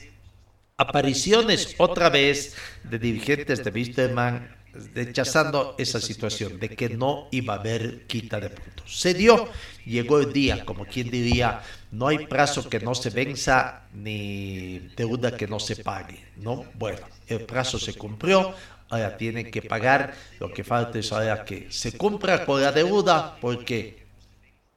apariciones 0.80 1.74
otra 1.76 2.08
vez 2.08 2.56
de 2.84 2.98
dirigentes 2.98 3.62
de 3.62 3.70
Wisterman 3.70 4.56
rechazando 4.94 5.74
esa 5.76 6.00
situación 6.00 6.58
de 6.58 6.70
que 6.70 6.88
no 6.88 7.28
iba 7.32 7.54
a 7.54 7.58
haber 7.58 8.06
quita 8.06 8.40
de 8.40 8.48
puntos. 8.48 8.98
Se 8.98 9.12
dio, 9.12 9.50
llegó 9.84 10.20
el 10.20 10.32
día, 10.32 10.64
como 10.64 10.86
quien 10.86 11.10
diría, 11.10 11.60
no 11.90 12.08
hay 12.08 12.26
plazo 12.26 12.70
que 12.70 12.80
no 12.80 12.94
se 12.94 13.10
venza 13.10 13.82
ni 13.92 14.78
deuda 14.96 15.36
que 15.36 15.46
no 15.46 15.60
se 15.60 15.76
pague, 15.76 16.24
¿no? 16.36 16.64
Bueno, 16.74 17.06
el 17.26 17.42
plazo 17.42 17.78
se 17.78 17.94
cumplió, 17.94 18.54
ahora 18.88 19.18
tienen 19.18 19.50
que 19.50 19.60
pagar, 19.60 20.14
lo 20.38 20.50
que 20.50 20.64
falta 20.64 20.98
es 20.98 21.12
ahora 21.12 21.44
que 21.44 21.66
se 21.70 21.92
cumpla 21.98 22.46
con 22.46 22.62
la 22.62 22.72
deuda 22.72 23.36
porque 23.38 23.99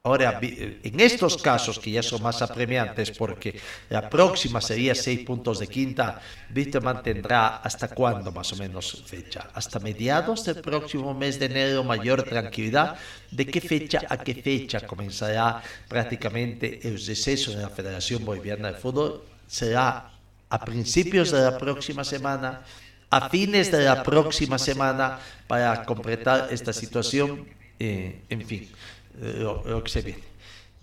Ahora, 0.05 0.37
en 0.41 0.99
estos 0.99 1.41
casos 1.41 1.79
que 1.79 1.89
ya 1.89 2.03
son 2.03 2.21
más 2.21 2.41
apremiantes, 2.41 3.09
porque 3.11 3.57
la 3.87 4.09
próxima 4.09 4.59
sería 4.59 4.93
seis 4.93 5.21
puntos 5.21 5.59
de 5.59 5.67
quinta, 5.67 6.19
Víctor 6.49 6.83
mantendrá 6.83 7.63
hasta 7.63 7.87
cuándo 7.87 8.29
más 8.33 8.51
o 8.51 8.57
menos 8.57 9.01
fecha? 9.05 9.47
Hasta 9.53 9.79
mediados 9.79 10.43
del 10.43 10.59
próximo 10.59 11.13
mes 11.13 11.39
de 11.39 11.45
enero, 11.45 11.85
mayor 11.85 12.23
tranquilidad. 12.23 12.97
¿De 13.31 13.47
qué 13.47 13.61
fecha 13.61 14.01
a 14.09 14.17
qué 14.17 14.35
fecha 14.35 14.81
comenzará 14.81 15.63
prácticamente 15.87 16.85
el 16.85 16.95
receso 16.95 17.51
de 17.51 17.61
la 17.61 17.69
Federación 17.69 18.25
Boliviana 18.25 18.73
de 18.73 18.79
Fútbol? 18.79 19.23
Será 19.47 20.11
a 20.49 20.65
principios 20.65 21.31
de 21.31 21.43
la 21.43 21.57
próxima 21.57 22.03
semana, 22.03 22.61
a 23.09 23.29
fines 23.29 23.71
de 23.71 23.85
la 23.85 24.03
próxima 24.03 24.59
semana, 24.59 25.19
para 25.47 25.85
completar 25.85 26.49
esta 26.51 26.73
situación. 26.73 27.47
Eh, 27.79 28.21
en 28.29 28.45
fin 28.45 28.69
lo, 29.19 29.83
que 29.83 29.89
se 29.89 30.01
viene. 30.01 30.23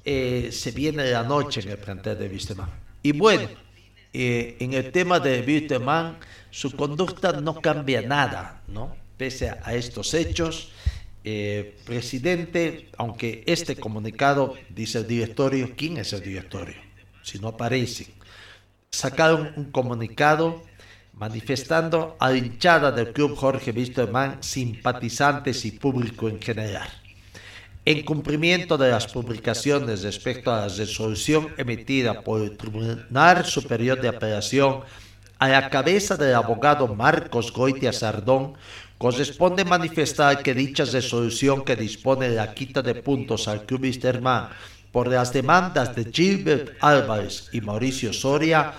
Eh, 0.04 0.48
se 0.52 0.70
viene 0.70 1.10
la 1.10 1.22
noche 1.22 1.60
en 1.60 1.70
el 1.70 1.78
plantel 1.78 2.18
de 2.18 2.28
Wisterman. 2.28 2.70
Y 3.02 3.12
bueno, 3.12 3.48
eh, 4.12 4.56
en 4.60 4.72
el 4.74 4.90
tema 4.92 5.20
de 5.20 5.42
Wisterman, 5.46 6.18
su 6.50 6.74
conducta 6.74 7.32
no 7.32 7.60
cambia 7.60 8.02
nada, 8.02 8.62
¿no? 8.68 8.96
Pese 9.16 9.50
a, 9.50 9.74
estos 9.74 10.14
hechos, 10.14 10.70
eh, 11.22 11.76
presidente, 11.84 12.88
aunque 12.96 13.44
este 13.46 13.76
comunicado 13.76 14.54
dice 14.70 14.98
el 14.98 15.06
directorio, 15.06 15.72
¿quién 15.76 15.98
es 15.98 16.12
el 16.14 16.22
directorio? 16.22 16.76
Si 17.22 17.38
no 17.38 17.48
aparece. 17.48 18.06
Sacaron 18.90 19.52
un 19.56 19.70
comunicado 19.70 20.62
manifestando 21.12 22.16
a 22.18 22.30
la 22.30 22.38
hinchada 22.38 22.90
del 22.90 23.12
club 23.12 23.36
Jorge 23.36 23.72
Wisterman, 23.72 24.42
simpatizantes 24.42 25.66
y 25.66 25.72
público 25.72 26.28
en 26.28 26.40
general 26.40 26.99
en 27.84 28.02
cumplimiento 28.02 28.76
de 28.76 28.90
las 28.90 29.06
publicaciones 29.06 30.02
respecto 30.02 30.52
a 30.52 30.66
la 30.66 30.68
resolución 30.68 31.48
emitida 31.56 32.22
por 32.22 32.42
el 32.42 32.56
Tribunal 32.56 33.44
Superior 33.46 34.00
de 34.00 34.08
Apelación 34.08 34.80
a 35.38 35.48
la 35.48 35.70
cabeza 35.70 36.16
del 36.16 36.34
abogado 36.34 36.94
Marcos 36.94 37.50
Goitia 37.50 37.94
Sardón, 37.94 38.52
corresponde 38.98 39.64
manifestar 39.64 40.42
que 40.42 40.52
dicha 40.52 40.84
resolución 40.84 41.64
que 41.64 41.74
dispone 41.76 42.28
de 42.28 42.36
la 42.36 42.52
quita 42.52 42.82
de 42.82 42.96
puntos 42.96 43.48
al 43.48 43.64
Club 43.64 43.86
Isterman 43.86 44.50
por 44.92 45.08
las 45.08 45.32
demandas 45.32 45.96
de 45.96 46.04
Gilbert 46.12 46.76
Álvarez 46.80 47.48
y 47.52 47.62
Mauricio 47.62 48.12
Soria 48.12 48.74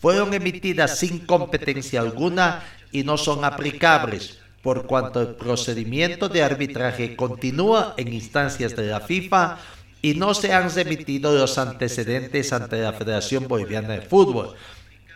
fueron 0.00 0.32
emitidas 0.32 0.98
sin 0.98 1.26
competencia 1.26 2.00
alguna 2.00 2.62
y 2.90 3.02
no 3.02 3.18
son 3.18 3.44
aplicables 3.44 4.38
por 4.66 4.84
cuanto 4.84 5.20
el 5.20 5.36
procedimiento 5.36 6.28
de 6.28 6.42
arbitraje 6.42 7.14
continúa 7.14 7.94
en 7.96 8.12
instancias 8.12 8.74
de 8.74 8.86
la 8.86 8.98
FIFA 8.98 9.58
y 10.02 10.14
no 10.14 10.34
se 10.34 10.52
han 10.52 10.74
remitido 10.74 11.32
los 11.32 11.56
antecedentes 11.56 12.52
ante 12.52 12.82
la 12.82 12.92
Federación 12.92 13.46
Boliviana 13.46 13.90
de 13.90 14.00
Fútbol. 14.00 14.56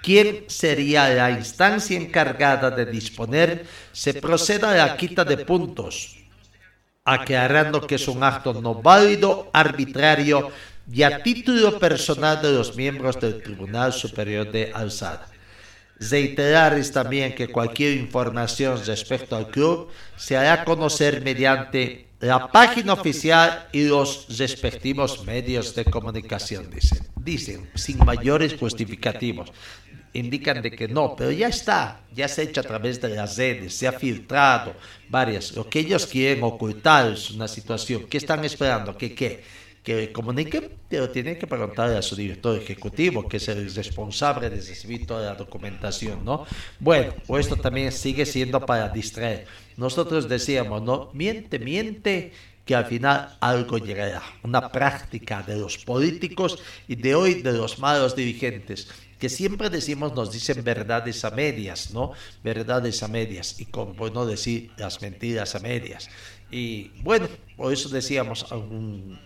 ¿Quién 0.05 0.45
sería 0.47 1.09
la 1.09 1.33
instancia 1.33 1.99
encargada 1.99 2.71
de 2.71 2.87
disponer 2.87 3.67
se 3.91 4.15
proceda 4.15 4.71
a 4.71 4.77
la 4.77 4.97
quita 4.97 5.25
de 5.25 5.39
puntos? 5.39 6.17
aclarando 7.03 7.81
que 7.89 7.97
es 7.97 8.07
un 8.07 8.23
acto 8.23 8.55
no 8.55 8.77
válido, 8.77 9.51
arbitrario 9.53 10.53
y 10.93 11.03
a 11.03 11.25
título 11.25 11.77
personal 11.77 12.41
de 12.41 12.53
los 12.53 12.77
miembros 12.77 13.19
del 13.19 13.43
Tribunal 13.43 13.93
Superior 13.93 14.53
de 14.53 14.71
Alzada. 14.73 15.27
Reiterarles 16.01 16.93
también 16.93 17.35
que 17.35 17.49
cualquier 17.49 17.93
información 17.99 18.81
respecto 18.87 19.37
al 19.37 19.51
club 19.51 19.89
se 20.17 20.35
hará 20.35 20.65
conocer 20.65 21.23
mediante 21.23 22.07
la 22.21 22.51
página 22.51 22.95
oficial 22.95 23.69
y 23.71 23.85
los 23.85 24.27
respectivos 24.39 25.25
medios 25.25 25.75
de 25.75 25.85
comunicación, 25.85 26.71
dicen. 26.71 27.07
Dicen, 27.17 27.71
sin 27.75 27.99
mayores 27.99 28.57
justificativos. 28.59 29.53
Indican 30.15 30.63
de 30.63 30.71
que 30.71 30.89
no, 30.89 31.15
pero 31.15 31.31
ya 31.31 31.49
está, 31.49 32.01
ya 32.15 32.29
se 32.29 32.41
ha 32.41 32.45
hecho 32.45 32.61
a 32.61 32.65
través 32.65 33.01
de 33.01 33.11
las 33.11 33.37
redes, 33.37 33.75
se 33.75 33.87
ha 33.87 33.93
filtrado 33.93 34.75
varias. 35.09 35.53
Lo 35.53 35.69
que 35.69 35.81
ellos 35.81 36.07
quieren 36.07 36.43
ocultar 36.43 37.13
es 37.13 37.31
una 37.31 37.47
situación. 37.47 38.07
¿Qué 38.09 38.17
están 38.17 38.43
esperando? 38.45 38.97
¿Que 38.97 39.15
qué? 39.15 39.45
Que 39.83 40.13
comunique, 40.13 40.71
pero 40.89 41.09
tiene 41.11 41.39
que 41.39 41.47
preguntarle 41.47 41.97
a 41.97 42.03
su 42.03 42.15
director 42.15 42.57
ejecutivo, 42.57 43.27
que 43.29 43.39
es 43.39 43.49
el 43.49 43.75
responsable 43.75 44.51
de 44.51 44.57
recibir 44.57 45.07
toda 45.07 45.25
la 45.25 45.35
documentación, 45.35 46.25
¿no? 46.25 46.47
Bueno, 46.79 47.15
pues 47.27 47.47
esto 47.47 47.57
también 47.57 47.91
sigue 47.91 48.27
siendo 48.27 48.65
para 48.65 48.89
distraer. 48.91 49.47
Nosotros 49.77 50.29
decíamos, 50.29 50.83
¿no? 50.83 51.11
Miente, 51.15 51.59
miente, 51.59 52.33
que 52.65 52.75
al 52.75 52.87
final 52.87 53.37
algo 53.41 53.79
llegará. 53.79 54.23
Una 54.43 54.71
práctica 54.71 55.43
de 55.43 55.57
los 55.57 55.79
políticos 55.79 56.59
y 56.87 56.97
de 56.97 57.15
hoy 57.15 57.43
de 57.43 57.53
los 57.53 57.79
malos 57.79 58.15
dirigentes 58.15 58.89
que 59.21 59.29
siempre 59.29 59.69
decimos, 59.69 60.15
nos 60.15 60.33
dicen 60.33 60.65
verdades 60.65 61.25
a 61.27 61.31
medias, 61.31 61.93
¿no? 61.93 62.13
Verdades 62.43 63.03
a 63.03 63.09
medias, 63.09 63.61
y 63.61 63.67
como 63.67 64.09
no 64.09 64.25
decir 64.25 64.71
las 64.79 65.03
mentiras 65.03 65.55
a 65.55 65.61
medias. 65.61 66.09
Y 66.51 66.89
bueno, 67.03 67.29
por 67.55 67.71
eso 67.71 67.91
decíamos, 67.91 68.51
algún, 68.51 69.21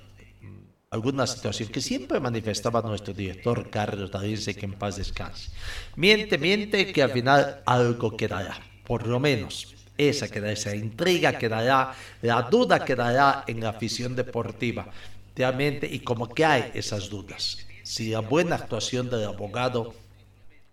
alguna 0.95 1.27
situación 1.27 1.71
que 1.71 1.81
siempre 1.81 2.21
manifestaba 2.21 2.81
nuestro 2.81 3.13
director 3.13 3.69
Carlos 3.69 4.13
David, 4.13 4.39
que 4.57 4.65
en 4.65 4.75
paz 4.75 4.97
descanse. 4.97 5.51
Miente, 5.97 6.39
miente, 6.39 6.93
que 6.93 7.03
al 7.03 7.11
final 7.11 7.63
algo 7.67 8.17
quedará, 8.17 8.57
por 8.87 9.07
lo 9.07 9.19
menos. 9.19 9.75
Esa 9.99 10.29
quedará, 10.29 10.53
esa 10.53 10.75
intriga 10.75 11.37
quedará, 11.37 11.95
la 12.23 12.43
duda 12.43 12.85
quedará 12.85 13.43
en 13.49 13.61
la 13.61 13.71
afición 13.71 14.15
deportiva. 14.15 14.87
Realmente, 15.35 15.89
y 15.91 15.99
como 15.99 16.29
que 16.33 16.45
hay 16.45 16.71
esas 16.75 17.11
dudas. 17.11 17.67
Si 17.83 18.11
la 18.11 18.21
buena 18.21 18.55
actuación 18.55 19.11
del 19.11 19.25
abogado 19.25 19.95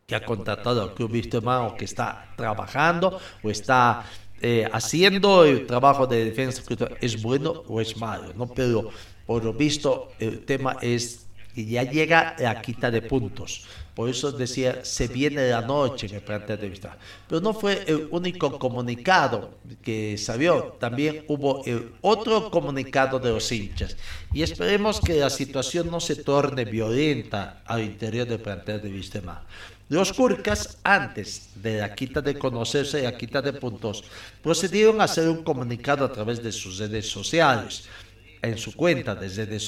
que 0.06 0.14
ha 0.14 0.24
contratado 0.24 0.84
al 0.84 0.94
Club 0.94 1.14
Wisterman 1.14 1.66
o 1.66 1.76
que 1.76 1.86
está 1.86 2.34
trabajando 2.38 3.20
o 3.42 3.50
está 3.50 4.06
eh, 4.40 4.68
haciendo 4.72 5.46
el 5.46 5.66
trabajo 5.66 6.06
de 6.06 6.26
defensa 6.26 6.62
es 7.00 7.22
bueno 7.22 7.64
o 7.68 7.82
es 7.82 7.98
malo, 7.98 8.34
¿no? 8.36 8.48
Pero 8.48 8.90
por 9.32 9.46
lo 9.46 9.54
visto 9.54 10.12
el 10.20 10.44
tema 10.44 10.76
es 10.82 11.26
que 11.56 11.64
ya 11.64 11.84
llega 11.84 12.36
la 12.38 12.62
quita 12.62 12.92
de 12.92 13.02
puntos. 13.02 13.64
Por 13.96 14.10
eso 14.10 14.30
decía, 14.34 14.84
se 14.84 15.08
viene 15.08 15.50
la 15.50 15.62
noche 15.62 16.08
en 16.08 16.16
el 16.16 16.22
plantel 16.22 16.60
de 16.60 16.68
vista. 16.68 16.98
Pero 17.30 17.40
no 17.40 17.54
fue 17.54 17.82
el 17.88 18.10
único 18.12 18.60
comunicado 18.60 19.52
que 19.82 20.18
salió. 20.18 20.76
También 20.82 21.24
hubo 21.30 21.64
el 21.66 21.94
otro 22.02 22.52
comunicado 22.52 23.20
de 23.20 23.30
los 23.30 23.50
hinchas. 23.50 23.96
Y 24.34 24.42
esperemos 24.42 25.00
que 25.00 25.14
la 25.14 25.30
situación 25.30 25.90
no 25.90 26.02
se 26.02 26.18
torne 26.18 26.66
violenta 26.66 27.64
al 27.66 27.84
interior 27.84 28.28
del 28.28 28.42
plantel 28.42 28.82
de 28.82 28.90
Vistema. 28.90 29.46
Los 29.92 30.14
Curcas, 30.14 30.78
antes 30.84 31.50
de 31.56 31.80
la 31.80 31.94
quita 31.94 32.22
de 32.22 32.40
conocerse 32.40 33.00
y 33.00 33.04
la 33.04 33.18
quita 33.18 33.42
de 33.42 33.52
puntos, 33.52 34.06
procedieron 34.42 35.02
a 35.02 35.04
hacer 35.04 35.28
un 35.28 35.44
comunicado 35.44 36.06
a 36.06 36.12
través 36.14 36.42
de 36.42 36.54
sus 36.54 36.80
redes 36.80 37.10
sociales, 37.10 37.84
en 38.42 38.58
su 38.58 38.76
cuenta 38.76 39.16
de 39.16 39.28
redes 39.28 39.64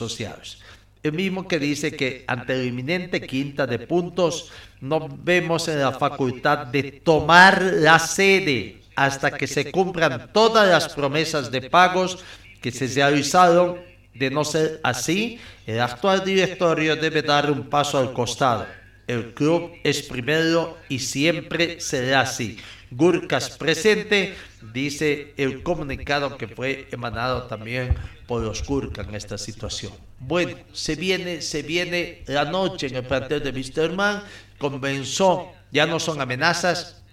el 1.04 1.12
mismo 1.12 1.48
que 1.50 1.60
dice 1.60 1.96
que 1.96 2.24
ante 2.28 2.56
la 2.56 2.64
inminente 2.64 3.22
quinta 3.22 3.68
de 3.68 3.80
puntos 3.80 4.52
no 4.80 5.10
vemos 5.22 5.68
en 5.68 5.82
la 5.82 5.92
facultad 5.92 6.68
de 6.68 7.02
tomar 7.04 7.62
la 7.62 8.00
sede 8.00 8.82
hasta 8.96 9.32
que 9.32 9.46
se 9.46 9.70
cumplan 9.70 10.32
todas 10.32 10.70
las 10.70 10.94
promesas 10.94 11.52
de 11.52 11.70
pagos 11.70 12.24
que 12.62 12.72
se 12.72 12.88
realizaron. 12.88 13.82
De 14.14 14.30
no 14.30 14.46
ser 14.46 14.80
así, 14.84 15.40
el 15.66 15.82
actual 15.82 16.24
directorio 16.24 16.96
debe 16.96 17.24
dar 17.24 17.52
un 17.52 17.64
paso 17.64 17.98
al 17.98 18.14
costado. 18.14 18.68
El 19.08 19.34
club 19.34 19.72
es 19.84 20.04
primero 20.04 20.78
y 20.88 21.00
siempre 21.00 21.82
será 21.82 22.22
así. 22.22 22.60
Gurkas 22.96 23.52
presente, 23.58 24.36
dice 24.74 25.34
el 25.38 25.64
comunicado 25.64 26.38
que 26.38 26.48
fue 26.48 26.88
emanado 26.92 27.44
también 27.44 27.96
por 28.28 28.42
los 28.42 28.66
Gurkas 28.66 29.08
en 29.08 29.16
esta 29.16 29.38
situación. 29.38 29.94
Bueno, 30.20 30.58
se 30.72 30.96
viene, 30.96 31.42
se 31.42 31.62
viene 31.62 32.24
la 32.28 32.46
noche 32.46 32.88
en 32.88 32.96
el 32.96 33.04
plantel 33.04 33.44
de 33.44 33.52
Wisterman, 33.52 34.24
comenzó, 34.58 35.52
ya 35.72 35.86
no 35.86 36.00
son 36.00 36.22
amenazas, 36.22 37.04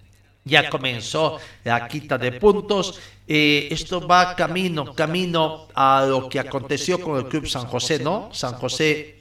ya 0.43 0.69
comenzó 0.69 1.39
la 1.63 1.87
quita 1.87 2.17
de 2.17 2.33
puntos. 2.33 2.99
Eh, 3.27 3.67
esto 3.71 4.05
va 4.05 4.35
camino, 4.35 4.93
camino 4.93 5.67
a 5.73 6.05
lo 6.07 6.27
que 6.27 6.39
aconteció 6.39 6.99
con 6.99 7.17
el 7.17 7.27
Club 7.27 7.47
San 7.47 7.65
José, 7.65 7.99
¿no? 7.99 8.29
San 8.33 8.53
José 8.53 9.19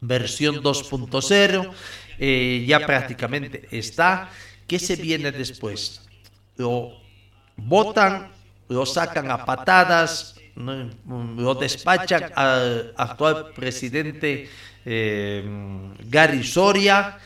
versión 0.00 0.62
2.0, 0.62 1.70
eh, 2.18 2.64
ya 2.66 2.86
prácticamente 2.86 3.68
está. 3.70 4.30
¿Qué 4.70 4.78
se 4.78 4.94
viene 4.94 5.32
después? 5.32 6.00
Lo 6.56 6.92
votan, 7.56 8.30
lo 8.68 8.86
sacan 8.86 9.28
a 9.28 9.44
patadas, 9.44 10.36
lo 10.54 11.56
despachan 11.56 12.30
al 12.36 12.94
actual 12.96 13.52
presidente 13.52 14.48
eh, 14.84 15.42
Gary 16.08 16.44
Soria 16.44 17.18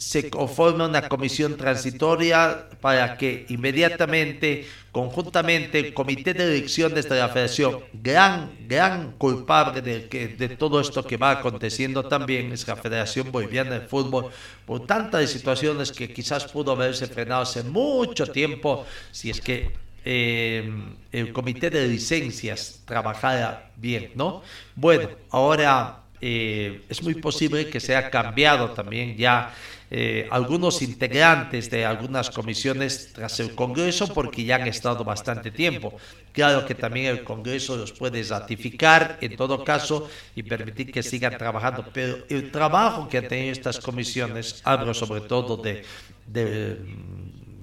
se 0.00 0.30
conforma 0.30 0.86
una 0.86 1.10
comisión 1.10 1.58
transitoria 1.58 2.70
para 2.80 3.18
que 3.18 3.44
inmediatamente, 3.50 4.66
conjuntamente, 4.92 5.78
el 5.78 5.92
comité 5.92 6.32
de 6.32 6.44
elecciones 6.44 7.06
de 7.06 7.18
la 7.18 7.28
federación, 7.28 7.80
gran, 7.92 8.50
gran 8.66 9.12
culpable 9.18 9.82
de, 9.82 10.08
que, 10.08 10.28
de 10.28 10.48
todo 10.56 10.80
esto 10.80 11.04
que 11.04 11.18
va 11.18 11.32
aconteciendo 11.32 12.02
también 12.02 12.50
es 12.50 12.66
la 12.66 12.76
Federación 12.76 13.30
Boliviana 13.30 13.78
de 13.78 13.86
Fútbol, 13.86 14.30
por 14.64 14.86
tantas 14.86 15.28
situaciones 15.28 15.92
que 15.92 16.10
quizás 16.10 16.46
pudo 16.46 16.72
haberse 16.72 17.06
frenado 17.06 17.42
hace 17.42 17.62
mucho 17.62 18.26
tiempo, 18.26 18.86
si 19.12 19.28
es 19.28 19.42
que 19.42 19.70
eh, 20.06 20.72
el 21.12 21.30
comité 21.30 21.68
de 21.68 21.86
licencias 21.86 22.80
trabajara 22.86 23.70
bien, 23.76 24.12
¿no? 24.14 24.42
Bueno, 24.74 25.10
ahora 25.28 25.99
eh, 26.20 26.82
es 26.88 27.02
muy 27.02 27.14
posible 27.14 27.68
que 27.68 27.80
se 27.80 27.96
haya 27.96 28.10
cambiado 28.10 28.70
también 28.70 29.16
ya 29.16 29.54
eh, 29.92 30.28
algunos 30.30 30.82
integrantes 30.82 31.68
de 31.68 31.84
algunas 31.84 32.30
comisiones 32.30 33.12
tras 33.12 33.40
el 33.40 33.56
Congreso 33.56 34.06
porque 34.14 34.44
ya 34.44 34.56
han 34.56 34.68
estado 34.68 35.02
bastante 35.02 35.50
tiempo. 35.50 35.94
Claro 36.32 36.64
que 36.64 36.76
también 36.76 37.06
el 37.06 37.24
Congreso 37.24 37.76
los 37.76 37.90
puede 37.90 38.22
ratificar 38.22 39.18
en 39.20 39.34
todo 39.34 39.64
caso 39.64 40.08
y 40.36 40.44
permitir 40.44 40.92
que 40.92 41.02
sigan 41.02 41.36
trabajando, 41.36 41.84
pero 41.92 42.18
el 42.28 42.52
trabajo 42.52 43.08
que 43.08 43.18
han 43.18 43.26
tenido 43.26 43.50
estas 43.50 43.80
comisiones, 43.80 44.60
hablo 44.62 44.94
sobre 44.94 45.22
todo 45.22 45.56
de, 45.56 45.82
de, 46.26 46.76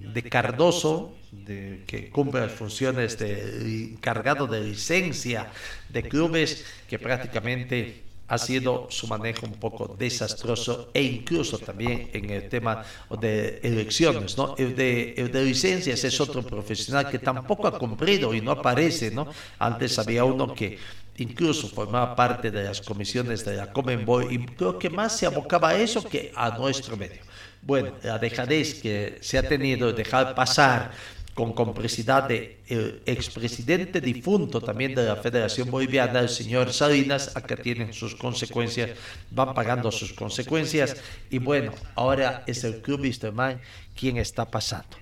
de 0.02 0.24
Cardoso, 0.24 1.16
de, 1.32 1.84
que 1.88 2.10
cumple 2.10 2.42
las 2.42 2.52
funciones 2.52 3.18
de 3.20 3.94
encargado 3.94 4.48
de 4.48 4.62
licencia 4.62 5.48
de 5.88 6.04
clubes 6.04 6.66
que 6.90 7.00
prácticamente 7.00 8.07
ha 8.28 8.38
sido 8.38 8.88
su 8.90 9.08
manejo 9.08 9.46
un 9.46 9.54
poco 9.54 9.96
desastroso 9.98 10.90
e 10.94 11.02
incluso 11.02 11.58
también 11.58 12.10
en 12.14 12.30
el 12.30 12.50
tema 12.50 12.84
de 13.22 13.60
elecciones, 13.64 14.38
¿no? 14.38 14.56
El 14.58 14.76
de, 14.76 15.14
el 15.18 15.32
de 15.32 15.46
licencias 15.46 16.04
es 16.04 16.20
otro 16.20 16.44
profesional 16.44 17.10
que 17.10 17.20
tampoco 17.20 17.68
ha 17.68 17.78
cumplido 17.78 18.34
y 18.34 18.42
no 18.42 18.52
aparece, 18.52 19.12
¿no? 19.12 19.28
Antes 19.60 19.98
había 19.98 20.26
uno 20.26 20.54
que 20.54 20.78
incluso 21.18 21.68
formaba 21.68 22.16
parte 22.16 22.52
de 22.52 22.64
las 22.64 22.82
comisiones 22.82 23.44
de 23.46 23.56
la 23.56 23.72
Comenboy 23.72 24.36
y 24.36 24.46
creo 24.46 24.78
que 24.78 24.90
más 24.90 25.18
se 25.18 25.26
abocaba 25.26 25.70
a 25.70 25.78
eso 25.78 26.04
que 26.04 26.32
a 26.36 26.58
nuestro 26.58 26.98
medio. 26.98 27.22
Bueno, 27.62 27.94
la 28.04 28.20
dejadez 28.20 28.82
que 28.82 29.18
se 29.22 29.38
ha 29.38 29.44
tenido 29.44 29.88
de 29.88 29.94
dejar 29.94 30.36
pasar 30.36 30.92
con 31.38 31.54
complicidad 31.54 32.24
del 32.24 32.58
de 32.68 33.02
expresidente 33.06 34.02
difunto 34.02 34.60
también 34.60 34.96
de 34.96 35.06
la 35.06 35.18
Federación 35.18 35.70
Boliviana, 35.70 36.22
el 36.22 36.30
señor 36.30 36.74
Salinas, 36.74 37.38
acá 37.38 37.56
tienen 37.56 37.94
sus 37.94 38.16
consecuencias, 38.16 38.98
van 39.30 39.54
pagando 39.54 39.92
sus 39.92 40.14
consecuencias 40.14 40.98
y 41.30 41.38
bueno, 41.38 41.74
ahora 41.94 42.44
es 42.48 42.64
el 42.64 42.82
Club 42.82 43.02
Wisterman 43.02 43.62
quien 43.96 44.18
está 44.18 44.50
pasando. 44.50 44.98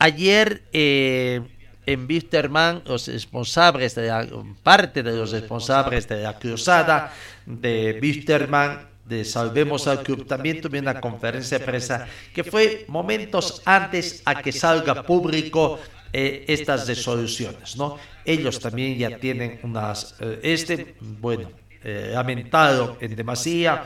Ayer 0.00 0.64
eh, 0.72 1.42
en 1.86 2.06
Wisterman, 2.08 2.82
los 2.84 3.06
responsables 3.06 3.94
de 3.94 4.08
la 4.08 4.26
parte 4.64 5.04
de 5.04 5.12
los 5.12 5.30
responsables 5.30 6.08
de 6.08 6.22
la 6.24 6.40
cruzada 6.40 7.14
de 7.46 8.00
Wisterman 8.02 8.80
de 9.08 9.24
Salvemos 9.24 9.86
al 9.86 10.02
Club 10.02 10.26
también 10.26 10.60
tuve 10.60 10.78
una 10.78 11.00
conferencia 11.00 11.58
de 11.58 11.64
prensa 11.64 12.06
que 12.34 12.44
fue 12.44 12.84
momentos 12.88 13.62
antes 13.64 14.22
a 14.24 14.42
que 14.42 14.52
salga 14.52 15.02
público 15.02 15.78
eh, 16.12 16.44
estas 16.48 16.86
resoluciones, 16.86 17.76
¿no? 17.76 17.98
Ellos 18.24 18.60
también 18.60 18.98
ya 18.98 19.18
tienen 19.18 19.60
unas, 19.62 20.14
eh, 20.20 20.40
este, 20.42 20.94
bueno, 21.00 21.50
eh, 21.82 22.10
lamentado 22.12 22.98
en 23.00 23.16
demasía 23.16 23.84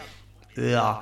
la, 0.57 1.01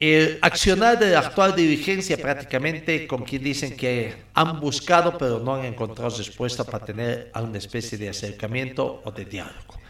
el 0.00 0.38
accionar 0.40 0.98
de 0.98 1.10
la 1.10 1.20
actual 1.20 1.54
dirigencia 1.54 2.16
prácticamente 2.16 3.06
con 3.06 3.22
quien 3.22 3.42
dicen 3.42 3.76
que 3.76 4.14
han 4.34 4.58
buscado 4.58 5.16
pero 5.18 5.38
no 5.38 5.54
han 5.54 5.64
encontrado 5.64 6.16
respuesta 6.16 6.64
para 6.64 6.84
tener 6.84 7.30
una 7.34 7.58
especie 7.58 7.98
de 7.98 8.08
acercamiento 8.08 9.02
o 9.04 9.10
de 9.10 9.24
diálogo. 9.24 9.81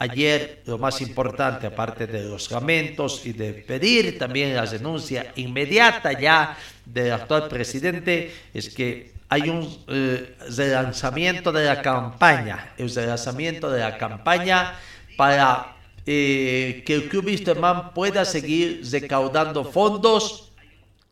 Ayer 0.00 0.62
lo 0.66 0.78
más 0.78 1.00
importante, 1.00 1.66
aparte 1.66 2.06
de 2.06 2.22
los 2.22 2.50
lamentos 2.52 3.26
y 3.26 3.32
de 3.32 3.52
pedir 3.52 4.16
también 4.16 4.54
la 4.54 4.64
denuncia 4.64 5.32
inmediata 5.34 6.12
ya 6.12 6.56
del 6.86 7.12
actual 7.12 7.48
presidente, 7.48 8.32
es 8.54 8.72
que 8.72 9.12
hay 9.28 9.48
un 9.48 9.68
eh, 9.88 10.36
relanzamiento 10.56 11.50
de 11.50 11.64
la 11.64 11.82
campaña, 11.82 12.74
el 12.78 12.94
relanzamiento 12.94 13.70
de 13.70 13.80
la 13.80 13.98
campaña 13.98 14.74
para 15.16 15.76
eh, 16.06 16.82
que 16.86 16.94
el 16.94 17.08
Club 17.08 17.26
Wisterman 17.26 17.92
pueda 17.92 18.24
seguir 18.24 18.82
recaudando 18.90 19.64
fondos. 19.64 20.52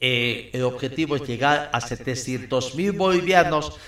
Eh, 0.00 0.50
el 0.52 0.62
objetivo 0.62 1.16
es 1.16 1.26
llegar 1.26 1.70
a 1.72 1.80
700 1.80 2.74
mil 2.74 2.92
bolivianos 2.92 3.78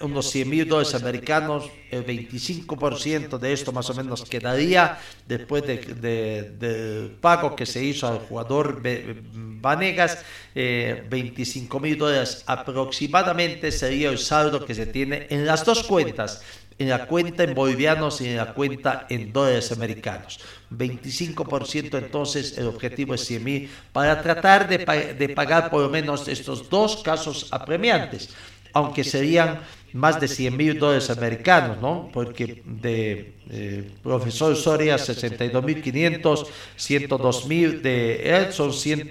unos 0.00 0.30
100 0.30 0.48
mil 0.48 0.68
dólares 0.68 0.94
americanos, 0.94 1.70
el 1.90 2.04
25% 2.04 3.38
de 3.38 3.52
esto 3.52 3.72
más 3.72 3.88
o 3.90 3.94
menos 3.94 4.24
quedaría 4.24 4.98
después 5.26 5.64
del 5.66 7.16
pago 7.20 7.54
que 7.54 7.66
se 7.66 7.84
hizo 7.84 8.08
al 8.08 8.18
jugador 8.18 8.82
Vanegas, 8.82 10.24
25 10.54 11.80
mil 11.80 11.98
dólares 11.98 12.44
aproximadamente 12.46 13.70
sería 13.72 14.10
el 14.10 14.18
saldo 14.18 14.64
que 14.64 14.74
se 14.74 14.86
tiene 14.86 15.26
en 15.30 15.46
las 15.46 15.64
dos 15.64 15.84
cuentas, 15.84 16.42
en 16.78 16.88
la 16.88 17.06
cuenta 17.06 17.44
en 17.44 17.54
bolivianos 17.54 18.20
y 18.20 18.28
en 18.28 18.36
la 18.36 18.54
cuenta 18.54 19.06
en 19.08 19.32
dólares 19.32 19.70
americanos. 19.72 20.40
25% 20.70 21.98
entonces 21.98 22.56
el 22.58 22.66
objetivo 22.66 23.14
es 23.14 23.24
100 23.26 23.44
mil 23.44 23.70
para 23.92 24.22
tratar 24.22 24.68
de, 24.68 24.78
de 25.14 25.28
pagar 25.28 25.70
por 25.70 25.82
lo 25.82 25.90
menos 25.90 26.28
estos 26.28 26.68
dos 26.68 27.02
casos 27.02 27.48
apremiantes 27.50 28.30
aunque 28.72 29.04
serían 29.04 29.60
más 29.92 30.18
de 30.20 30.28
100 30.28 30.56
mil 30.56 30.78
dólares 30.78 31.10
americanos, 31.10 31.78
¿no? 31.80 32.08
Porque 32.12 32.62
de 32.64 33.34
eh, 33.50 33.90
profesor 34.02 34.56
Soria 34.56 34.96
62.500, 34.96 36.46
102.000 36.78 37.80
de 37.82 38.36
él 38.36 38.52
son 38.52 38.72
100, 38.72 39.08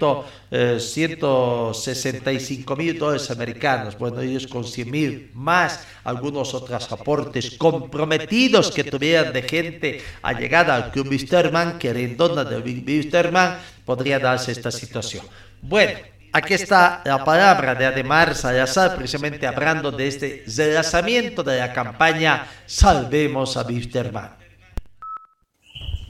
eh, 0.50 0.78
165 0.80 2.76
mil 2.76 2.98
dólares 2.98 3.30
americanos. 3.30 3.96
Bueno, 3.96 4.20
ellos 4.20 4.48
con 4.48 4.64
100 4.64 4.90
mil 4.90 5.30
más 5.34 5.86
algunos 6.02 6.52
otros 6.54 6.90
aportes 6.90 7.52
comprometidos 7.52 8.72
que 8.72 8.82
tuvieran 8.82 9.32
de 9.32 9.42
gente 9.42 10.00
allegada 10.22 10.74
al 10.74 10.90
club 10.90 11.08
Wisterman, 11.08 11.78
que 11.78 11.92
dona 12.16 12.42
de 12.44 12.58
Wisterman, 12.58 13.58
podría 13.84 14.18
darse 14.18 14.50
esta 14.50 14.72
situación. 14.72 15.24
Bueno, 15.60 16.11
Aquí 16.34 16.54
está 16.54 17.02
la 17.04 17.22
palabra 17.22 17.74
de 17.74 17.84
Ademar 17.84 18.34
Salazar, 18.34 18.96
precisamente 18.96 19.46
hablando 19.46 19.90
de 19.90 20.08
este 20.08 20.44
relanzamiento 20.56 21.42
de 21.42 21.58
la 21.58 21.74
campaña 21.74 22.46
Salvemos 22.64 23.58
a 23.58 23.62
Wilterman. 23.66 24.30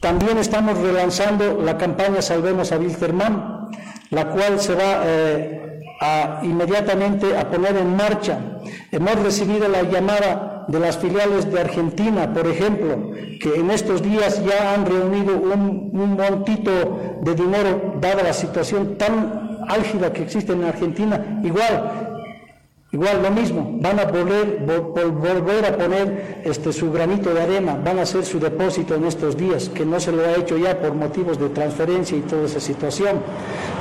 También 0.01 0.39
estamos 0.39 0.79
relanzando 0.79 1.61
la 1.61 1.77
campaña 1.77 2.23
Salvemos 2.23 2.71
a 2.71 2.79
Wilterman, 2.79 3.69
la 4.11 4.29
cual 4.29 4.61
se 4.61 4.77
va 4.77 5.03
eh, 5.05 5.81
a, 6.01 6.39
inmediatamente 6.45 7.37
a 7.37 7.51
poner 7.51 7.77
en 7.77 7.97
marcha. 7.97 8.39
Hemos 8.93 9.17
recibido 9.17 9.67
la 9.67 9.83
llamada 9.83 10.67
de 10.69 10.79
las 10.79 10.99
filiales 10.99 11.51
de 11.53 11.61
Argentina, 11.61 12.33
por 12.33 12.47
ejemplo, 12.47 13.11
que 13.41 13.57
en 13.57 13.73
estos 13.73 14.01
días 14.01 14.41
ya 14.45 14.73
han 14.73 14.87
reunido 14.87 15.37
un, 15.37 15.91
un 15.93 16.15
montito 16.15 17.19
de 17.23 17.35
dinero, 17.35 17.97
dada 18.01 18.23
la 18.23 18.33
situación 18.33 18.97
tan 18.97 19.52
álgida 19.69 20.13
que 20.13 20.23
existe 20.23 20.53
en 20.53 20.65
Argentina, 20.65 21.41
igual, 21.43 22.13
igual 22.93 23.23
lo 23.23 23.31
mismo, 23.31 23.79
van 23.81 23.99
a 23.99 24.05
volver, 24.05 25.67
a 25.67 25.77
poner 25.77 26.43
este, 26.45 26.73
su 26.73 26.93
granito 26.93 27.33
de 27.33 27.41
arena, 27.41 27.79
van 27.83 27.99
a 27.99 28.03
hacer 28.03 28.25
su 28.25 28.39
depósito 28.39 28.95
en 28.95 29.07
estos 29.07 29.37
días, 29.37 29.69
que 29.71 29.87
no 29.87 29.99
se 29.99 30.13
lo 30.13 30.23
ha 30.25 30.37
hecho 30.37 30.59
ya 30.59 30.79
por 30.79 30.95
motivos 30.95 31.39
de 31.39 31.49
transferencia 31.49 32.17
y 32.17 32.21
toda 32.21 32.45
esa 32.45 32.61
situación. 32.61 33.21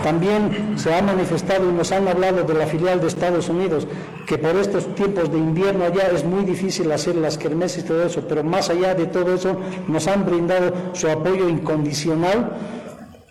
También 0.03 0.75
se 0.77 0.93
ha 0.93 1.01
manifestado 1.01 1.69
y 1.69 1.73
nos 1.73 1.91
han 1.91 2.07
hablado 2.07 2.43
de 2.43 2.53
la 2.53 2.65
filial 2.65 3.01
de 3.01 3.07
Estados 3.07 3.49
Unidos, 3.49 3.87
que 4.25 4.37
por 4.37 4.55
estos 4.55 4.95
tiempos 4.95 5.31
de 5.31 5.37
invierno 5.37 5.83
allá 5.83 6.09
es 6.13 6.23
muy 6.23 6.45
difícil 6.45 6.91
hacer 6.91 7.15
las 7.15 7.37
kermeses 7.37 7.83
y 7.83 7.87
todo 7.87 8.03
eso, 8.03 8.21
pero 8.27 8.43
más 8.43 8.69
allá 8.69 8.95
de 8.95 9.07
todo 9.07 9.35
eso 9.35 9.57
nos 9.87 10.07
han 10.07 10.25
brindado 10.25 10.73
su 10.93 11.09
apoyo 11.09 11.49
incondicional 11.49 12.51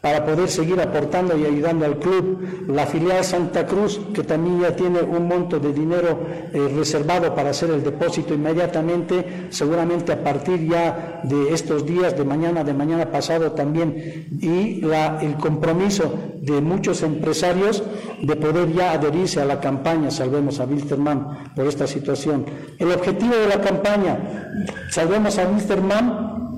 para 0.01 0.25
poder 0.25 0.49
seguir 0.49 0.81
aportando 0.81 1.37
y 1.37 1.45
ayudando 1.45 1.85
al 1.85 1.99
club. 1.99 2.67
La 2.69 2.87
filial 2.87 3.23
Santa 3.23 3.67
Cruz, 3.67 4.01
que 4.15 4.23
también 4.23 4.61
ya 4.61 4.75
tiene 4.75 5.03
un 5.03 5.29
monto 5.29 5.59
de 5.59 5.73
dinero 5.73 6.21
eh, 6.53 6.73
reservado 6.75 7.35
para 7.35 7.51
hacer 7.51 7.71
el 7.71 7.83
depósito 7.83 8.33
inmediatamente, 8.33 9.49
seguramente 9.51 10.13
a 10.13 10.23
partir 10.23 10.67
ya 10.69 11.21
de 11.25 11.53
estos 11.53 11.85
días, 11.85 12.17
de 12.17 12.25
mañana, 12.25 12.65
de 12.65 12.73
mañana 12.73 13.11
pasado 13.11 13.53
también, 13.53 14.29
y 14.41 14.81
el 15.23 15.35
compromiso 15.37 16.15
de 16.41 16.61
muchos 16.61 17.03
empresarios 17.03 17.83
de 18.23 18.37
poder 18.37 18.73
ya 18.73 18.93
adherirse 18.93 19.41
a 19.41 19.45
la 19.45 19.61
campaña 19.61 20.11
Salvemos 20.11 20.61
a 20.61 20.65
Wilterman 20.65 21.53
por 21.55 21.67
esta 21.67 21.87
situación. 21.87 22.47
El 22.79 22.91
objetivo 22.93 23.35
de 23.37 23.49
la 23.49 23.61
campaña 23.61 24.47
Salvemos 24.91 25.39
a 25.39 25.47
Wilterman, 25.47 26.57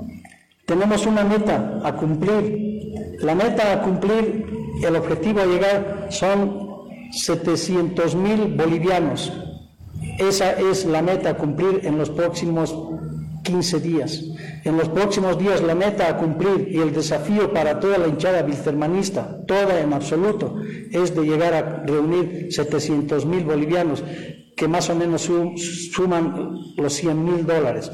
tenemos 0.65 1.07
una 1.07 1.25
meta 1.25 1.81
a 1.83 1.93
cumplir 1.95 2.73
la 3.23 3.35
meta 3.35 3.73
a 3.73 3.83
cumplir, 3.83 4.47
el 4.83 4.97
objetivo 4.97 5.41
a 5.41 5.47
llegar 5.47 6.09
son 6.11 6.73
700 7.13 8.15
mil 8.15 8.55
bolivianos. 8.55 9.33
Esa 10.19 10.53
es 10.53 10.85
la 10.85 11.03
meta 11.03 11.31
a 11.31 11.37
cumplir 11.37 11.81
en 11.85 11.99
los 11.99 12.11
próximos 12.11 12.75
15 13.43 13.81
días. 13.81 14.25
En 14.65 14.77
los 14.77 14.89
próximos 14.89 15.39
días 15.39 15.63
la 15.63 15.75
meta 15.75 16.09
a 16.09 16.17
cumplir 16.17 16.69
y 16.71 16.79
el 16.79 16.93
desafío 16.93 17.53
para 17.53 17.81
toda 17.81 17.99
la 17.99 18.09
hinchada 18.09 18.43
biltermanista, 18.43 19.45
toda 19.47 19.81
en 19.81 19.93
absoluto, 19.93 20.57
es 20.91 21.15
de 21.15 21.23
llegar 21.23 21.55
a 21.55 21.83
reunir 21.85 22.49
700 22.51 23.27
mil 23.27 23.45
bolivianos, 23.45 24.03
que 24.57 24.69
más 24.69 24.91
o 24.91 24.95
menos 24.95 25.29
suman 25.93 26.57
los 26.77 26.93
100 26.93 27.25
mil 27.25 27.47
dólares. 27.47 27.91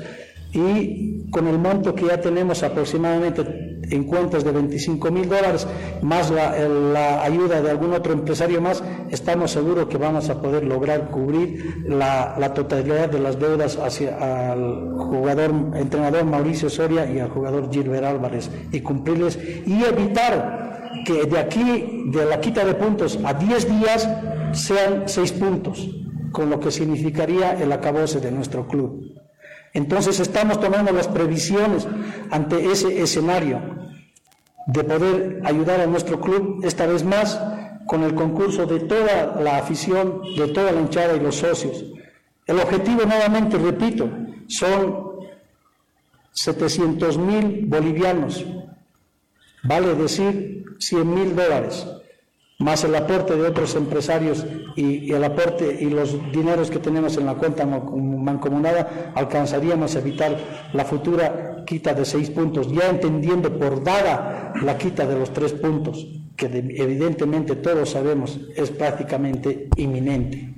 Y 0.53 1.29
con 1.31 1.47
el 1.47 1.59
monto 1.59 1.95
que 1.95 2.07
ya 2.07 2.21
tenemos 2.21 2.63
aproximadamente 2.63 3.69
en 3.91 4.05
cuentas 4.05 4.45
de 4.45 4.53
25 4.53 5.11
mil 5.11 5.29
dólares, 5.29 5.67
más 6.03 6.31
la, 6.31 7.23
ayuda 7.23 7.61
de 7.63 7.71
algún 7.71 7.93
otro 7.93 8.13
empresario 8.13 8.61
más, 8.61 8.83
estamos 9.11 9.51
seguros 9.51 9.89
que 9.89 9.97
vamos 9.97 10.29
a 10.31 10.41
poder 10.41 10.65
lograr 10.65 11.11
cubrir 11.11 11.85
la, 11.89 12.53
totalidad 12.55 13.09
de 13.09 13.21
las 13.21 13.39
deudas 13.39 13.77
hacia 13.77 14.53
al 14.53 14.95
jugador, 14.97 15.53
entrenador 15.75 16.25
Mauricio 16.25 16.71
Soria 16.71 17.11
y 17.11 17.19
al 17.19 17.29
jugador 17.29 17.71
Gilbert 17.71 18.05
Álvarez 18.05 18.51
y 18.73 18.81
cumplirles 18.81 19.39
y 19.67 19.85
evitar 19.85 20.79
que 21.05 21.25
de 21.25 21.39
aquí, 21.39 22.05
de 22.07 22.25
la 22.25 22.41
quita 22.41 22.65
de 22.65 22.75
puntos 22.75 23.19
a 23.25 23.35
10 23.35 23.81
días, 23.81 24.09
sean 24.53 25.05
6 25.07 25.33
puntos, 25.33 25.89
con 26.33 26.51
lo 26.51 26.59
que 26.59 26.71
significaría 26.71 27.53
el 27.53 27.71
acabose 27.73 28.21
de 28.21 28.33
nuestro 28.33 28.67
club. 28.67 29.18
Entonces 29.79 30.19
estamos 30.19 30.59
tomando 30.59 30.91
las 30.91 31.07
previsiones 31.07 31.87
ante 32.33 32.69
ese 32.73 33.01
escenario 33.01 33.61
de 34.67 34.83
poder 34.83 35.41
ayudar 35.45 35.81
a 35.81 35.87
nuestro 35.87 36.21
club 36.21 36.65
esta 36.65 36.85
vez 36.85 37.05
más 37.05 37.41
con 37.87 38.03
el 38.03 38.17
concurso 38.17 38.67
de 38.67 38.81
toda 38.81 39.41
la 39.41 39.59
afición, 39.59 40.21
de 40.37 40.49
toda 40.49 40.73
la 40.73 40.81
hinchada 40.81 41.15
y 41.15 41.21
los 41.21 41.37
socios. 41.37 41.85
El 42.45 42.59
objetivo, 42.59 43.05
nuevamente, 43.05 43.57
repito, 43.57 44.11
son 44.49 45.13
700 46.33 47.17
mil 47.17 47.67
bolivianos, 47.67 48.45
vale 49.63 49.95
decir 49.95 50.65
100 50.81 51.15
mil 51.15 51.37
dólares 51.37 51.87
más 52.59 52.83
el 52.83 52.95
aporte 52.97 53.37
de 53.37 53.47
otros 53.47 53.77
empresarios 53.77 54.45
y, 54.75 55.13
el 55.13 55.23
aporte 55.23 55.79
y 55.81 55.91
los 55.91 56.13
dineros 56.33 56.71
que 56.71 56.81
tenemos 56.81 57.17
en 57.17 57.27
la 57.27 57.35
cuenta 57.35 57.65
mancomunada, 57.65 59.13
alcanzaríamos 59.15 59.95
a 59.95 60.01
evitar 60.01 60.37
la 60.73 60.85
futura 60.85 61.65
quita 61.65 61.95
de 61.95 62.05
seis 62.05 62.31
puntos, 62.31 62.71
ya 62.73 62.89
entendiendo 62.89 63.57
por 63.57 63.85
dada 63.85 64.53
la 64.63 64.77
quita 64.77 65.07
de 65.07 65.19
los 65.19 65.33
tres 65.33 65.53
puntos, 65.53 66.05
que 66.37 66.47
evidentemente 66.47 67.57
todos 67.57 67.91
sabemos 67.91 68.41
es 68.57 68.71
prácticamente 68.71 69.69
inminente. 69.77 70.55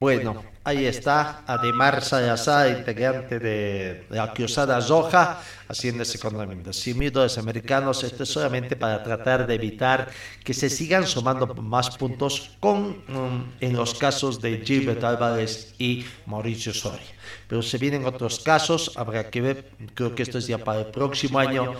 Bueno, 0.00 0.40
ahí 0.64 0.86
está 0.86 1.44
Ademar 1.46 2.02
Salazar, 2.02 2.70
integrante 2.70 3.38
de 3.38 4.06
la 4.08 4.32
Cruzada 4.32 4.80
Roja, 4.80 5.40
haciéndose 5.68 6.18
con 6.18 6.36
la 6.38 6.46
los 6.46 7.38
americanos, 7.38 8.02
esto 8.02 8.22
es 8.22 8.30
solamente 8.30 8.74
para 8.74 9.02
tratar 9.02 9.46
de 9.46 9.54
evitar 9.54 10.08
que 10.42 10.54
se 10.54 10.70
sigan 10.70 11.06
sumando 11.06 11.46
más 11.54 11.96
puntos 11.96 12.56
con, 12.60 13.04
mm, 13.06 13.52
en 13.60 13.76
los 13.76 13.94
casos 13.94 14.40
de 14.40 14.62
Gilbert 14.64 15.04
Álvarez 15.04 15.74
y 15.78 16.06
Mauricio 16.26 16.72
Soria. 16.72 17.12
Pero 17.46 17.60
se 17.62 17.76
vienen 17.76 18.06
otros 18.06 18.40
casos, 18.40 18.92
habrá 18.96 19.28
que 19.30 19.40
ver, 19.42 19.70
creo 19.94 20.14
que 20.14 20.22
esto 20.22 20.38
es 20.38 20.46
ya 20.46 20.58
para 20.58 20.80
el 20.80 20.86
próximo 20.86 21.38
año 21.38 21.74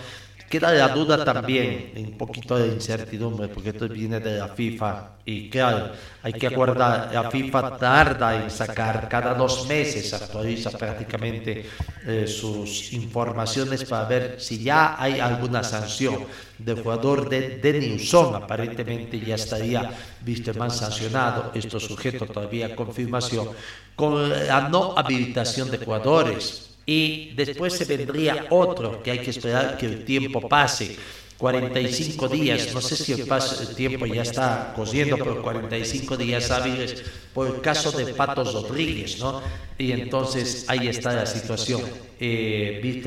Queda 0.49 0.71
la 0.71 0.89
duda 0.89 1.25
también, 1.25 1.91
un 1.97 2.17
poquito 2.17 2.57
de 2.57 2.67
incertidumbre, 2.67 3.47
porque 3.47 3.69
esto 3.69 3.89
viene 3.89 4.19
de 4.19 4.37
la 4.37 4.49
FIFA. 4.49 5.09
Y 5.25 5.49
claro, 5.49 5.91
hay 6.21 6.33
que 6.33 6.45
aguardar, 6.45 7.09
la 7.11 7.31
FIFA 7.31 7.77
tarda 7.77 8.43
en 8.43 8.51
sacar, 8.51 9.09
cada 9.09 9.33
dos 9.33 9.67
meses 9.67 10.13
actualiza 10.13 10.69
prácticamente 10.69 11.65
eh, 12.05 12.27
sus 12.27 12.93
informaciones 12.93 13.85
para 13.85 14.07
ver 14.07 14.35
si 14.39 14.63
ya 14.63 15.01
hay 15.01 15.19
alguna 15.19 15.63
sanción 15.63 16.25
del 16.59 16.81
jugador 16.81 17.27
de, 17.27 17.57
de 17.57 17.79
Newson, 17.79 18.35
aparentemente 18.35 19.19
ya 19.19 19.35
estaría 19.35 19.91
visto 20.21 20.53
más 20.53 20.77
sancionado, 20.77 21.51
esto 21.55 21.79
sujeto 21.79 22.27
todavía 22.27 22.67
a 22.67 22.75
confirmación, 22.75 23.49
con 23.95 24.29
la 24.29 24.69
no 24.69 24.93
habilitación 24.95 25.71
de 25.71 25.79
jugadores 25.79 26.64
y 26.85 27.33
después 27.35 27.73
se 27.73 27.85
vendría 27.85 28.47
otro 28.49 29.01
que 29.01 29.11
hay 29.11 29.19
que 29.19 29.31
esperar 29.31 29.77
que 29.77 29.85
el 29.85 30.05
tiempo 30.05 30.47
pase. 30.47 30.97
45 31.37 32.29
días, 32.29 32.73
no 32.73 32.79
sé 32.79 32.95
si 32.95 33.11
el, 33.11 33.27
paso, 33.27 33.61
el 33.61 33.75
tiempo 33.75 34.05
ya 34.05 34.21
está 34.21 34.71
cosiendo, 34.73 35.17
pero 35.17 35.41
45 35.41 36.15
días 36.15 36.49
hábiles 36.49 37.03
por 37.33 37.47
el 37.47 37.59
caso 37.59 37.91
de 37.91 38.13
Patos 38.13 38.53
Rodríguez, 38.53 39.19
¿no? 39.19 39.41
Y 39.77 39.91
entonces 39.91 40.63
ahí 40.69 40.87
está 40.87 41.13
la 41.13 41.25
situación. 41.25 41.81
Eh, 42.21 43.03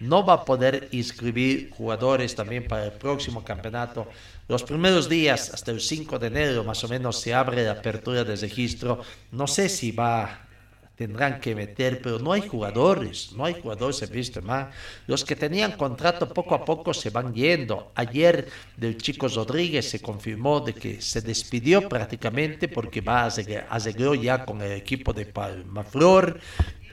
no 0.00 0.26
va 0.26 0.34
a 0.34 0.44
poder 0.44 0.88
inscribir 0.90 1.70
jugadores 1.70 2.34
también 2.34 2.66
para 2.66 2.86
el 2.86 2.92
próximo 2.92 3.44
campeonato. 3.44 4.08
Los 4.48 4.64
primeros 4.64 5.08
días, 5.08 5.50
hasta 5.54 5.70
el 5.70 5.80
5 5.80 6.18
de 6.18 6.26
enero 6.26 6.64
más 6.64 6.82
o 6.82 6.88
menos, 6.88 7.20
se 7.20 7.32
abre 7.32 7.64
la 7.64 7.72
apertura 7.72 8.24
de 8.24 8.34
registro. 8.34 9.00
No 9.30 9.46
sé 9.46 9.68
si 9.68 9.92
va 9.92 10.48
tendrán 10.96 11.40
que 11.40 11.54
meter, 11.54 12.00
pero 12.00 12.18
no 12.18 12.32
hay 12.32 12.42
jugadores, 12.42 13.32
no 13.32 13.44
hay 13.44 13.54
jugadores 13.60 14.02
en 14.02 14.44
más. 14.44 14.74
Los 15.06 15.24
que 15.24 15.34
tenían 15.34 15.72
contrato 15.72 16.28
poco 16.28 16.54
a 16.54 16.64
poco 16.64 16.94
se 16.94 17.10
van 17.10 17.34
yendo. 17.34 17.90
Ayer 17.94 18.48
del 18.76 18.96
Chico 18.98 19.28
Rodríguez 19.28 19.90
se 19.90 20.00
confirmó 20.00 20.60
de 20.60 20.74
que 20.74 21.00
se 21.00 21.20
despidió 21.20 21.88
prácticamente 21.88 22.68
porque 22.68 23.00
va 23.00 23.24
a 23.24 23.30
seguir 23.30 24.20
ya 24.22 24.44
con 24.44 24.62
el 24.62 24.72
equipo 24.72 25.12
de 25.12 25.26
Palmaflor. 25.26 26.38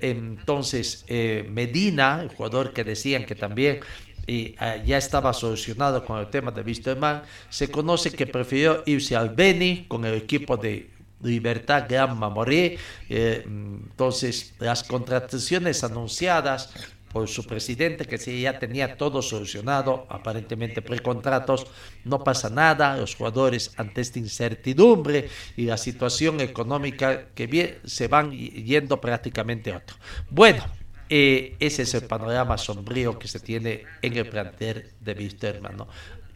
Entonces, 0.01 1.05
eh, 1.07 1.47
Medina, 1.49 2.21
el 2.23 2.29
jugador 2.29 2.73
que 2.73 2.83
decían 2.83 3.23
que 3.25 3.35
también 3.35 3.81
y, 4.27 4.55
eh, 4.59 4.83
ya 4.85 4.97
estaba 4.97 5.33
solucionado 5.33 6.05
con 6.05 6.19
el 6.19 6.27
tema 6.27 6.51
de 6.51 6.61
Wisterman, 6.61 7.23
se 7.49 7.69
conoce 7.69 8.11
que 8.11 8.25
prefirió 8.27 8.83
irse 8.85 9.15
al 9.15 9.29
Beni 9.29 9.85
con 9.87 10.05
el 10.05 10.15
equipo 10.15 10.57
de 10.57 10.89
Libertad 11.23 11.85
Gran 11.89 12.17
Mamoré. 12.17 12.77
Eh, 13.09 13.43
entonces, 13.45 14.53
las 14.59 14.83
contrataciones 14.83 15.83
anunciadas 15.83 16.69
por 17.11 17.27
su 17.27 17.45
presidente, 17.45 18.05
que 18.05 18.17
si 18.17 18.41
ya 18.41 18.57
tenía 18.57 18.95
todo 18.95 19.21
solucionado, 19.21 20.05
aparentemente 20.09 20.81
precontratos, 20.81 21.67
no 22.05 22.23
pasa 22.23 22.49
nada, 22.49 22.95
los 22.97 23.15
jugadores 23.15 23.73
ante 23.77 24.01
esta 24.01 24.19
incertidumbre 24.19 25.29
y 25.57 25.65
la 25.65 25.77
situación 25.77 26.39
económica 26.39 27.25
que 27.35 27.47
bien, 27.47 27.79
se 27.83 28.07
van 28.07 28.31
yendo 28.31 29.01
prácticamente 29.01 29.73
a 29.73 29.77
otro. 29.77 29.97
Bueno, 30.29 30.63
eh, 31.09 31.57
ese 31.59 31.81
es 31.81 31.93
el 31.93 32.03
panorama 32.03 32.57
sombrío 32.57 33.19
que 33.19 33.27
se 33.27 33.39
tiene 33.39 33.83
en 34.01 34.15
el 34.15 34.29
plantel 34.29 34.91
de 35.01 35.13
Wisterman. 35.13 35.75
¿no? 35.75 35.87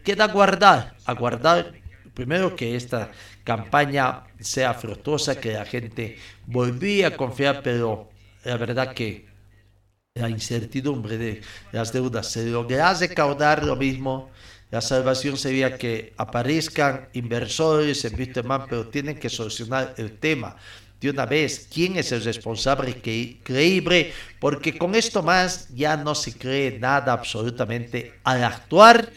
Queda 0.04 0.26
aguardar, 0.26 0.96
aguardar 1.06 1.74
primero 2.14 2.56
que 2.56 2.76
esta 2.76 3.12
campaña 3.46 4.24
sea 4.40 4.74
fructuosa, 4.74 5.40
que 5.40 5.54
la 5.54 5.66
gente 5.66 6.18
volvía 6.46 7.08
a 7.08 7.16
confiar, 7.16 7.62
pero 7.64 8.10
la 8.44 8.58
verdad 8.58 8.94
que 8.94 9.28
la 10.16 10.30
incertidumbre 10.30 11.18
de 11.18 11.42
las 11.72 11.94
deudas 11.94 12.30
se 12.32 12.46
logra 12.48 12.94
recaudar 12.94 13.64
lo 13.64 13.76
mismo. 13.76 14.30
La 14.72 14.82
salvación 14.82 15.38
sería 15.38 15.78
que 15.78 16.14
aparezcan 16.18 17.08
inversores 17.14 18.04
en 18.04 18.16
Bitcoin, 18.18 18.66
pero 18.68 18.88
tienen 18.88 19.18
que 19.18 19.30
solucionar 19.30 19.94
el 19.98 20.18
tema 20.18 20.58
de 21.00 21.10
una 21.12 21.26
vez. 21.26 21.68
Quién 21.72 21.98
es 21.98 22.12
el 22.12 22.24
responsable 22.24 22.96
que, 22.96 23.40
creíble, 23.44 24.12
porque 24.40 24.78
con 24.78 24.96
esto 24.96 25.22
más 25.22 25.70
ya 25.70 25.96
no 25.98 26.16
se 26.16 26.34
cree 26.34 26.80
nada 26.80 27.14
absolutamente 27.14 28.20
al 28.24 28.44
actuar 28.44 29.12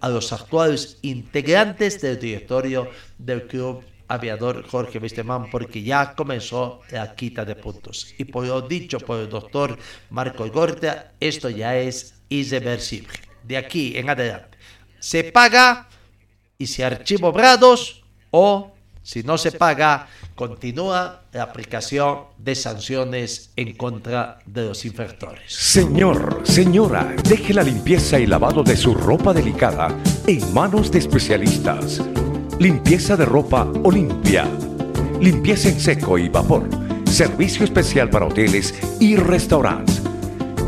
a 0.00 0.08
los 0.08 0.32
actuales 0.32 0.98
integrantes 1.02 2.00
del 2.00 2.18
directorio 2.18 2.88
del 3.18 3.46
club 3.46 3.84
aviador 4.08 4.66
Jorge 4.68 4.98
Wisterman 4.98 5.50
porque 5.50 5.82
ya 5.82 6.14
comenzó 6.14 6.80
la 6.90 7.14
quita 7.14 7.44
de 7.44 7.56
puntos. 7.56 8.14
Y 8.18 8.24
por 8.24 8.46
lo 8.46 8.60
dicho 8.62 8.98
por 9.00 9.20
el 9.20 9.28
doctor 9.28 9.78
Marco 10.10 10.46
Gorta, 10.48 11.12
esto 11.18 11.48
ya 11.48 11.76
es 11.76 12.14
irreversible. 12.28 13.18
De 13.42 13.56
aquí 13.56 13.96
en 13.96 14.10
adelante, 14.10 14.58
se 15.00 15.24
paga 15.24 15.88
y 16.58 16.66
se 16.66 16.84
archiva 16.84 17.28
obrados 17.28 18.04
o 18.30 18.72
si 19.02 19.22
no 19.22 19.36
se 19.36 19.50
paga, 19.50 20.08
continúa 20.34 21.22
la 21.32 21.42
aplicación 21.42 22.20
de 22.38 22.54
sanciones 22.54 23.50
en 23.56 23.74
contra 23.74 24.38
de 24.46 24.68
los 24.68 24.84
infractores. 24.84 25.52
Señor, 25.52 26.40
señora, 26.44 27.14
deje 27.28 27.54
la 27.54 27.62
limpieza 27.62 28.18
y 28.18 28.26
lavado 28.26 28.62
de 28.62 28.76
su 28.76 28.94
ropa 28.94 29.32
delicada 29.32 29.88
en 30.26 30.52
manos 30.52 30.90
de 30.90 30.98
especialistas. 30.98 32.02
Limpieza 32.58 33.16
de 33.16 33.24
ropa 33.24 33.66
Olimpia. 33.82 34.46
Limpieza 35.20 35.68
en 35.68 35.80
seco 35.80 36.18
y 36.18 36.28
vapor. 36.28 36.68
Servicio 37.06 37.64
especial 37.64 38.10
para 38.10 38.26
hoteles 38.26 38.74
y 39.00 39.16
restaurantes. 39.16 40.02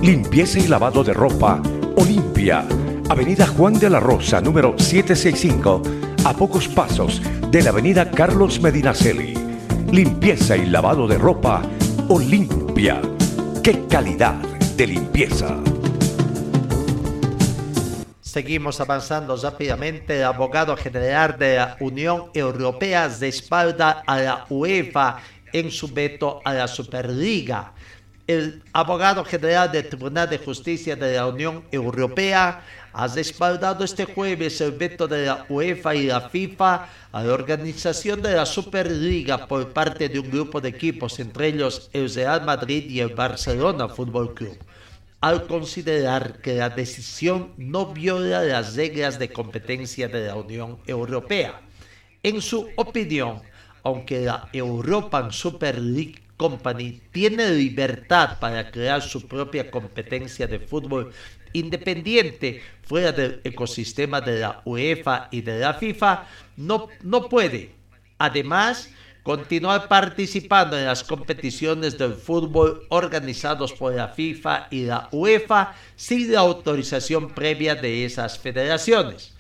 Limpieza 0.03 0.59
y 0.59 0.69
lavado 0.69 1.03
de 1.03 1.15
ropa 1.15 1.63
Olimpia. 1.97 2.67
Avenida 3.09 3.47
Juan 3.47 3.75
de 3.75 3.91
la 3.91 4.01
Rosa, 4.01 4.41
número 4.41 4.75
765, 4.79 5.83
a 6.25 6.33
pocos 6.33 6.69
pasos 6.69 7.23
de 7.51 7.63
la 7.63 7.71
Avenida 7.71 8.11
Carlos 8.11 8.61
Medinaceli. 8.61 9.54
Limpieza 9.95 10.57
y 10.57 10.67
lavado 10.67 11.07
de 11.07 11.17
ropa 11.17 11.63
Olimpia. 12.09 13.01
¡Qué 13.63 13.87
calidad 13.87 14.35
de 14.77 14.89
limpieza! 14.89 15.57
Seguimos 18.21 18.81
avanzando 18.81 19.37
rápidamente. 19.37 20.17
El 20.17 20.25
abogado 20.25 20.77
general 20.77 21.39
de 21.39 21.59
la 21.59 21.77
Unión 21.79 22.25
Europea 22.35 23.07
respalda 23.21 24.03
a 24.05 24.19
la 24.19 24.47
UEFA 24.51 25.19
en 25.53 25.71
su 25.71 25.87
veto 25.87 26.41
a 26.45 26.55
la 26.55 26.67
Superliga. 26.67 27.73
El 28.27 28.65
abogado 28.73 29.25
general 29.25 29.71
del 29.71 29.89
Tribunal 29.89 30.29
de 30.29 30.39
Justicia 30.39 30.97
de 30.97 31.15
la 31.15 31.29
Unión 31.29 31.63
Europea 31.71 32.65
ha 32.95 33.09
respaldado 33.09 33.85
este 33.85 34.05
jueves 34.05 34.61
el 34.61 34.73
veto 34.73 35.09
de 35.09 35.27
la 35.27 35.45
UEFA 35.49 35.95
y 35.97 36.07
la 36.07 36.29
FIFA 36.31 36.89
a 37.11 37.23
la 37.25 37.33
organización 37.33 38.23
de 38.23 38.35
la 38.35 38.47
Superliga 38.47 39.47
por 39.49 39.73
parte 39.73 40.09
de 40.09 40.21
un 40.21 40.31
grupo 40.31 40.61
de 40.61 40.69
equipos, 40.69 41.19
entre 41.19 41.49
ellos 41.49 41.91
el 41.93 42.13
Real 42.15 42.45
Madrid 42.45 42.89
y 42.89 43.01
el 43.01 43.15
Barcelona 43.15 43.89
Fútbol 43.89 44.33
Club 44.35 44.57
al 45.25 45.47
considerar 45.47 46.43
que 46.43 46.53
la 46.53 46.69
decisión 46.69 47.55
no 47.57 47.95
viola 47.95 48.43
las 48.43 48.77
reglas 48.77 49.19
de 49.19 49.33
competencia 49.33 50.07
de 50.07 50.27
la 50.27 50.37
Unión 50.37 50.77
Europea. 50.87 51.63
En 52.23 52.43
su 52.43 52.69
opinión, 52.77 53.41
aunque 53.83 54.21
la 54.21 54.51
European 54.53 55.33
Super 55.33 55.79
League 55.81 56.21
Company 56.37 57.01
tiene 57.11 57.53
libertad 57.53 58.39
para 58.39 58.71
crear 58.71 59.01
su 59.01 59.27
propia 59.27 59.71
competencia 59.71 60.47
de 60.47 60.59
fútbol 60.59 61.11
independiente 61.55 62.63
fuera 62.83 63.13
del 63.13 63.41
ecosistema 63.45 64.21
de 64.21 64.41
la 64.41 64.61
UEFA 64.67 65.29
y 65.31 65.41
de 65.41 65.61
la 65.61 65.73
FIFA, 65.75 66.27
no, 66.59 66.89
no 67.03 67.29
puede. 67.31 67.71
Además, 68.19 68.91
continuar 69.23 69.89
participando 69.89 70.79
en 70.79 70.85
las 70.85 71.03
competiciones 71.03 71.97
del 71.97 72.13
fútbol 72.13 72.87
organizados 72.91 73.73
por 73.73 73.95
la 73.95 74.09
FIFA 74.09 74.69
y 74.71 74.85
la 74.85 75.09
UEFA 75.11 75.75
sin 75.97 76.31
la 76.31 76.41
autorización 76.41 77.31
previa 77.31 77.75
de 77.75 78.05
esas 78.05 78.39
federaciones. 78.39 79.33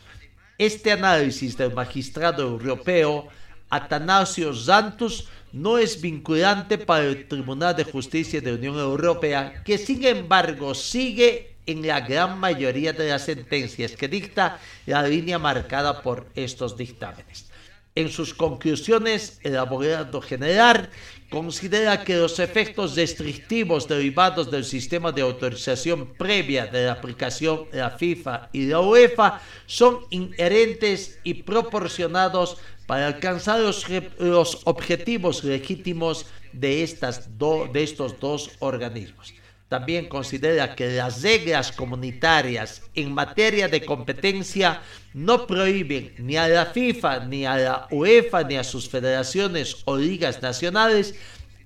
Este 0.56 0.92
análisis 0.92 1.56
del 1.58 1.74
magistrado 1.74 2.42
europeo 2.42 3.28
Atanasio 3.68 4.54
Santos 4.54 5.28
no 5.52 5.78
es 5.78 6.00
vinculante 6.00 6.78
para 6.78 7.04
el 7.04 7.28
Tribunal 7.28 7.76
de 7.76 7.84
Justicia 7.84 8.40
de 8.40 8.52
la 8.52 8.56
Unión 8.56 8.78
Europea, 8.78 9.62
que 9.64 9.78
sin 9.78 10.04
embargo 10.04 10.74
sigue 10.74 11.53
en 11.66 11.86
la 11.86 12.00
gran 12.00 12.38
mayoría 12.38 12.92
de 12.92 13.08
las 13.08 13.24
sentencias 13.24 13.92
que 13.92 14.08
dicta 14.08 14.58
la 14.86 15.02
línea 15.02 15.38
marcada 15.38 16.02
por 16.02 16.26
estos 16.34 16.76
dictámenes. 16.76 17.50
En 17.96 18.10
sus 18.10 18.34
conclusiones, 18.34 19.38
el 19.44 19.56
abogado 19.56 20.20
general 20.20 20.90
considera 21.30 22.02
que 22.02 22.16
los 22.16 22.40
efectos 22.40 22.96
restrictivos 22.96 23.86
derivados 23.86 24.50
del 24.50 24.64
sistema 24.64 25.12
de 25.12 25.22
autorización 25.22 26.12
previa 26.14 26.66
de 26.66 26.86
la 26.86 26.92
aplicación 26.92 27.70
de 27.70 27.78
la 27.78 27.90
FIFA 27.90 28.48
y 28.52 28.66
la 28.66 28.80
UEFA 28.80 29.40
son 29.66 30.00
inherentes 30.10 31.20
y 31.22 31.34
proporcionados 31.34 32.56
para 32.86 33.06
alcanzar 33.06 33.60
los, 33.60 34.60
objetivos 34.64 35.44
legítimos 35.44 36.26
de, 36.52 36.82
estas 36.82 37.30
de 37.38 37.82
estos 37.82 38.18
dos 38.18 38.50
organismos 38.58 39.34
también 39.74 40.06
considera 40.06 40.76
que 40.76 40.86
las 40.92 41.20
reglas 41.22 41.72
comunitarias 41.72 42.80
en 42.94 43.12
materia 43.12 43.66
de 43.66 43.84
competencia 43.84 44.80
no 45.14 45.48
prohíben 45.48 46.14
ni 46.18 46.36
a 46.36 46.46
la 46.46 46.66
FIFA, 46.66 47.24
ni 47.26 47.44
a 47.44 47.56
la 47.56 47.88
UEFA, 47.90 48.44
ni 48.44 48.54
a 48.54 48.62
sus 48.62 48.88
federaciones 48.88 49.78
o 49.84 49.96
ligas 49.96 50.40
nacionales 50.42 51.16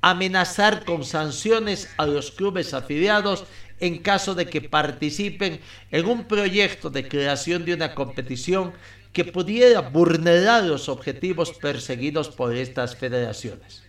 amenazar 0.00 0.86
con 0.86 1.04
sanciones 1.04 1.90
a 1.98 2.06
los 2.06 2.30
clubes 2.30 2.72
afiliados 2.72 3.44
en 3.78 3.98
caso 3.98 4.34
de 4.34 4.46
que 4.46 4.62
participen 4.62 5.61
en 5.90 6.06
un 6.06 6.24
proyecto 6.24 6.88
de 6.88 7.06
creación 7.06 7.66
de 7.66 7.74
una 7.74 7.94
competición 7.94 8.72
que 9.12 9.26
pudiera 9.26 9.82
vulnerar 9.82 10.64
los 10.64 10.88
objetivos 10.88 11.52
perseguidos 11.52 12.30
por 12.30 12.56
estas 12.56 12.96
federaciones. 12.96 13.82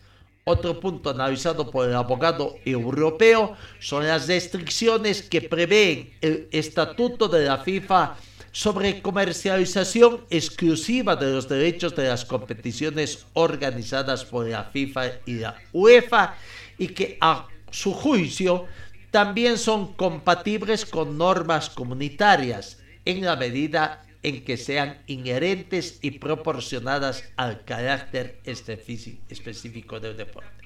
Otro 0.50 0.80
punto 0.80 1.12
analizado 1.12 1.70
por 1.70 1.88
el 1.88 1.93
abogado 1.93 2.56
europeo 2.66 3.56
son 3.80 4.08
las 4.08 4.28
restricciones 4.28 5.22
que 5.22 5.43
prevén 5.43 6.12
el 6.22 6.47
estatuto 6.52 7.28
de 7.28 7.45
la 7.45 7.60
FIFA 7.60 8.16
sobre 8.52 9.00
comercialización 9.00 10.26
exclusiva 10.32 11.16
de 11.16 11.34
los 11.34 11.47
derechos 11.47 11.95
de 11.95 12.08
las 12.08 12.26
competiciones 12.26 13.28
organizadas 13.34 14.26
por 14.26 14.47
la 14.47 14.64
FIFA 14.64 15.20
y 15.28 15.36
la 15.36 15.56
UEFA 15.72 16.34
y 16.80 16.88
que 16.88 17.20
a 17.22 17.45
su 17.70 17.93
juicio 17.93 18.66
también 19.12 19.56
son 19.56 19.93
compatibles 19.93 20.84
con 20.84 21.16
normas 21.16 21.70
comunitarias 21.70 22.80
en 23.06 23.24
la 23.24 23.36
medida 23.36 24.04
en 24.24 24.43
que 24.43 24.57
sean 24.57 25.01
inherentes 25.07 25.99
y 26.01 26.11
proporcionadas 26.11 27.24
al 27.36 27.63
carácter 27.63 28.39
específico 28.43 29.99
del 29.99 30.17
deporte. 30.17 30.59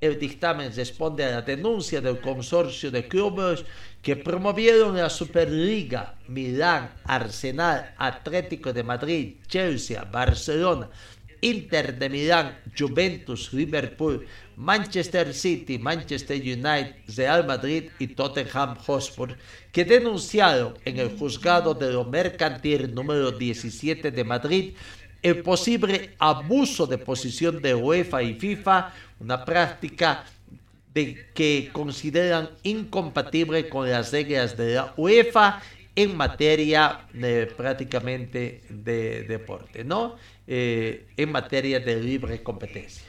El 0.00 0.18
dictamen 0.18 0.72
responde 0.74 1.24
a 1.24 1.30
la 1.32 1.42
denuncia 1.42 2.00
del 2.00 2.20
consorcio 2.20 2.90
de 2.92 3.08
clubes 3.08 3.64
que 4.00 4.14
promovieron 4.14 4.96
la 4.96 5.10
Superliga, 5.10 6.14
Milán, 6.28 6.94
Arsenal, 7.04 7.94
Atlético 7.98 8.72
de 8.72 8.84
Madrid, 8.84 9.34
Chelsea, 9.48 10.04
Barcelona, 10.04 10.88
Inter 11.40 11.98
de 11.98 12.08
Milán, 12.08 12.58
Juventus, 12.76 13.52
Liverpool, 13.52 14.26
Manchester 14.56 15.32
City, 15.32 15.78
Manchester 15.78 16.40
United, 16.40 16.96
Real 17.16 17.46
Madrid 17.46 17.84
y 17.98 18.08
Tottenham 18.08 18.76
Hotspur, 18.76 19.36
que 19.72 19.84
denunciaron 19.84 20.74
en 20.84 20.98
el 20.98 21.16
juzgado 21.16 21.74
de 21.74 21.92
lo 21.92 22.04
mercantil 22.04 22.94
número 22.94 23.30
17 23.30 24.10
de 24.10 24.24
Madrid 24.24 24.74
el 25.22 25.42
posible 25.42 26.14
abuso 26.18 26.86
de 26.86 26.98
posición 26.98 27.60
de 27.60 27.74
UEFA 27.74 28.22
y 28.22 28.34
FIFA, 28.34 28.92
una 29.20 29.44
práctica 29.44 30.24
de 30.94 31.26
que 31.34 31.70
consideran 31.72 32.50
incompatible 32.62 33.68
con 33.68 33.90
las 33.90 34.12
reglas 34.12 34.56
de 34.56 34.74
la 34.74 34.94
UEFA 34.96 35.60
en 35.94 36.16
materia 36.16 37.00
de, 37.12 37.46
prácticamente 37.46 38.62
de 38.68 39.24
deporte, 39.24 39.82
¿no? 39.82 40.16
Eh, 40.50 41.04
en 41.18 41.30
materia 41.30 41.78
de 41.78 42.00
libre 42.00 42.42
competencia. 42.42 43.04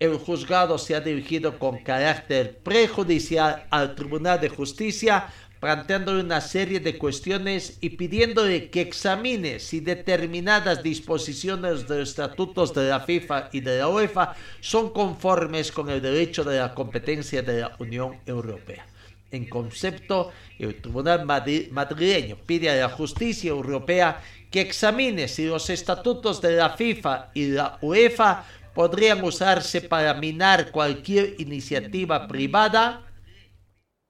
El 0.00 0.16
juzgado 0.16 0.78
se 0.78 0.96
ha 0.96 1.00
dirigido 1.00 1.56
con 1.60 1.78
carácter 1.78 2.58
prejudicial 2.58 3.68
al 3.70 3.94
Tribunal 3.94 4.40
de 4.40 4.48
Justicia 4.48 5.28
planteándole 5.60 6.24
una 6.24 6.40
serie 6.40 6.80
de 6.80 6.98
cuestiones 6.98 7.78
y 7.80 7.90
pidiéndole 7.90 8.68
que 8.68 8.80
examine 8.80 9.60
si 9.60 9.78
determinadas 9.78 10.82
disposiciones 10.82 11.86
de 11.86 12.00
los 12.00 12.08
estatutos 12.08 12.74
de 12.74 12.88
la 12.88 12.98
FIFA 12.98 13.50
y 13.52 13.60
de 13.60 13.78
la 13.78 13.86
UEFA 13.86 14.34
son 14.58 14.90
conformes 14.90 15.70
con 15.70 15.88
el 15.88 16.02
derecho 16.02 16.42
de 16.42 16.58
la 16.58 16.74
competencia 16.74 17.42
de 17.42 17.60
la 17.60 17.76
Unión 17.78 18.18
Europea. 18.26 18.84
En 19.30 19.48
concepto, 19.48 20.32
el 20.58 20.82
Tribunal 20.82 21.24
madrileño 21.26 22.38
pide 22.44 22.68
a 22.68 22.74
la 22.74 22.88
justicia 22.88 23.50
europea 23.50 24.20
que 24.52 24.60
examine 24.60 25.26
si 25.26 25.46
los 25.46 25.70
estatutos 25.70 26.40
de 26.40 26.52
la 26.52 26.70
FIFA 26.76 27.30
y 27.34 27.48
la 27.48 27.78
UEFA 27.80 28.44
podrían 28.74 29.24
usarse 29.24 29.80
para 29.80 30.14
minar 30.14 30.70
cualquier 30.70 31.34
iniciativa 31.38 32.28
privada 32.28 33.02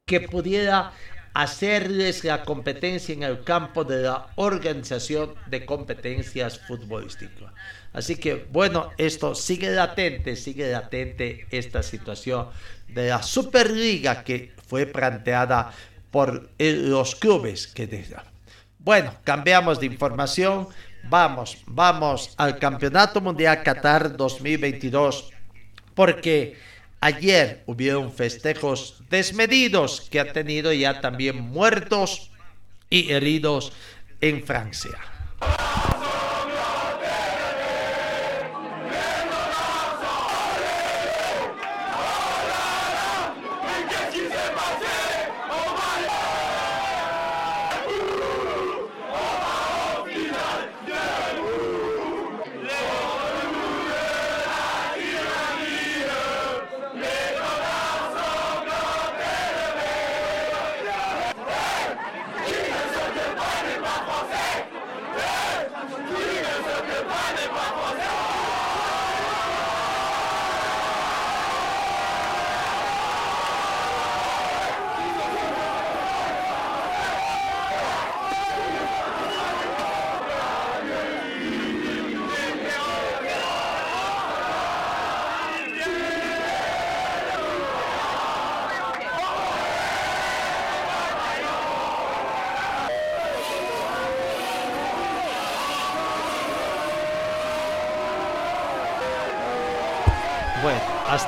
que 0.04 0.20
pudiera 0.20 0.92
hacerles 1.32 2.24
la 2.24 2.42
competencia 2.42 3.14
en 3.14 3.22
el 3.22 3.44
campo 3.44 3.84
de 3.84 4.02
la 4.02 4.26
organización 4.34 5.34
de 5.46 5.64
competencias 5.64 6.58
futbolísticas. 6.58 7.52
Así 7.92 8.16
que 8.16 8.46
bueno, 8.50 8.90
esto 8.98 9.34
sigue 9.34 9.70
latente, 9.70 10.36
sigue 10.36 10.70
latente 10.70 11.46
esta 11.50 11.82
situación 11.82 12.48
de 12.88 13.08
la 13.08 13.22
Superliga 13.22 14.24
que 14.24 14.52
fue 14.66 14.86
planteada 14.86 15.72
por 16.10 16.50
los 16.58 17.14
clubes 17.14 17.68
que 17.68 17.86
Bueno, 18.84 19.14
cambiamos 19.24 19.80
de 19.80 19.86
información. 19.86 20.68
Vamos, 21.04 21.58
vamos 21.66 22.34
al 22.36 22.58
Campeonato 22.58 23.20
Mundial 23.20 23.62
Qatar 23.62 24.16
2022 24.16 25.32
porque 25.94 26.56
Ayer 27.04 27.64
hubieron 27.66 28.12
festejos 28.12 29.02
desmedidos 29.10 30.02
que 30.08 30.20
ha 30.20 30.32
tenido 30.32 30.72
ya 30.72 31.00
también 31.00 31.40
muertos 31.40 32.30
y 32.88 33.10
heridos 33.10 33.72
en 34.20 34.44
Francia. 34.44 34.96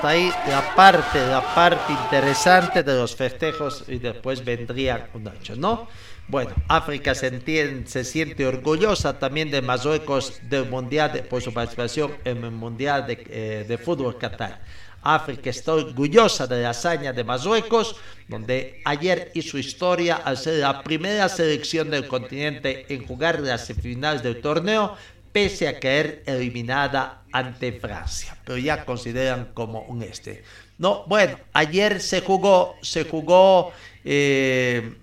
Hasta 0.04 0.16
ahí 0.18 0.30
la 0.48 0.74
parte, 0.74 1.26
la 1.26 1.54
parte 1.54 1.90
interesante 1.94 2.82
de 2.82 2.94
los 2.94 3.16
festejos 3.16 3.84
y 3.88 3.98
después 3.98 4.44
vendría 4.44 5.08
un 5.14 5.26
hecho, 5.28 5.56
¿no? 5.56 5.88
Bueno, 6.28 6.50
África 6.68 7.14
se, 7.14 7.28
entiende, 7.28 7.88
se 7.88 8.04
siente 8.04 8.46
orgullosa 8.46 9.18
también 9.18 9.50
de 9.50 9.62
Marruecos 9.62 10.40
del 10.42 10.68
mundial 10.68 11.10
de, 11.10 11.22
por 11.22 11.40
su 11.40 11.54
participación 11.54 12.12
en 12.26 12.44
el 12.44 12.50
mundial 12.50 13.06
de, 13.06 13.24
eh, 13.30 13.64
de 13.66 13.78
fútbol 13.78 14.18
Qatar. 14.18 14.60
África 15.00 15.48
está 15.48 15.72
orgullosa 15.72 16.46
de 16.46 16.62
la 16.62 16.70
hazaña 16.70 17.14
de 17.14 17.24
Marruecos, 17.24 17.96
donde 18.28 18.82
ayer 18.84 19.30
hizo 19.34 19.56
historia 19.56 20.16
al 20.16 20.36
ser 20.36 20.60
la 20.60 20.82
primera 20.82 21.30
selección 21.30 21.88
del 21.90 22.08
continente 22.08 22.86
en 22.92 23.06
jugar 23.06 23.40
las 23.40 23.66
semifinales 23.66 24.22
del 24.22 24.42
torneo, 24.42 24.96
pese 25.34 25.66
a 25.66 25.80
caer 25.80 26.22
eliminada 26.26 27.24
ante 27.32 27.72
Francia, 27.72 28.38
pero 28.44 28.56
ya 28.56 28.84
consideran 28.84 29.50
como 29.52 29.82
un 29.82 30.04
este. 30.04 30.44
No, 30.78 31.04
bueno, 31.08 31.36
ayer 31.52 32.00
se 32.00 32.20
jugó, 32.20 32.76
se 32.82 33.02
jugó 33.02 33.72
eh, 34.04 34.94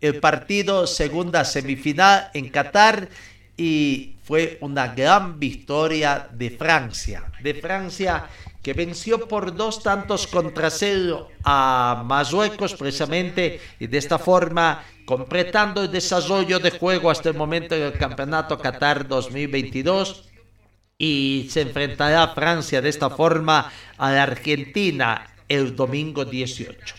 el 0.00 0.18
partido 0.18 0.88
segunda 0.88 1.44
semifinal 1.44 2.30
en 2.34 2.48
Qatar 2.48 3.08
y 3.56 4.16
fue 4.24 4.58
una 4.60 4.88
gran 4.88 5.38
victoria 5.38 6.28
de 6.32 6.50
Francia, 6.50 7.30
de 7.40 7.54
Francia 7.54 8.26
que 8.60 8.72
venció 8.72 9.28
por 9.28 9.54
dos 9.54 9.84
tantos 9.84 10.26
contra 10.26 10.68
cero 10.68 11.28
a 11.44 12.02
Marruecos 12.04 12.74
precisamente 12.74 13.60
y 13.78 13.86
de 13.86 13.98
esta 13.98 14.18
forma 14.18 14.82
completando 15.06 15.82
el 15.84 15.90
desarrollo 15.90 16.58
de 16.58 16.72
juego 16.72 17.10
hasta 17.10 17.30
el 17.30 17.36
momento 17.36 17.74
del 17.74 17.94
Campeonato 17.94 18.58
Qatar 18.58 19.08
2022 19.08 20.28
y 20.98 21.46
se 21.50 21.62
enfrentará 21.62 22.24
a 22.24 22.34
Francia 22.34 22.82
de 22.82 22.88
esta 22.88 23.08
forma 23.08 23.72
a 23.96 24.10
la 24.10 24.24
Argentina 24.24 25.26
el 25.48 25.74
domingo 25.76 26.24
18. 26.24 26.94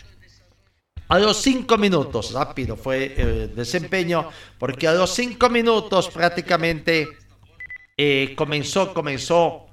A 1.08 1.18
los 1.18 1.36
cinco 1.38 1.78
minutos, 1.78 2.32
rápido 2.32 2.76
fue 2.76 3.14
el 3.16 3.54
desempeño, 3.54 4.28
porque 4.58 4.88
a 4.88 4.92
los 4.92 5.10
cinco 5.10 5.48
minutos 5.48 6.08
prácticamente 6.08 7.08
eh, 7.96 8.34
comenzó, 8.36 8.92
comenzó 8.92 9.66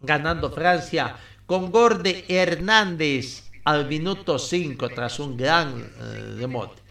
ganando 0.00 0.50
Francia 0.50 1.16
con 1.46 1.70
Gorde 1.70 2.24
Hernández 2.28 3.50
al 3.64 3.86
minuto 3.86 4.38
5 4.38 4.88
tras 4.90 5.18
un 5.18 5.36
gran 5.36 5.78
eh, 5.78 6.34
remote. 6.38 6.87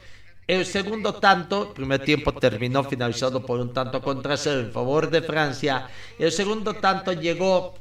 El 0.48 0.66
segundo 0.66 1.14
tanto, 1.16 1.74
primer 1.74 2.04
tiempo 2.04 2.32
terminó 2.32 2.82
finalizado 2.84 3.45
por 3.45 3.60
un 3.60 3.74
tanto 3.74 4.02
contra 4.02 4.38
cero 4.38 4.62
en 4.62 4.72
favor 4.72 5.10
de 5.10 5.22
Francia. 5.22 5.88
El 6.18 6.32
segundo 6.32 6.74
tanto 6.76 7.12
llegó 7.12 7.76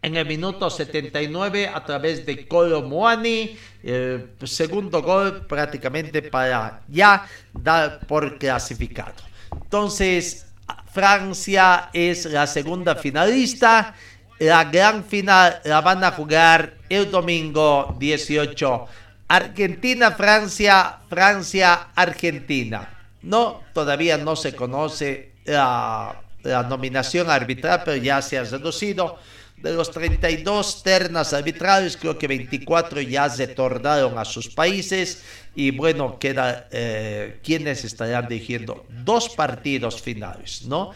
en 0.00 0.16
el 0.16 0.26
minuto 0.26 0.70
79 0.70 1.68
a 1.68 1.84
través 1.84 2.24
de 2.24 2.48
Colo 2.48 2.80
Moani. 2.80 3.58
El 3.82 4.30
segundo 4.44 5.02
gol 5.02 5.46
prácticamente 5.46 6.22
para 6.22 6.80
ya 6.88 7.26
dar 7.52 8.00
por 8.06 8.38
clasificado. 8.38 9.12
Entonces, 9.52 10.46
Francia 10.90 11.90
es 11.92 12.24
la 12.24 12.46
segunda 12.46 12.94
finalista 12.96 13.94
la 14.38 14.64
gran 14.64 15.04
final 15.04 15.60
la 15.64 15.80
van 15.80 16.04
a 16.04 16.12
jugar 16.12 16.74
el 16.88 17.10
domingo 17.10 17.96
18. 17.98 18.86
Argentina, 19.28 20.12
Francia, 20.12 21.00
Francia, 21.08 21.88
Argentina. 21.94 22.88
No, 23.22 23.62
todavía 23.74 24.16
no 24.16 24.36
se 24.36 24.54
conoce 24.54 25.32
la, 25.44 26.22
nominación 26.68 27.28
arbitral, 27.28 27.82
pero 27.84 27.96
ya 27.98 28.22
se 28.22 28.38
ha 28.38 28.44
reducido. 28.44 29.18
De 29.58 29.72
los 29.72 29.90
32 29.90 30.84
ternas 30.84 31.32
arbitrales, 31.32 31.96
creo 31.96 32.16
que 32.16 32.28
24 32.28 33.00
ya 33.02 33.28
se 33.28 33.48
tornaron 33.48 34.16
a 34.16 34.24
sus 34.24 34.48
países. 34.48 35.24
Y 35.54 35.72
bueno, 35.72 36.18
queda 36.18 36.68
eh, 36.70 37.40
quienes 37.42 37.84
estarán 37.84 38.28
dirigiendo 38.28 38.86
dos 39.04 39.28
partidos 39.30 40.00
finales, 40.00 40.62
¿no? 40.62 40.92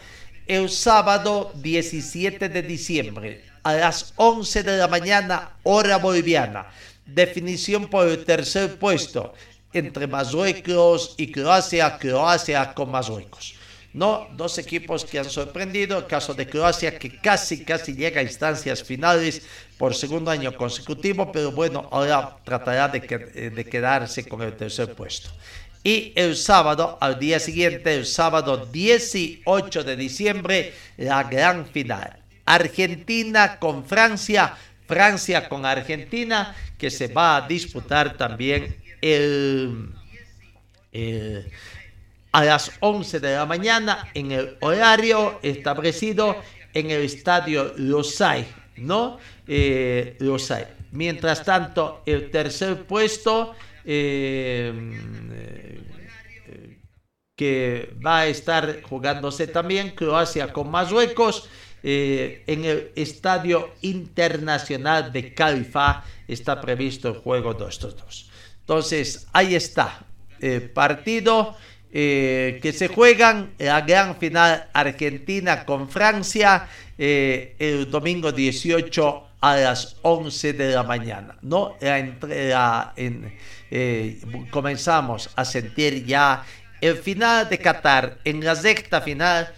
El 0.47 0.69
sábado 0.69 1.51
17 1.55 2.49
de 2.49 2.61
diciembre, 2.61 3.43
a 3.63 3.73
las 3.73 4.13
11 4.15 4.63
de 4.63 4.77
la 4.77 4.87
mañana, 4.87 5.51
hora 5.63 5.97
boliviana. 5.97 6.67
Definición 7.05 7.87
por 7.89 8.07
el 8.07 8.23
tercer 8.25 8.77
puesto 8.79 9.33
entre 9.73 10.07
Marruecos 10.07 11.15
y 11.17 11.31
Croacia, 11.31 11.97
Croacia 11.97 12.73
con 12.73 12.91
Marruecos. 12.91 13.55
No, 13.93 14.27
dos 14.33 14.57
equipos 14.57 15.05
que 15.05 15.19
han 15.19 15.29
sorprendido. 15.29 15.99
El 15.99 16.07
caso 16.07 16.33
de 16.33 16.47
Croacia, 16.47 16.97
que 16.97 17.19
casi, 17.19 17.63
casi 17.63 17.93
llega 17.93 18.21
a 18.21 18.23
instancias 18.23 18.83
finales 18.83 19.43
por 19.77 19.93
segundo 19.93 20.31
año 20.31 20.55
consecutivo, 20.55 21.31
pero 21.31 21.51
bueno, 21.51 21.87
ahora 21.91 22.37
tratará 22.43 22.87
de, 22.87 23.01
que- 23.01 23.17
de 23.17 23.65
quedarse 23.65 24.25
con 24.27 24.41
el 24.41 24.55
tercer 24.55 24.95
puesto. 24.95 25.29
Y 25.83 26.13
el 26.15 26.35
sábado, 26.35 26.97
al 27.01 27.19
día 27.19 27.39
siguiente, 27.39 27.93
el 27.93 28.05
sábado 28.05 28.65
18 28.71 29.83
de 29.83 29.95
diciembre, 29.97 30.73
la 30.97 31.23
gran 31.23 31.65
final. 31.67 32.17
Argentina 32.45 33.59
con 33.59 33.85
Francia, 33.85 34.55
Francia 34.87 35.47
con 35.49 35.65
Argentina, 35.65 36.55
que 36.83 36.91
se 36.91 37.07
va 37.07 37.37
a 37.37 37.47
disputar 37.47 38.17
también 38.17 38.75
el, 39.01 39.87
el- 40.91 41.49
a 42.33 42.43
las 42.43 42.71
11 42.81 43.21
de 43.21 43.35
la 43.35 43.45
mañana 43.45 44.09
en 44.13 44.33
el 44.33 44.57
horario 44.59 45.39
establecido 45.43 46.35
en 46.73 46.91
el 46.91 47.03
estadio 47.03 47.73
Losay, 47.77 48.45
¿no? 48.75 49.17
Eh. 49.47 50.17
Mientras 50.91 51.45
tanto, 51.45 52.03
el 52.05 52.29
tercer 52.31 52.83
puesto 52.85 53.55
eh, 53.85 54.73
eh, 55.31 56.77
que 57.37 57.93
va 58.05 58.19
a 58.19 58.27
estar 58.27 58.81
jugándose 58.81 59.47
también 59.47 59.91
Croacia 59.91 60.51
con 60.51 60.69
Marruecos 60.69 61.47
eh, 61.83 62.43
en 62.47 62.63
el 62.65 62.91
Estadio 62.95 63.71
Internacional 63.81 65.11
de 65.11 65.33
Califa 65.33 66.03
está 66.27 66.59
previsto 66.61 67.09
el 67.09 67.15
juego 67.15 67.53
de 67.53 67.69
estos 67.69 67.95
dos. 67.97 68.29
Entonces, 68.61 69.27
ahí 69.33 69.55
está 69.55 70.05
el 70.39 70.69
partido 70.69 71.55
eh, 71.91 72.59
que 72.61 72.71
se 72.73 72.87
juegan 72.87 73.53
la 73.59 73.81
gran 73.81 74.15
final 74.17 74.67
Argentina 74.73 75.65
con 75.65 75.89
Francia 75.89 76.67
eh, 76.97 77.55
el 77.59 77.89
domingo 77.91 78.31
18 78.31 79.27
a 79.41 79.55
las 79.57 79.97
11 80.03 80.53
de 80.53 80.71
la 80.73 80.83
mañana. 80.83 81.37
¿no? 81.41 81.75
La 81.81 81.99
la- 82.21 82.93
en- 82.95 83.33
eh, 83.69 84.21
comenzamos 84.51 85.29
a 85.35 85.43
sentir 85.43 86.05
ya 86.05 86.43
el 86.81 86.97
final 86.97 87.49
de 87.49 87.57
Qatar 87.59 88.19
en 88.23 88.43
la 88.43 88.55
sexta 88.55 89.01
final 89.01 89.51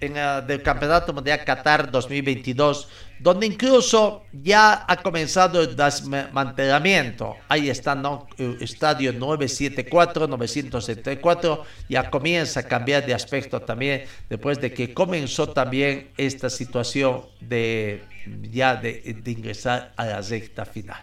en, 0.00 0.14
la- 0.14 0.40
del 0.40 0.62
Campeonato 0.62 1.12
Mundial 1.12 1.44
Qatar 1.44 1.90
2022, 1.90 2.88
donde 3.18 3.46
incluso 3.46 4.22
ya 4.32 4.84
ha 4.86 4.96
comenzado 5.02 5.60
el 5.62 5.74
desmantelamiento. 5.74 7.34
Ahí 7.48 7.68
está 7.68 7.94
¿no? 7.94 8.28
el 8.38 8.62
estadio 8.62 9.12
974, 9.12 10.26
974, 10.28 11.64
ya 11.88 12.10
comienza 12.10 12.60
a 12.60 12.62
cambiar 12.64 13.04
de 13.06 13.14
aspecto 13.14 13.60
también 13.60 14.04
después 14.28 14.60
de 14.60 14.72
que 14.72 14.94
comenzó 14.94 15.48
también 15.48 16.10
esta 16.16 16.48
situación 16.48 17.22
de 17.40 18.04
ya 18.50 18.76
de, 18.76 19.16
de 19.22 19.30
ingresar 19.30 19.92
a 19.96 20.04
la 20.06 20.20
recta 20.20 20.64
final. 20.64 21.00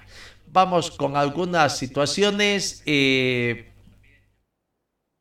Vamos 0.48 0.92
con 0.92 1.18
algunas 1.18 1.78
situaciones. 1.78 2.82
eh, 2.86 3.72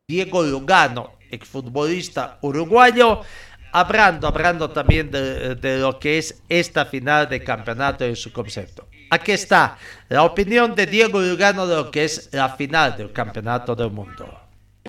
Diego 0.07 0.43
Lugano, 0.43 1.13
exfutbolista 1.31 2.39
uruguayo, 2.43 3.23
hablando, 3.75 4.29
hablando 4.29 4.71
también 4.71 5.11
de, 5.11 5.57
de 5.57 5.79
lo 5.79 5.99
que 5.99 6.19
es 6.19 6.43
esta 6.49 6.87
final 6.87 7.29
de 7.29 7.43
campeonato 7.43 8.05
en 8.05 8.15
su 8.15 8.33
concepto. 8.33 8.87
Aquí 9.11 9.33
está 9.33 9.77
la 10.09 10.23
opinión 10.23 10.75
de 10.77 10.87
Diego 10.87 11.21
Lugano 11.21 11.67
de 11.67 11.77
lo 11.77 11.91
que 11.91 12.05
es 12.05 12.31
la 12.33 12.51
final 12.51 12.97
del 12.97 13.13
campeonato 13.13 13.75
del 13.75 13.91
mundo. 13.91 14.44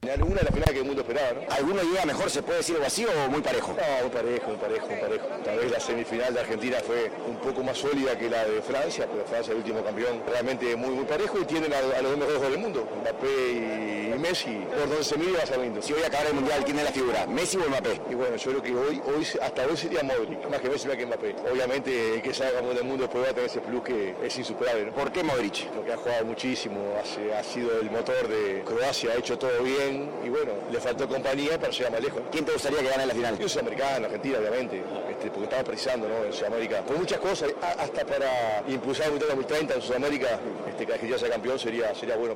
Una 0.05 0.35
de 0.39 0.43
las 0.43 0.53
finales 0.53 0.71
que 0.73 0.79
el 0.79 0.85
mundo 0.85 1.01
esperaba, 1.01 1.33
¿no? 1.33 1.41
¿Alguna 1.55 1.83
idea 1.83 2.05
mejor 2.05 2.29
se 2.29 2.41
puede 2.43 2.59
decir 2.59 2.77
vacío 2.79 3.09
o 3.25 3.29
muy 3.29 3.41
parejo? 3.41 3.73
No, 3.73 4.01
muy 4.01 4.09
parejo, 4.11 4.47
muy 4.49 4.57
parejo, 4.57 4.87
muy 4.87 4.97
parejo. 4.97 5.25
Tal 5.43 5.57
vez 5.57 5.71
la 5.71 5.79
semifinal 5.79 6.33
de 6.33 6.39
Argentina 6.41 6.77
fue 6.85 7.11
un 7.27 7.37
poco 7.37 7.63
más 7.63 7.77
sólida 7.77 8.17
que 8.17 8.29
la 8.29 8.45
de 8.45 8.61
Francia, 8.61 9.07
pero 9.11 9.25
Francia 9.25 9.41
es 9.41 9.49
el 9.49 9.57
último 9.57 9.83
campeón. 9.83 10.21
Realmente 10.27 10.75
muy, 10.75 10.89
muy 10.91 11.05
parejo 11.05 11.39
y 11.39 11.45
tienen 11.45 11.73
a, 11.73 11.77
a 11.79 12.01
los 12.01 12.11
dos 12.11 12.17
mejores 12.19 12.41
del 12.41 12.57
mundo, 12.59 12.87
Mbappé 13.01 13.27
y, 13.27 14.13
y 14.13 14.19
Messi. 14.19 14.55
Por 14.69 14.89
donde 14.89 15.03
se 15.03 15.17
mide 15.17 15.37
va 15.37 15.43
a 15.43 15.47
ser 15.47 15.57
lindo. 15.59 15.81
Si 15.81 15.93
hoy 15.93 16.03
acabara 16.03 16.29
el 16.29 16.35
Mundial, 16.35 16.63
¿quién 16.63 16.77
es 16.79 16.83
la 16.85 16.91
figura? 16.91 17.25
¿Messi 17.27 17.57
o 17.57 17.67
Mbappé? 17.69 18.01
Y 18.09 18.15
bueno, 18.15 18.35
yo 18.35 18.51
creo 18.51 18.61
que 18.63 18.75
hoy, 18.75 19.01
hoy 19.05 19.27
hasta 19.41 19.65
hoy 19.65 19.75
sería 19.77 20.03
Modric, 20.03 20.47
más 20.49 20.61
que 20.61 20.69
Messi, 20.69 20.87
más 20.87 20.97
que 20.97 21.05
Mbappé. 21.05 21.35
Obviamente 21.51 22.15
el 22.15 22.21
que 22.21 22.33
salga 22.33 22.53
campeón 22.55 22.75
del 22.75 22.85
mundo 22.85 23.03
después 23.03 23.25
va 23.25 23.29
a 23.29 23.33
tener 23.33 23.49
ese 23.49 23.59
plus 23.61 23.83
que 23.83 24.15
es 24.23 24.37
insuperable. 24.37 24.85
¿no? 24.85 24.91
¿Por 24.93 25.11
qué 25.11 25.23
Modric? 25.23 25.67
Porque 25.71 25.93
ha 25.93 25.97
jugado 25.97 26.25
muchísimo, 26.25 26.95
hace- 27.01 27.33
ha 27.33 27.43
sido 27.43 27.79
el 27.79 27.89
motor 27.89 28.27
de 28.27 28.63
Croacia, 28.63 29.11
ha 29.11 29.15
hecho 29.15 29.37
todo 29.37 29.61
bien 29.63 29.94
y 30.23 30.29
bueno, 30.29 30.53
le 30.71 30.79
faltó 30.79 31.07
compañía 31.07 31.59
para 31.59 31.71
llegar 31.71 31.91
más 31.91 32.01
lejos. 32.01 32.21
¿Quién 32.31 32.45
te 32.45 32.51
gustaría 32.53 32.79
que 32.79 32.87
gane 32.89 33.05
la 33.05 33.13
final? 33.13 33.37
Yo 33.39 33.49
soy 33.49 33.61
americano, 33.61 34.05
Argentina, 34.05 34.37
obviamente, 34.39 34.83
este, 35.09 35.27
porque 35.29 35.43
estamos 35.43 35.65
precisando 35.65 36.07
¿no? 36.07 36.23
en 36.25 36.33
Sudamérica. 36.33 36.81
Por 36.83 36.97
muchas 36.97 37.19
cosas, 37.19 37.49
a- 37.61 37.83
hasta 37.83 38.05
para 38.05 38.63
impulsar 38.67 39.05
el 39.07 39.11
Mundial 39.11 39.29
2030 39.35 39.73
en 39.75 39.81
Sudamérica, 39.81 40.39
este, 40.69 40.85
que 40.85 40.93
Argentina 40.93 41.17
sea 41.19 41.29
campeón 41.29 41.59
sería, 41.59 41.93
sería 41.95 42.15
bueno. 42.15 42.35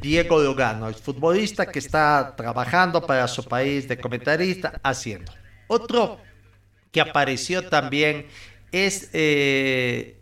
Diego 0.00 0.40
Lugano, 0.42 0.88
el 0.88 0.94
futbolista 0.94 1.66
que 1.66 1.78
está 1.78 2.34
trabajando 2.36 3.06
para 3.06 3.28
su 3.28 3.44
país 3.44 3.86
de 3.86 3.98
comentarista, 3.98 4.80
haciendo. 4.82 5.32
Otro 5.68 6.18
que 6.90 7.00
apareció 7.00 7.68
también 7.68 8.26
es, 8.72 9.10
eh, 9.12 10.20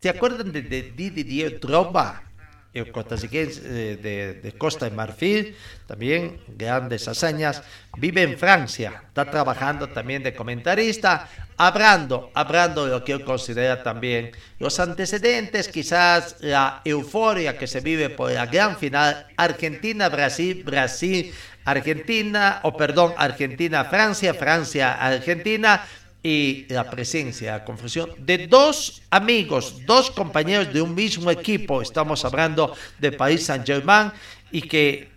¿se 0.00 0.08
acuerdan 0.08 0.52
de, 0.52 0.62
de 0.62 0.82
Didier 0.92 1.60
Drogba? 1.60 2.29
El 2.72 2.92
costarricense 2.92 3.60
eh, 3.64 3.96
de, 3.96 4.34
de 4.34 4.52
Costa 4.52 4.88
de 4.88 4.94
Marfil, 4.94 5.56
también 5.86 6.40
grandes 6.46 7.08
hazañas, 7.08 7.62
vive 7.96 8.22
en 8.22 8.38
Francia, 8.38 9.02
está 9.08 9.28
trabajando 9.28 9.88
también 9.88 10.22
de 10.22 10.34
comentarista, 10.34 11.28
hablando, 11.60 12.30
hablando 12.32 12.86
de 12.86 12.92
lo 12.92 13.04
que 13.04 13.12
él 13.12 13.22
considera 13.22 13.82
también 13.82 14.30
los 14.58 14.80
antecedentes, 14.80 15.68
quizás 15.68 16.36
la 16.40 16.80
euforia 16.86 17.58
que 17.58 17.66
se 17.66 17.80
vive 17.80 18.08
por 18.08 18.32
la 18.32 18.46
gran 18.46 18.78
final 18.78 19.26
Argentina-Brasil, 19.36 20.62
Brasil-Argentina, 20.64 22.60
o 22.62 22.74
perdón, 22.74 23.12
Argentina-Francia, 23.18 24.32
Francia-Argentina, 24.32 25.84
y 26.22 26.66
la 26.68 26.90
presencia, 26.90 27.52
la 27.52 27.64
confusión 27.64 28.10
de 28.18 28.46
dos 28.46 29.02
amigos, 29.10 29.86
dos 29.86 30.10
compañeros 30.10 30.72
de 30.72 30.82
un 30.82 30.94
mismo 30.94 31.30
equipo. 31.30 31.80
Estamos 31.80 32.24
hablando 32.24 32.74
de 32.98 33.12
Paris 33.12 33.44
Saint-Germain 33.44 34.12
y 34.52 34.62
que 34.62 35.08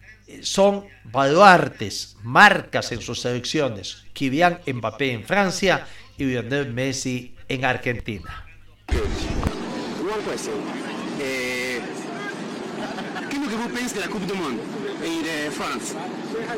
son 0.41 0.85
baluartes, 1.03 2.15
marcas 2.23 2.91
en 2.91 3.01
sus 3.01 3.19
selecciones. 3.19 4.03
Kylian 4.13 4.59
Mbappé 4.65 5.11
en 5.11 5.23
Francia 5.23 5.85
y 6.17 6.25
Lionel 6.25 6.71
Messi 6.71 7.33
en 7.49 7.65
Argentina. 7.65 8.45
One 8.89 10.23
question. 10.29 10.53
Eh, 11.19 11.79
Qu'est-ce 13.29 13.49
que 13.49 13.55
vous 13.55 13.69
pensez 13.69 13.95
de 13.95 14.01
la 14.01 14.07
Coupe 14.07 14.25
du 14.25 14.33
Monde 14.33 14.59
et 15.03 15.47
de 15.47 15.51
France 15.51 15.95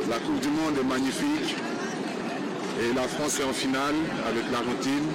La 0.09 0.17
Coupe 0.19 0.41
du 0.41 0.49
Monde 0.49 0.77
est 0.79 0.83
magnifique. 0.83 1.55
Et 2.81 2.93
la 2.93 3.07
France 3.07 3.39
est 3.39 3.43
en 3.43 3.53
finale 3.53 3.95
avec 4.27 4.43
l'Argentine. 4.51 5.07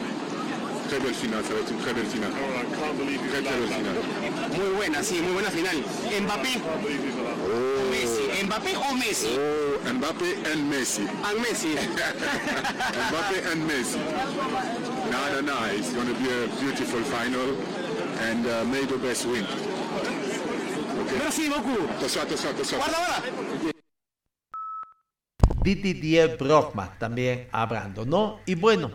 Très 0.88 0.98
belle 0.98 1.14
finale, 1.14 1.42
ça 1.44 1.54
va 1.54 1.60
être 1.60 1.70
une 1.70 1.78
très 1.78 1.94
belle 1.94 2.06
finale. 2.06 2.32
Très 3.30 3.42
très 3.42 3.56
belle 3.58 3.68
finale. 3.68 4.00
Muy 4.58 4.74
buena, 4.76 5.02
sí, 5.02 5.20
muy 5.20 5.32
buena 5.34 5.50
final. 5.50 5.76
Mbappé 6.22 6.58
o 7.46 7.90
Messi. 7.92 8.44
Mbappé 8.44 8.70
o 8.76 8.94
Messi? 8.96 9.28
Oh, 9.38 9.92
Mbappé 9.92 10.36
and 10.52 10.68
Messi. 10.68 11.02
And 11.22 11.38
Messi. 11.40 11.68
Mbappé 13.08 13.52
and 13.52 13.62
Messi. 13.68 13.98
No, 15.12 15.18
no, 15.32 15.40
no. 15.42 15.64
It's 15.76 15.92
going 15.92 16.08
to 16.08 16.14
be 16.14 16.28
a 16.28 16.48
beautiful 16.60 17.02
final. 17.02 17.54
And 18.28 18.46
uh, 18.46 18.64
may 18.64 18.84
the 18.84 18.98
best 18.98 19.26
win. 19.26 19.44
Okay. 19.44 21.18
Merci 21.18 21.48
beaucoup. 21.48 21.88
Attention, 21.98 22.22
attention, 22.22 22.50
attention. 22.50 22.78
Guarda, 22.78 22.98
guarda. 22.98 23.80
Didier 25.62 26.36
Brockman 26.36 26.98
también 26.98 27.48
hablando, 27.52 28.04
¿no? 28.04 28.40
Y 28.46 28.54
bueno, 28.54 28.92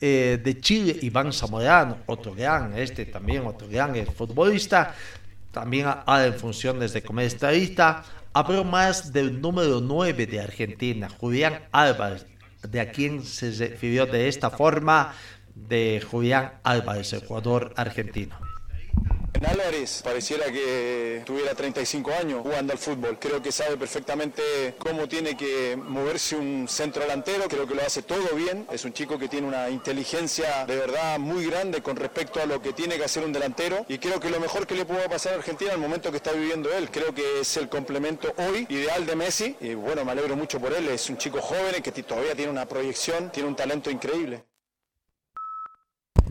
eh, 0.00 0.38
de 0.42 0.60
Chile, 0.60 0.98
Iván 1.02 1.32
Zamorano, 1.32 1.98
otro 2.06 2.34
gran, 2.34 2.76
este 2.76 3.06
también, 3.06 3.46
otro 3.46 3.66
gran 3.68 3.96
eh, 3.96 4.04
futbolista, 4.04 4.94
también 5.50 5.86
habla 5.86 6.26
en 6.26 6.34
funciones 6.34 6.92
de 6.92 7.02
comentarista, 7.02 8.04
habló 8.34 8.62
más 8.62 9.12
del 9.12 9.40
número 9.40 9.80
9 9.80 10.26
de 10.26 10.40
Argentina, 10.40 11.08
Julián 11.08 11.62
Álvarez, 11.72 12.26
de 12.62 12.80
a 12.80 12.90
quien 12.90 13.24
se 13.24 13.50
refirió 13.52 14.04
de 14.04 14.28
esta 14.28 14.50
forma, 14.50 15.14
de 15.54 16.04
Julián 16.10 16.52
Álvarez, 16.62 17.14
el 17.14 17.20
jugador 17.20 17.72
argentino. 17.76 18.45
Álvarez 19.44 20.02
pareciera 20.02 20.46
que 20.50 21.22
tuviera 21.26 21.54
35 21.54 22.12
años 22.12 22.42
jugando 22.42 22.72
al 22.72 22.78
fútbol. 22.78 23.18
Creo 23.18 23.42
que 23.42 23.52
sabe 23.52 23.76
perfectamente 23.76 24.74
cómo 24.78 25.08
tiene 25.08 25.36
que 25.36 25.76
moverse 25.76 26.36
un 26.36 26.66
centro 26.68 27.02
delantero. 27.02 27.44
Creo 27.48 27.66
que 27.66 27.74
lo 27.74 27.82
hace 27.82 28.02
todo 28.02 28.34
bien. 28.34 28.66
Es 28.70 28.84
un 28.84 28.92
chico 28.92 29.18
que 29.18 29.28
tiene 29.28 29.46
una 29.46 29.68
inteligencia 29.68 30.64
de 30.66 30.76
verdad 30.76 31.18
muy 31.18 31.46
grande 31.46 31.82
con 31.82 31.96
respecto 31.96 32.40
a 32.40 32.46
lo 32.46 32.62
que 32.62 32.72
tiene 32.72 32.96
que 32.96 33.04
hacer 33.04 33.24
un 33.24 33.32
delantero. 33.32 33.84
Y 33.88 33.98
creo 33.98 34.20
que 34.20 34.30
lo 34.30 34.40
mejor 34.40 34.66
que 34.66 34.74
le 34.74 34.84
pudo 34.84 35.08
pasar 35.08 35.34
a 35.34 35.36
Argentina 35.36 35.72
al 35.72 35.78
momento 35.78 36.10
que 36.10 36.16
está 36.16 36.32
viviendo 36.32 36.72
él. 36.72 36.90
Creo 36.90 37.14
que 37.14 37.40
es 37.40 37.56
el 37.56 37.68
complemento 37.68 38.32
hoy 38.38 38.66
ideal 38.68 39.06
de 39.06 39.16
Messi. 39.16 39.56
Y 39.60 39.74
bueno, 39.74 40.04
me 40.04 40.12
alegro 40.12 40.36
mucho 40.36 40.60
por 40.60 40.72
él. 40.72 40.88
Es 40.88 41.10
un 41.10 41.18
chico 41.18 41.40
joven 41.40 41.82
que 41.82 41.92
todavía 42.02 42.34
tiene 42.34 42.50
una 42.50 42.66
proyección, 42.66 43.30
tiene 43.30 43.48
un 43.48 43.56
talento 43.56 43.90
increíble. 43.90 44.44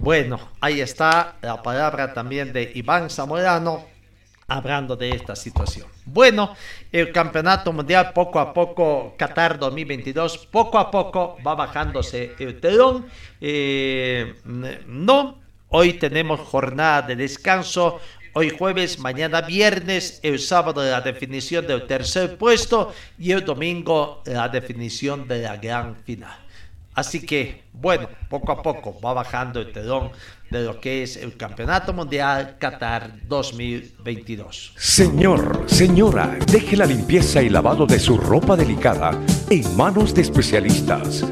Bueno, 0.06 0.39
ahí 0.62 0.82
está 0.82 1.38
la 1.41 1.64
palabra 1.64 2.14
también 2.14 2.53
de 2.53 2.72
Iván 2.76 3.10
Zamorano 3.10 3.86
hablando 4.47 4.95
de 4.95 5.10
esta 5.10 5.36
situación. 5.36 5.88
Bueno, 6.06 6.56
el 6.91 7.12
campeonato 7.12 7.74
mundial 7.74 8.14
poco 8.14 8.39
a 8.39 8.53
poco, 8.53 9.16
Qatar 9.18 9.58
2022, 9.58 10.45
poco 10.51 10.78
a 10.78 10.91
poco 10.91 11.38
va 11.43 11.56
bajándose 11.56 12.36
el 12.38 12.60
telón. 12.60 13.08
Eh, 13.41 14.36
no, 14.45 15.39
hoy 15.70 15.93
tenemos 15.93 16.39
jornada 16.39 17.01
de 17.01 17.16
descanso. 17.16 17.99
Hoy 18.34 18.51
jueves, 18.51 18.99
mañana 18.99 19.41
viernes, 19.41 20.20
el 20.22 20.38
sábado 20.38 20.84
la 20.84 21.01
definición 21.01 21.66
del 21.66 21.88
tercer 21.88 22.38
puesto 22.38 22.93
y 23.18 23.32
el 23.32 23.43
domingo 23.43 24.22
la 24.26 24.49
definición 24.49 25.28
de 25.28 25.41
la 25.41 25.58
gran 25.58 25.95
final. 25.95 26.45
Así 26.96 27.20
que, 27.20 27.64
bueno, 27.74 28.08
poco 28.30 28.54
a 28.54 28.64
poco 28.64 28.98
va 29.02 29.14
bajando 29.14 29.60
el 29.60 29.74
telón 29.74 30.12
de 30.50 30.64
lo 30.64 30.80
que 30.80 31.04
es 31.04 31.18
el 31.18 31.36
Campeonato 31.36 31.91
Mundial 31.91 32.56
Qatar 32.58 33.12
2022. 33.28 34.74
Señor, 34.78 35.64
señora, 35.68 36.38
deje 36.50 36.78
la 36.78 36.86
limpieza 36.86 37.41
y 37.41 37.50
lavado 37.50 37.86
de 37.86 38.00
su 38.00 38.18
ropa 38.18 38.56
delicada 38.56 39.12
en 39.50 39.76
manos 39.76 40.16
de 40.16 40.22
especialistas. 40.22 41.26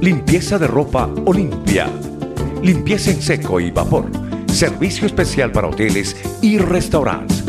Limpieza 0.00 0.58
de 0.58 0.66
ropa 0.66 1.08
Olimpia. 1.26 1.86
Limpieza 2.60 3.12
en 3.12 3.22
seco 3.22 3.60
y 3.60 3.70
vapor. 3.70 4.10
Servicio 4.52 5.06
especial 5.06 5.52
para 5.52 5.68
hoteles 5.68 6.16
y 6.42 6.58
restaurantes. 6.58 7.44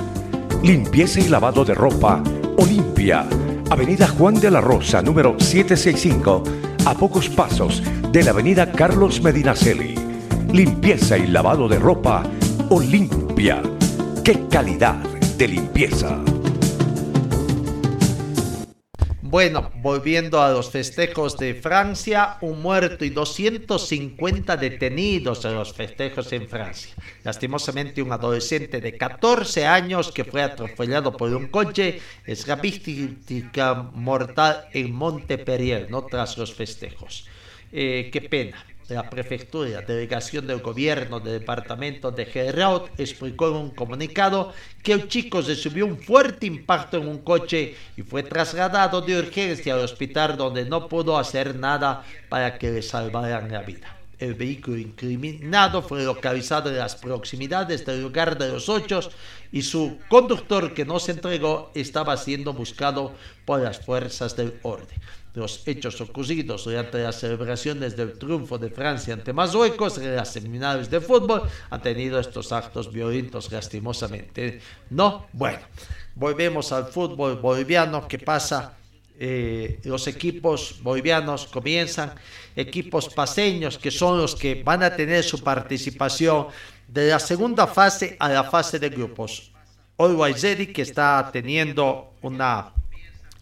Limpieza 0.62 1.20
y 1.20 1.30
lavado 1.30 1.66
de 1.66 1.74
ropa 1.74 2.24
Olimpia. 2.58 3.26
Avenida 3.72 4.08
Juan 4.08 4.36
de 4.36 4.52
la 4.52 4.62
Rosa, 4.62 5.02
número 5.02 5.36
765 5.40 6.44
a 6.86 6.94
pocos 6.94 7.30
pasos 7.30 7.82
de 8.12 8.24
la 8.24 8.32
avenida 8.32 8.72
Carlos 8.72 9.22
Medinaceli. 9.22 9.96
Limpieza 10.52 11.18
y 11.18 11.28
lavado 11.28 11.68
de 11.68 11.80
ropa 11.80 12.24
Olimpia. 12.70 13.62
¡Qué 14.24 14.48
calidad 14.50 14.96
de 15.38 15.48
limpieza! 15.48 16.35
Bueno, 19.36 19.70
volviendo 19.82 20.42
a 20.42 20.50
los 20.50 20.72
festejos 20.72 21.36
de 21.36 21.56
Francia, 21.56 22.38
un 22.40 22.62
muerto 22.62 23.04
y 23.04 23.10
250 23.10 24.56
detenidos 24.56 25.44
en 25.44 25.56
los 25.56 25.74
festejos 25.74 26.32
en 26.32 26.48
Francia. 26.48 26.96
Lastimosamente, 27.22 28.02
un 28.02 28.14
adolescente 28.14 28.80
de 28.80 28.98
14 28.98 29.66
años 29.66 30.14
que 30.14 30.24
fue 30.24 30.42
atropellado 30.42 31.18
por 31.18 31.36
un 31.36 31.48
coche 31.48 32.00
es 32.26 32.48
la 32.48 32.56
víctima 32.56 33.92
mortal 33.94 34.70
en 34.72 34.94
Montpellier, 34.94 35.92
no 35.92 36.06
tras 36.06 36.38
los 36.38 36.54
festejos. 36.54 37.28
Eh, 37.74 38.10
qué 38.14 38.22
pena 38.22 38.66
la 38.90 39.10
prefectura, 39.10 39.82
delegación 39.82 40.46
del 40.46 40.62
gobierno 40.62 41.20
del 41.20 41.40
departamento 41.40 42.12
de 42.12 42.26
Geraud, 42.26 42.84
explicó 42.98 43.50
en 43.50 43.56
un 43.56 43.70
comunicado 43.72 44.54
que 44.84 44.94
el 44.94 45.08
chico 45.08 45.42
recibió 45.42 45.86
un 45.86 45.98
fuerte 45.98 46.46
impacto 46.46 46.98
en 46.98 47.08
un 47.08 47.20
coche 47.20 47.76
y 47.98 48.04
fue 48.04 48.24
trasladado 48.24 49.02
de 49.02 49.18
urgencia 49.18 49.74
al 49.74 49.80
hospital 49.82 50.38
donde 50.38 50.66
no 50.66 50.88
pudo 50.88 51.18
hacer 51.18 51.56
nada 51.56 52.04
para 52.30 52.58
que 52.60 52.72
le 52.72 52.82
salvaran 52.82 53.52
la 53.52 53.62
vida. 53.62 53.98
El 54.20 54.36
vehículo 54.36 54.78
incriminado 54.78 55.82
fue 55.82 56.04
localizado 56.04 56.70
en 56.70 56.78
las 56.78 56.96
proximidades 56.96 57.86
del 57.86 58.02
lugar 58.02 58.38
de 58.38 58.50
los 58.50 58.70
hechos 58.70 59.10
y 59.52 59.64
su 59.64 60.00
conductor 60.08 60.74
que 60.74 60.86
no 60.86 61.00
se 61.00 61.12
entregó 61.12 61.72
estaba 61.76 62.16
siendo 62.16 62.54
buscado 62.54 63.14
por 63.44 63.62
las 63.62 63.80
fuerzas 63.80 64.36
del 64.38 64.58
orden 64.62 64.98
los 65.36 65.68
hechos 65.68 66.00
ocurridos 66.02 66.64
durante 66.64 67.04
las 67.04 67.20
celebraciones 67.20 67.96
del 67.96 68.18
triunfo 68.18 68.58
de 68.58 68.70
Francia 68.70 69.14
ante 69.14 69.34
Marruecos 69.34 69.98
en 69.98 70.16
las 70.16 70.32
seminarios 70.32 70.90
de 70.90 71.02
fútbol 71.02 71.44
han 71.70 71.82
tenido 71.82 72.20
estos 72.20 72.52
actos 72.52 72.92
violentos 72.92 73.52
lastimosamente. 73.52 74.62
No, 74.90 75.28
bueno, 75.34 75.60
volvemos 76.16 76.72
al 76.72 76.86
fútbol 76.86 77.38
boliviano 77.38 78.08
que 78.08 78.20
pasa. 78.20 78.78
Eh, 79.18 79.80
los 79.86 80.08
equipos 80.08 80.76
bolivianos 80.82 81.48
comienzan, 81.48 82.14
equipos 82.54 83.08
paseños 83.08 83.78
que 83.78 83.90
son 83.90 84.18
los 84.18 84.36
que 84.36 84.62
van 84.62 84.84
a 84.84 84.94
tener 84.94 85.24
su 85.24 85.42
participación 85.42 86.48
de 86.88 87.08
la 87.08 87.20
segunda 87.20 87.66
fase 87.66 88.18
a 88.20 88.28
la 88.30 88.44
fase 88.44 88.78
de 88.78 88.90
grupos. 88.90 89.52
Always 89.98 90.42
que 90.74 90.82
está 90.82 91.30
teniendo 91.32 92.16
una 92.22 92.74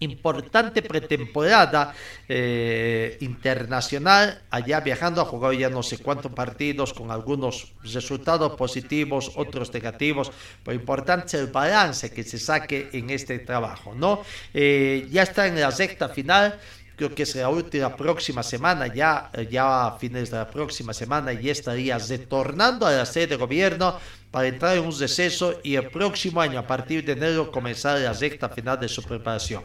importante 0.04 0.82
pretemporada 0.82 1.93
eh, 2.28 3.18
internacional, 3.22 4.41
allá 4.49 4.80
viajando, 4.82 5.22
ha 5.22 5.26
jugado 5.26 5.54
ya 5.54 5.70
no 5.70 5.82
sé 5.84 5.97
cuántos 5.97 6.32
partidos 6.32 6.93
con 6.93 7.12
algunos 7.12 7.74
resultados 7.84 8.54
positivos, 8.54 9.32
otros 9.36 9.74
negativos, 9.74 10.32
pero 10.64 10.76
importante 10.76 11.38
el 11.38 11.47
balance 11.47 12.12
que 12.12 12.24
se 12.24 12.38
saque 12.38 12.89
en 12.93 13.10
este 13.10 13.39
trabajo, 13.39 13.93
¿no? 13.95 14.22
Eh, 14.54 15.08
ya 15.12 15.24
está 15.24 15.47
en 15.47 15.60
la 15.60 15.72
sexta 15.72 16.10
final, 16.10 16.60
creo 16.95 17.14
que 17.16 17.26
será 17.26 17.49
la 17.49 17.95
próxima 17.95 18.43
semana, 18.43 18.88
ya, 18.88 19.32
ya 19.49 19.88
a 19.88 19.97
fines 19.97 20.30
de 20.30 20.38
la 20.38 20.49
próxima 20.49 20.93
semana, 20.93 21.34
ya 21.34 21.51
estaría 21.51 21.97
retornando 21.97 22.86
a 22.86 22.91
la 22.91 23.06
sede 23.06 23.28
de 23.28 23.36
gobierno 23.38 23.97
para 24.32 24.47
entrar 24.47 24.78
en 24.78 24.84
un 24.84 24.97
receso 24.97 25.60
y 25.64 25.76
el 25.76 25.89
próximo 25.89 26.41
año, 26.41 26.60
a 26.60 26.68
partir 26.68 27.06
de 27.06 27.14
enero, 27.14 27.51
comenzar 27.51 27.99
la 27.99 28.14
sexta 28.14 28.49
final 28.49 28.80
de 28.80 28.89
su 28.89 29.04
preparación. 29.04 29.64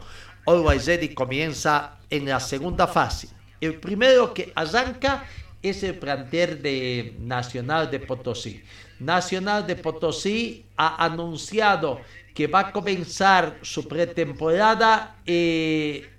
Always 0.49 0.87
Ready 0.87 1.09
comienza 1.09 1.99
en 2.09 2.25
la 2.25 2.39
segunda 2.39 2.87
fase. 2.87 3.29
El 3.61 3.75
primero 3.75 4.33
que 4.33 4.51
arranca 4.55 5.23
es 5.61 5.83
el 5.83 5.99
plantel 5.99 6.59
de 6.63 7.13
Nacional 7.19 7.91
de 7.91 7.99
Potosí. 7.99 8.63
Nacional 8.99 9.67
de 9.67 9.75
Potosí 9.75 10.65
ha 10.75 11.05
anunciado 11.05 12.01
que 12.33 12.47
va 12.47 12.61
a 12.61 12.71
comenzar 12.71 13.59
su 13.61 13.87
pretemporada 13.87 15.17
eh, 15.23 16.09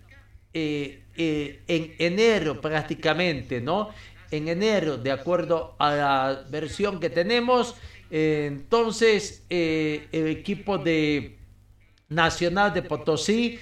eh, 0.55 1.03
eh, 1.17 1.63
en 1.67 1.95
enero 1.99 2.61
prácticamente, 2.61 3.61
¿no? 3.61 3.91
En 4.31 4.47
enero, 4.47 4.97
de 4.97 5.11
acuerdo 5.11 5.75
a 5.77 5.91
la 5.91 6.45
versión 6.49 7.01
que 7.01 7.11
tenemos. 7.11 7.75
entonces, 8.13 9.43
el 9.49 10.29
equipo 10.29 10.79
de 10.79 11.37
Nacional 12.09 12.73
de 12.73 12.83
Potosí 12.83 13.59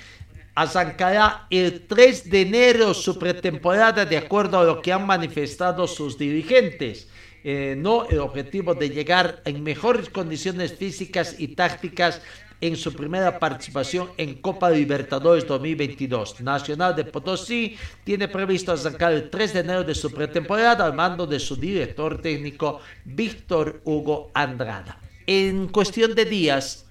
arrancará 0.59 1.47
el 1.51 1.87
3 1.87 2.31
de 2.31 2.41
enero 2.41 2.93
su 2.93 3.17
pretemporada 3.17 4.05
de 4.05 4.17
acuerdo 4.17 4.59
a 4.59 4.65
lo 4.65 4.83
que 4.83 4.93
han 4.93 5.07
manifestado 5.07 5.87
sus 5.87 6.19
dirigentes. 6.19 7.07
Eh, 7.45 7.77
no 7.79 8.09
el 8.09 8.19
objetivo 8.19 8.75
de 8.75 8.91
llegar 8.91 9.41
en 9.45 9.63
mejores 9.63 10.11
condiciones 10.11 10.75
físicas 10.75 11.37
y 11.39 11.55
tácticas 11.55 12.21
en 12.61 12.75
su 12.75 12.93
primera 12.93 13.39
participación 13.39 14.09
en 14.17 14.35
Copa 14.41 14.69
Libertadores 14.71 15.47
2022. 15.47 16.41
Nacional 16.41 16.97
de 16.97 17.05
Potosí 17.05 17.77
tiene 18.03 18.27
previsto 18.27 18.73
arrancar 18.73 19.13
el 19.13 19.31
3 19.31 19.53
de 19.53 19.61
enero 19.61 19.85
de 19.85 19.95
su 19.95 20.11
pretemporada 20.11 20.85
al 20.85 20.95
mando 20.95 21.25
de 21.25 21.39
su 21.39 21.55
director 21.55 22.21
técnico 22.21 22.81
Víctor 23.05 23.81
Hugo 23.85 24.33
Andrada. 24.35 24.99
En 25.25 25.69
cuestión 25.69 26.17
de 26.17 26.25
días, 26.25 26.88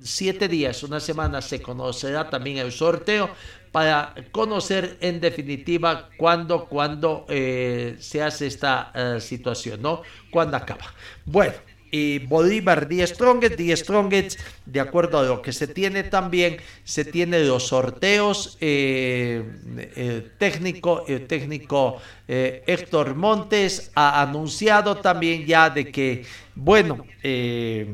siete 0.00 0.48
días, 0.48 0.82
una 0.82 1.00
semana, 1.00 1.42
se 1.42 1.60
conocerá 1.60 2.30
también 2.30 2.58
el 2.58 2.72
sorteo 2.72 3.30
para 3.72 4.14
conocer 4.32 4.96
en 5.00 5.20
definitiva 5.20 6.08
cuándo, 6.16 6.66
cuándo 6.66 7.26
eh, 7.28 7.96
se 7.98 8.22
hace 8.22 8.46
esta 8.46 8.92
eh, 8.94 9.20
situación, 9.20 9.82
¿no? 9.82 10.02
Cuándo 10.30 10.56
acaba. 10.56 10.94
Bueno, 11.24 11.54
y 11.90 12.18
Bolívar 12.18 12.86
10 12.86 13.10
Strongest, 13.10 13.56
10 13.56 13.80
Strongest, 13.80 14.40
de 14.66 14.80
acuerdo 14.80 15.18
a 15.18 15.22
lo 15.22 15.40
que 15.40 15.52
se 15.52 15.66
tiene 15.66 16.02
también, 16.04 16.58
se 16.84 17.04
tiene 17.04 17.40
los 17.44 17.68
sorteos 17.68 18.58
eh, 18.60 19.42
técnico, 20.38 21.04
el 21.08 21.26
técnico 21.26 22.00
Héctor 22.26 23.14
Montes 23.14 23.90
ha 23.94 24.20
anunciado 24.20 24.96
también 24.96 25.46
ya 25.46 25.70
de 25.70 25.90
que, 25.90 26.26
bueno, 26.54 27.06
eh, 27.22 27.86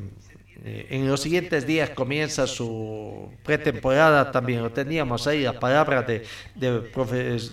en 0.64 1.06
los 1.06 1.20
siguientes 1.20 1.66
días 1.66 1.90
comienza 1.90 2.46
su 2.46 3.28
pretemporada 3.42 4.32
también. 4.32 4.62
Lo 4.62 4.72
teníamos 4.72 5.26
ahí, 5.26 5.42
la 5.42 5.60
palabra 5.60 6.02
del 6.02 6.22
de, 6.54 6.80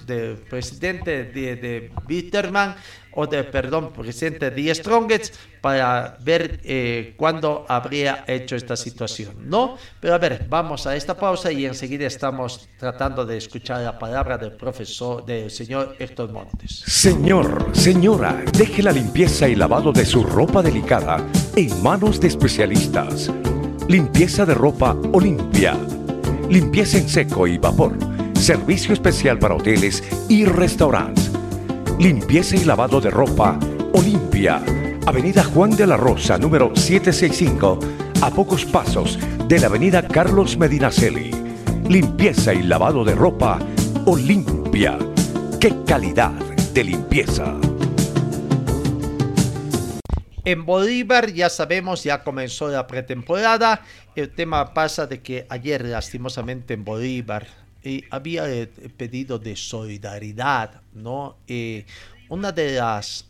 de 0.06 0.36
presidente 0.50 1.26
de, 1.26 1.56
de 1.58 1.92
Bitterman. 2.08 2.76
O 3.14 3.28
de, 3.28 3.44
perdón, 3.44 3.92
presidente 3.94 4.52
de 4.52 4.74
Strongest, 4.76 5.36
para 5.62 6.18
ver 6.22 6.60
eh, 6.64 7.14
cuándo 7.18 7.66
habría 7.68 8.24
hecho 8.28 8.56
esta 8.56 8.76
situación, 8.76 9.36
¿no? 9.48 9.78
Pero 10.00 10.16
a 10.16 10.18
ver, 10.18 10.46
vamos 10.50 10.88
a 10.88 10.96
esta 10.96 11.16
pausa 11.16 11.52
y 11.52 11.66
enseguida 11.66 12.08
estamos 12.08 12.68
tratando 12.78 13.26
de 13.26 13.38
escuchar 13.38 13.82
la 13.82 13.98
palabra 13.98 14.38
del 14.38 14.54
profesor, 14.54 15.26
del 15.26 15.52
señor 15.52 15.96
Héctor 16.00 16.32
Montes. 16.32 16.84
Señor, 16.86 17.70
señora, 17.74 18.44
deje 18.58 18.82
la 18.82 18.92
limpieza 18.92 19.48
y 19.48 19.56
lavado 19.56 19.92
de 19.92 20.06
su 20.06 20.24
ropa 20.24 20.62
delicada 20.62 21.18
en 21.56 21.82
manos 21.84 22.20
de 22.20 22.28
especialistas. 22.28 23.32
Limpieza 23.88 24.46
de 24.46 24.54
ropa 24.54 24.96
Olimpia. 25.14 25.78
Limpieza 26.50 26.98
en 26.98 27.10
seco 27.10 27.46
y 27.48 27.58
vapor. 27.58 27.98
Servicio 28.36 28.94
especial 28.94 29.38
para 29.38 29.56
hoteles 29.56 30.04
y 30.28 30.46
restaurantes. 30.46 31.31
Limpieza 32.00 32.56
y 32.56 32.66
lavado 32.66 33.00
de 33.00 33.12
ropa 33.12 33.60
Olimpia. 33.94 34.62
Avenida 35.06 35.44
Juan 35.44 35.72
de 35.72 35.86
la 35.86 35.98
Rosa, 35.98 36.38
número 36.38 36.72
765, 36.76 37.80
a 38.22 38.30
pocos 38.32 38.66
pasos 38.66 39.20
de 39.48 39.60
la 39.60 39.68
Avenida 39.68 40.08
Carlos 40.08 40.58
Medinaceli. 40.58 41.32
Limpieza 41.88 42.54
y 42.54 42.64
lavado 42.64 43.04
de 43.04 43.16
ropa 43.16 43.60
Olimpia. 44.06 44.98
¡Qué 45.60 45.76
calidad 45.86 46.32
de 46.74 46.84
limpieza! 46.84 47.56
En 50.44 50.66
Bolívar 50.66 51.32
ya 51.32 51.50
sabemos, 51.50 52.04
ya 52.04 52.24
comenzó 52.24 52.70
la 52.70 52.88
pretemporada. 52.88 53.82
El 54.16 54.30
tema 54.30 54.74
pasa 54.74 55.06
de 55.06 55.22
que 55.22 55.46
ayer 55.50 55.86
lastimosamente 55.86 56.74
en 56.74 56.84
Bolívar 56.84 57.46
eh, 57.84 58.04
había 58.10 58.44
pedido 58.98 59.40
de 59.40 59.56
solidaridad, 59.56 60.82
¿no? 60.94 61.38
Eh, 61.48 61.86
una 62.30 62.52
de 62.52 62.76
las 62.76 63.26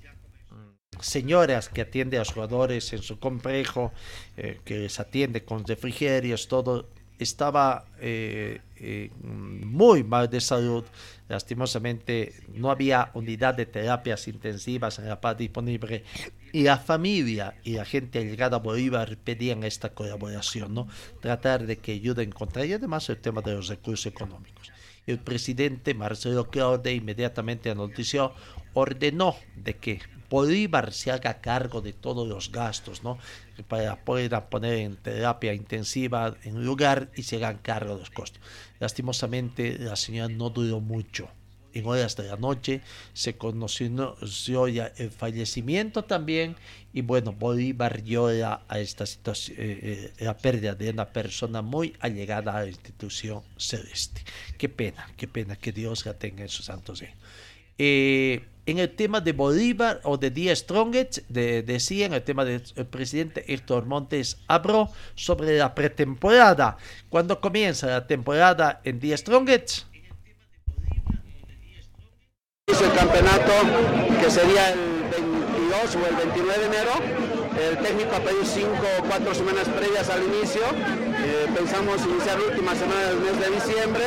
señoras 1.00 1.70
que 1.70 1.82
atiende 1.82 2.18
a 2.18 2.22
los 2.22 2.32
jugadores 2.34 2.94
en 2.94 3.02
su 3.02 3.20
complejo, 3.20 3.92
eh, 4.38 4.60
que 4.64 4.80
les 4.80 5.00
atiende 5.00 5.44
con 5.44 5.66
refrigerios, 5.66 6.48
todo, 6.48 6.90
estaba 7.20 7.86
eh, 8.00 8.62
eh, 8.78 9.10
muy 9.20 10.04
mal 10.04 10.30
de 10.30 10.42
salud. 10.42 10.84
Lastimosamente 11.32 12.34
no 12.54 12.72
había 12.72 13.10
unidad 13.14 13.54
de 13.54 13.66
terapias 13.66 14.28
intensivas 14.28 15.00
en 15.00 15.08
la 15.08 15.22
paz 15.22 15.38
disponible 15.38 16.04
y 16.52 16.64
la 16.64 16.76
familia 16.76 17.56
y 17.64 17.76
la 17.76 17.86
gente 17.86 18.20
allegada 18.20 18.58
a 18.58 18.60
Bolívar 18.60 19.16
pedían 19.16 19.64
esta 19.64 19.94
colaboración, 19.94 20.74
¿no? 20.74 20.90
Tratar 21.22 21.66
de 21.66 21.78
que 21.78 21.94
ayuden 21.94 22.34
contra 22.34 22.66
y 22.66 22.74
además 22.74 23.10
el 23.10 23.22
tema 23.22 23.42
de 23.42 23.54
los 23.54 23.70
recursos 23.70 24.08
económicos. 24.08 24.74
El 25.08 25.20
presidente 25.20 25.94
Marcelo 25.94 26.50
Claude 26.50 26.94
inmediatamente 26.94 27.70
anunció, 27.70 28.34
ordenó 28.74 29.38
de 29.56 29.78
que 29.78 30.02
Bolívar 30.32 30.94
se 30.94 31.12
haga 31.12 31.42
cargo 31.42 31.82
de 31.82 31.92
todos 31.92 32.26
los 32.26 32.54
gastos, 32.54 33.04
¿no? 33.04 33.20
Para 33.68 33.98
poder 33.98 34.32
poner 34.50 34.76
en 34.76 34.96
terapia 34.96 35.54
intensiva 35.54 36.38
en 36.44 36.66
lugar 36.66 37.12
y 37.18 37.24
se 37.24 37.36
hagan 37.36 37.58
cargo 37.58 37.96
de 37.96 38.00
los 38.00 38.12
costos. 38.12 38.42
Lastimosamente, 38.80 39.78
la 39.78 39.98
señora 39.98 40.34
no 40.34 40.50
duró 40.50 40.80
mucho. 40.80 41.28
En 41.74 41.86
horas 41.86 42.16
de 42.16 42.28
la 42.28 42.38
noche 42.38 42.82
se 43.14 43.38
conoció 43.38 44.68
el 44.68 45.12
fallecimiento 45.12 46.04
también 46.04 46.56
y 46.94 47.02
bueno, 47.02 47.34
Bolívar 47.34 48.04
llora 48.04 48.64
a 48.68 48.80
esta 48.80 49.06
situación, 49.06 49.58
eh, 49.60 50.12
eh, 50.18 50.24
la 50.26 50.38
pérdida 50.38 50.76
de 50.76 50.90
una 50.90 51.08
persona 51.08 51.62
muy 51.62 51.96
allegada 52.00 52.58
a 52.58 52.62
la 52.62 52.68
institución 52.68 53.44
celeste. 53.58 54.22
Qué 54.58 54.70
pena, 54.70 55.10
qué 55.18 55.28
pena 55.28 55.56
que 55.56 55.72
Dios 55.72 56.06
la 56.06 56.14
tenga 56.14 56.44
en 56.44 56.50
su 56.50 56.64
santo 56.64 56.96
seno. 56.96 57.14
Eh, 57.84 58.46
en 58.68 58.78
el 58.78 58.96
tema 58.96 59.22
de 59.22 59.34
Bolívar 59.34 60.02
o 60.04 60.16
de 60.16 60.30
Díaz 60.30 60.60
Strongest, 60.60 61.18
de, 61.30 61.64
decía 61.64 62.06
en 62.06 62.14
el 62.14 62.22
tema 62.22 62.46
del 62.46 62.62
presidente 62.92 63.52
Héctor 63.52 63.88
Montes 63.88 64.38
habló 64.48 64.92
sobre 65.16 65.58
la 65.58 65.74
pretemporada. 65.74 66.78
Cuando 67.10 67.42
comienza 67.42 67.88
la 67.88 68.06
temporada 68.06 68.82
en 68.84 69.00
Díaz 69.00 69.22
Strongest? 69.22 69.86
Hizo 72.68 72.86
el 72.86 72.94
campeonato 72.94 73.52
que 74.22 74.30
sería 74.30 74.74
el 74.74 74.80
22 75.10 75.96
o 75.96 76.08
el 76.08 76.16
29 76.18 76.60
de 76.60 76.66
enero. 76.68 77.31
El 77.58 77.78
técnico 77.80 78.16
ha 78.16 78.20
pedido 78.20 78.46
cinco 78.46 78.88
o 79.00 79.04
cuatro 79.04 79.34
semanas 79.36 79.68
previas 79.68 80.10
al 80.10 80.24
inicio. 80.24 80.62
Eh, 81.24 81.48
pensamos 81.54 82.02
iniciar 82.06 82.40
la 82.40 82.46
última 82.46 82.76
semana 82.76 83.02
del 83.12 83.20
mes 83.20 83.40
de 83.40 83.50
diciembre 83.52 84.06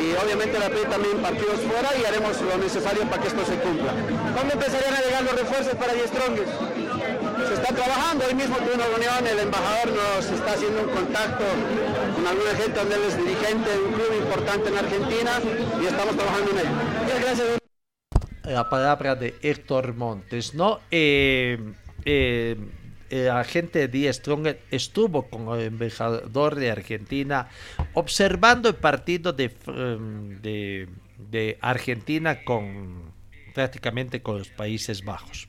y 0.00 0.14
obviamente 0.16 0.58
la 0.58 0.70
pedir 0.70 0.88
también 0.88 1.18
partidos 1.18 1.60
fuera 1.60 1.90
y 2.00 2.04
haremos 2.04 2.40
lo 2.40 2.56
necesario 2.58 3.02
para 3.04 3.20
que 3.22 3.28
esto 3.28 3.44
se 3.44 3.56
cumpla. 3.56 3.92
¿Cuándo 4.34 4.54
empezarían 4.54 4.94
a 4.94 5.00
llegar 5.02 5.22
los 5.24 5.34
refuerzos 5.34 5.74
para 5.74 5.92
Die 5.92 6.06
Strongest? 6.08 6.52
Se 7.48 7.54
está 7.54 7.74
trabajando, 7.74 8.24
hoy 8.26 8.34
mismo 8.34 8.56
tuve 8.56 8.74
una 8.74 8.86
reunión, 8.86 9.26
el 9.26 9.38
embajador 9.40 9.88
nos 9.90 10.24
está 10.30 10.52
haciendo 10.52 10.82
un 10.82 10.90
contacto 10.90 11.44
con 12.14 12.26
alguna 12.26 12.50
gente 12.50 12.78
donde 12.78 12.94
él 12.94 13.02
es 13.08 13.16
dirigente 13.16 13.70
de 13.70 13.78
un 13.78 13.92
club 13.92 14.12
importante 14.16 14.68
en 14.68 14.78
Argentina 14.78 15.32
y 15.82 15.86
estamos 15.86 16.16
trabajando 16.16 16.50
en 16.52 16.58
ello. 16.58 16.70
Muchas 17.02 17.20
gracias. 17.20 17.60
La 18.44 18.68
palabra 18.68 19.14
de 19.16 19.34
Héctor 19.42 19.94
Montes, 19.94 20.54
¿no? 20.54 20.80
Eh, 20.90 21.58
eh, 22.04 22.56
el 23.10 23.30
agente 23.30 23.88
de 23.88 24.12
Strong 24.12 24.56
estuvo 24.70 25.28
con 25.28 25.58
el 25.58 25.66
embajador 25.66 26.54
de 26.54 26.70
Argentina 26.70 27.48
observando 27.94 28.68
el 28.68 28.76
partido 28.76 29.32
de, 29.32 29.50
de 31.18 31.58
Argentina 31.60 32.44
con 32.44 33.12
prácticamente 33.52 34.22
con 34.22 34.38
los 34.38 34.48
Países 34.48 35.04
Bajos. 35.04 35.48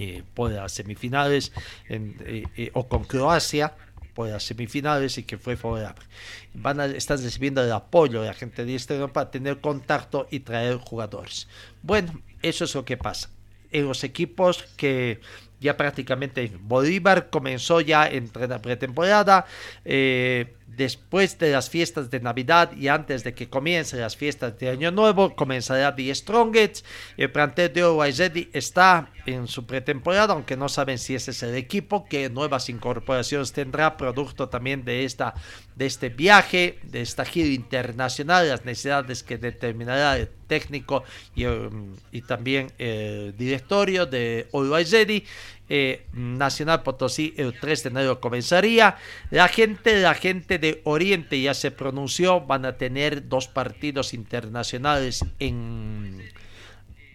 Eh, 0.00 0.22
por 0.32 0.52
las 0.52 0.70
semifinales 0.70 1.50
eh, 1.88 2.44
eh, 2.56 2.70
o 2.72 2.86
con 2.86 3.02
Croacia 3.02 3.74
por 4.14 4.28
las 4.28 4.44
semifinales 4.44 5.18
y 5.18 5.24
que 5.24 5.38
fue 5.38 5.56
favorable. 5.56 6.06
Van 6.54 6.78
a, 6.78 6.86
están 6.86 7.20
recibiendo 7.20 7.64
el 7.64 7.72
apoyo 7.72 8.22
de 8.22 8.28
la 8.28 8.34
gente 8.34 8.64
de 8.64 9.08
para 9.08 9.32
tener 9.32 9.60
contacto 9.60 10.28
y 10.30 10.38
traer 10.38 10.76
jugadores. 10.76 11.48
Bueno, 11.82 12.22
eso 12.42 12.64
es 12.64 12.76
lo 12.76 12.84
que 12.84 12.96
pasa. 12.96 13.28
En 13.72 13.88
los 13.88 14.04
equipos 14.04 14.62
que 14.76 15.20
ya 15.60 15.76
prácticamente 15.76 16.50
Bolívar 16.60 17.30
comenzó 17.30 17.80
ya 17.80 18.06
en 18.06 18.28
pretemporada. 18.60 19.46
Eh, 19.84 20.54
después 20.76 21.38
de 21.38 21.50
las 21.50 21.70
fiestas 21.70 22.10
de 22.10 22.20
Navidad 22.20 22.72
y 22.76 22.88
antes 22.88 23.24
de 23.24 23.34
que 23.34 23.48
comiencen 23.48 24.00
las 24.00 24.16
fiestas 24.16 24.58
de 24.58 24.68
Año 24.68 24.90
Nuevo, 24.90 25.34
comenzará 25.34 25.94
The 25.94 26.14
Strongest. 26.14 26.84
El 27.16 27.32
plantel 27.32 27.72
de 27.72 27.82
Ready 27.82 28.50
está 28.52 29.10
en 29.26 29.46
su 29.46 29.66
pretemporada, 29.66 30.34
aunque 30.34 30.56
no 30.56 30.68
saben 30.68 30.98
si 30.98 31.14
ese 31.14 31.32
es 31.32 31.42
el 31.42 31.54
equipo, 31.54 32.06
que 32.06 32.30
nuevas 32.30 32.68
incorporaciones 32.68 33.52
tendrá, 33.52 33.96
producto 33.96 34.48
también 34.48 34.84
de, 34.84 35.04
esta, 35.04 35.34
de 35.74 35.86
este 35.86 36.08
viaje, 36.08 36.78
de 36.84 37.02
esta 37.02 37.24
gira 37.24 37.48
internacional, 37.48 38.48
las 38.48 38.64
necesidades 38.64 39.22
que 39.22 39.36
determinará 39.38 40.16
el 40.16 40.28
técnico 40.46 41.04
y, 41.34 41.44
um, 41.46 41.94
también 42.26 42.72
el 42.78 43.36
directorio 43.36 44.06
de 44.06 44.48
Always. 44.52 44.94
Eh, 45.70 46.06
Nacional 46.14 46.82
Potosí 46.82 47.34
el 47.36 47.58
3 47.58 47.82
de 47.82 47.88
enero 47.90 48.20
comenzaría. 48.20 48.96
La 49.30 49.48
gente, 49.48 50.00
la 50.00 50.14
gente 50.14 50.58
de 50.58 50.80
Oriente 50.84 51.40
ya 51.40 51.52
se 51.52 51.70
pronunció, 51.70 52.40
van 52.40 52.64
a 52.64 52.76
tener 52.76 53.28
dos 53.28 53.48
partidos 53.48 54.14
internacionales 54.14 55.24
en, 55.38 56.22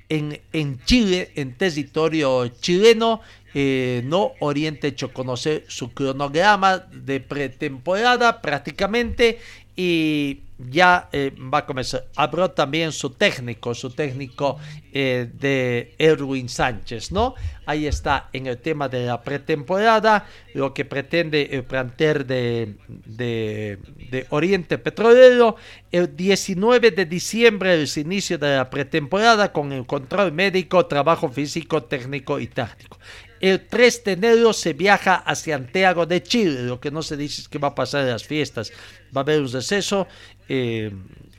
en, 0.09 0.39
en 0.51 0.79
Chile, 0.85 1.31
en 1.35 1.55
territorio 1.55 2.47
chileno. 2.47 3.21
Eh, 3.55 4.01
no 4.05 4.31
Oriente 4.39 4.87
hecho 4.87 5.13
conocer 5.13 5.65
su 5.67 5.93
cronograma 5.93 6.79
de 6.79 7.19
pretemporada 7.19 8.41
prácticamente 8.41 9.37
y 9.75 10.41
ya 10.69 11.09
eh, 11.11 11.31
va 11.53 11.59
a 11.59 11.65
comenzar. 11.65 12.05
Habló 12.15 12.51
también 12.51 12.91
su 12.91 13.11
técnico, 13.11 13.73
su 13.73 13.89
técnico 13.89 14.57
eh, 14.91 15.27
de 15.33 15.95
Erwin 15.97 16.47
Sánchez, 16.47 17.11
¿no? 17.11 17.35
Ahí 17.65 17.87
está 17.87 18.29
en 18.33 18.47
el 18.47 18.57
tema 18.59 18.87
de 18.89 19.05
la 19.05 19.21
pretemporada, 19.21 20.27
lo 20.53 20.73
que 20.73 20.85
pretende 20.85 21.49
el 21.51 21.63
plantel 21.63 22.27
de, 22.27 22.75
de, 22.87 24.27
Oriente 24.29 24.77
Petrolero. 24.77 25.55
El 25.91 26.15
19 26.15 26.91
de 26.91 27.05
diciembre 27.05 27.81
es 27.81 27.97
el 27.97 28.05
inicio 28.05 28.37
de 28.37 28.57
la 28.57 28.69
pretemporada 28.69 29.51
con 29.51 29.71
el 29.71 29.85
control 29.85 30.31
médico, 30.31 30.85
trabajo 30.85 31.29
físico, 31.29 31.83
técnico 31.83 32.39
y 32.39 32.47
táctico. 32.47 32.99
El 33.39 33.67
3 33.67 34.03
de 34.05 34.11
enero 34.13 34.53
se 34.53 34.71
viaja 34.71 35.15
a 35.15 35.35
Santiago 35.35 36.05
de 36.05 36.23
Chile. 36.23 36.63
Lo 36.63 36.79
que 36.79 36.91
no 36.91 37.01
se 37.01 37.17
dice 37.17 37.41
es 37.41 37.49
que 37.49 37.59
va 37.59 37.69
a 37.69 37.75
pasar 37.75 38.03
en 38.03 38.11
las 38.11 38.23
fiestas. 38.23 38.71
Va 39.15 39.21
a 39.21 39.23
haber 39.23 39.41
un 39.41 39.51
receso. 39.51 40.07
Eh, 40.47 40.91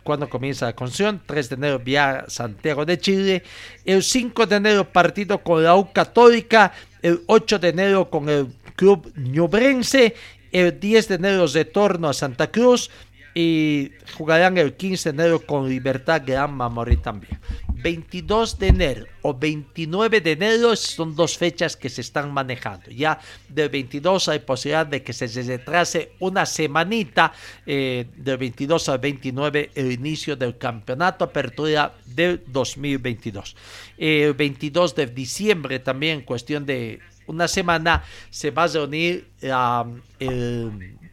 cuando 0.03 0.29
comienza 0.29 0.67
la 0.67 0.75
construcción, 0.75 1.23
3 1.25 1.49
de 1.49 1.55
enero 1.55 1.79
viaja 1.79 2.25
a 2.27 2.31
Santiago 2.31 2.85
de 2.85 2.99
Chile. 2.99 3.43
El 3.85 4.03
5 4.03 4.47
de 4.47 4.57
enero 4.57 4.93
partido 4.93 5.43
con 5.43 5.65
la 5.65 5.75
U 5.77 5.93
Católica. 5.93 6.73
El 7.03 7.23
8 7.27 7.59
de 7.59 7.69
enero 7.71 8.11
con 8.11 8.29
el 8.29 8.49
Club 8.77 9.13
Ñubrense. 9.17 10.15
El 10.53 10.79
10 10.79 11.09
de 11.09 11.15
enero 11.15 11.47
retorno 11.47 12.09
a 12.09 12.13
Santa 12.13 12.51
Cruz. 12.51 12.91
Y 13.35 13.91
jugarán 14.17 14.57
el 14.59 14.75
15 14.75 15.13
de 15.13 15.23
enero 15.23 15.41
con 15.45 15.69
Libertad 15.69 16.23
Gran 16.25 16.55
Mamoré 16.55 16.97
también. 16.97 17.41
22 17.85 18.59
de 18.59 18.69
enero 18.69 19.07
o 19.21 19.35
29 19.35 20.21
de 20.23 20.33
enero 20.33 20.75
son 20.75 21.15
dos 21.15 21.37
fechas 21.37 21.77
que 21.77 21.91
se 21.91 22.01
están 22.01 22.33
manejando. 22.33 22.91
Ya 22.91 23.21
del 23.49 23.69
22 23.69 24.29
hay 24.29 24.39
posibilidad 24.39 24.87
de 24.87 25.03
que 25.03 25.13
se 25.13 25.27
retrase 25.43 26.13
una 26.21 26.47
semanita, 26.47 27.33
eh, 27.67 28.07
del 28.17 28.39
22 28.39 28.89
al 28.89 28.99
29 29.01 29.71
el 29.75 29.93
inicio 29.93 30.35
del 30.35 30.57
campeonato 30.57 31.25
apertura 31.25 31.93
del 32.07 32.43
2022. 32.47 33.55
El 33.99 34.33
22 34.33 34.95
de 34.95 35.07
diciembre 35.07 35.79
también, 35.81 36.23
cuestión 36.23 36.65
de 36.65 37.01
una 37.27 37.49
semana, 37.49 38.03
se 38.31 38.51
va 38.51 38.65
a 38.65 38.69
reunir 38.69 39.29
el 39.41 41.04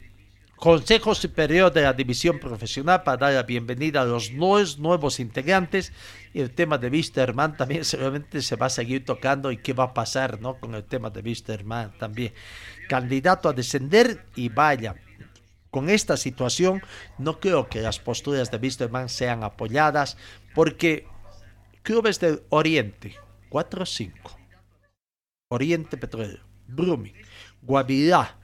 Consejo 0.61 1.15
Superior 1.15 1.73
de 1.73 1.81
la 1.81 1.91
División 1.91 2.37
Profesional 2.37 3.01
para 3.01 3.17
dar 3.17 3.33
la 3.33 3.41
bienvenida 3.41 4.01
a 4.01 4.05
los 4.05 4.31
nuevos, 4.31 4.77
nuevos 4.77 5.19
integrantes. 5.19 5.91
Y 6.35 6.39
el 6.39 6.51
tema 6.51 6.77
de 6.77 6.87
Wisterman 6.89 7.57
también 7.57 7.83
seguramente 7.83 8.43
se 8.43 8.55
va 8.57 8.67
a 8.67 8.69
seguir 8.69 9.03
tocando 9.03 9.51
y 9.51 9.57
qué 9.57 9.73
va 9.73 9.85
a 9.85 9.93
pasar 9.95 10.39
¿no? 10.39 10.59
con 10.59 10.75
el 10.75 10.83
tema 10.83 11.09
de 11.09 11.21
Wisterman 11.21 11.97
también. 11.97 12.35
Candidato 12.87 13.49
a 13.49 13.53
descender 13.53 14.23
y 14.35 14.49
vaya. 14.49 14.93
Con 15.71 15.89
esta 15.89 16.15
situación 16.15 16.83
no 17.17 17.39
creo 17.39 17.67
que 17.67 17.81
las 17.81 17.97
posturas 17.97 18.51
de 18.51 18.57
Wisterman 18.57 19.09
sean 19.09 19.43
apoyadas 19.43 20.15
porque 20.53 21.07
clubes 21.81 22.19
del 22.19 22.43
Oriente, 22.49 23.15
4-5, 23.49 24.13
Oriente 25.49 25.97
Petróleo, 25.97 26.41
Brumming, 26.67 27.15
Guavirá, 27.63 28.37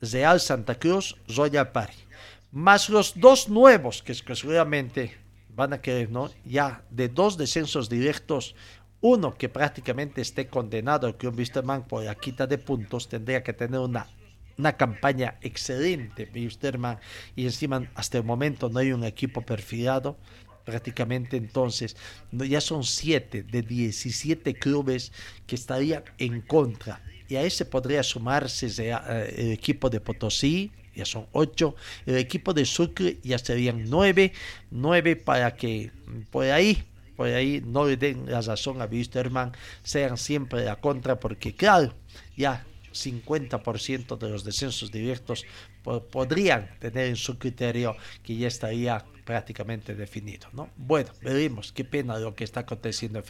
Real 0.00 0.40
Santa 0.40 0.74
Cruz, 0.76 1.16
Royal 1.28 1.70
Party. 1.72 1.96
Más 2.52 2.88
los 2.88 3.18
dos 3.20 3.48
nuevos 3.48 4.02
que 4.02 4.14
seguramente 4.14 5.16
van 5.54 5.72
a 5.72 5.80
querer, 5.80 6.10
¿no? 6.10 6.30
Ya 6.44 6.82
de 6.90 7.08
dos 7.08 7.36
descensos 7.36 7.88
directos, 7.88 8.54
uno 9.00 9.34
que 9.34 9.48
prácticamente 9.48 10.20
esté 10.20 10.48
condenado 10.48 11.16
que 11.16 11.28
un 11.28 11.36
Wisterman 11.36 11.86
por 11.86 12.04
la 12.04 12.14
quita 12.14 12.46
de 12.46 12.58
puntos 12.58 13.08
tendría 13.08 13.42
que 13.42 13.52
tener 13.52 13.80
una, 13.80 14.08
una 14.58 14.76
campaña 14.76 15.38
excelente, 15.42 16.30
Wisterman, 16.34 16.98
y 17.36 17.44
encima 17.44 17.90
hasta 17.94 18.18
el 18.18 18.24
momento 18.24 18.68
no 18.68 18.78
hay 18.78 18.92
un 18.92 19.04
equipo 19.04 19.42
perfilado. 19.42 20.18
Prácticamente 20.64 21.36
entonces 21.36 21.96
ya 22.32 22.60
son 22.60 22.84
siete 22.84 23.42
de 23.42 23.62
17 23.62 24.54
clubes 24.54 25.12
que 25.46 25.56
estarían 25.56 26.04
en 26.18 26.42
contra 26.42 27.02
y 27.30 27.36
a 27.36 27.42
ese 27.42 27.64
podría 27.64 28.02
sumarse 28.02 28.66
eh, 28.78 29.34
el 29.38 29.52
equipo 29.52 29.88
de 29.88 30.00
Potosí, 30.00 30.72
ya 30.94 31.04
son 31.04 31.26
ocho, 31.32 31.76
el 32.04 32.16
equipo 32.16 32.52
de 32.52 32.66
Sucre 32.66 33.18
ya 33.22 33.38
serían 33.38 33.88
nueve, 33.88 34.32
nueve 34.70 35.14
para 35.14 35.54
que 35.54 35.92
por 36.30 36.44
ahí, 36.44 36.82
por 37.16 37.28
ahí 37.28 37.62
no 37.64 37.86
le 37.86 37.96
den 37.96 38.26
la 38.28 38.40
razón 38.40 38.82
a 38.82 38.86
Wisterman, 38.86 39.52
sean 39.84 40.18
siempre 40.18 40.64
la 40.64 40.76
contra, 40.76 41.20
porque 41.20 41.54
claro, 41.54 41.94
ya 42.36 42.66
50% 42.92 44.18
de 44.18 44.28
los 44.28 44.42
descensos 44.42 44.90
directos 44.90 45.46
podrían 46.10 46.68
tener 46.80 47.06
en 47.06 47.16
su 47.16 47.38
criterio 47.38 47.96
que 48.24 48.36
ya 48.36 48.48
estaría 48.48 49.04
prácticamente 49.24 49.94
definido. 49.94 50.48
¿no? 50.52 50.70
Bueno, 50.76 51.10
veremos, 51.22 51.70
qué 51.70 51.84
pena 51.84 52.18
lo 52.18 52.34
que 52.34 52.42
está 52.42 52.60
aconteciendo. 52.60 53.22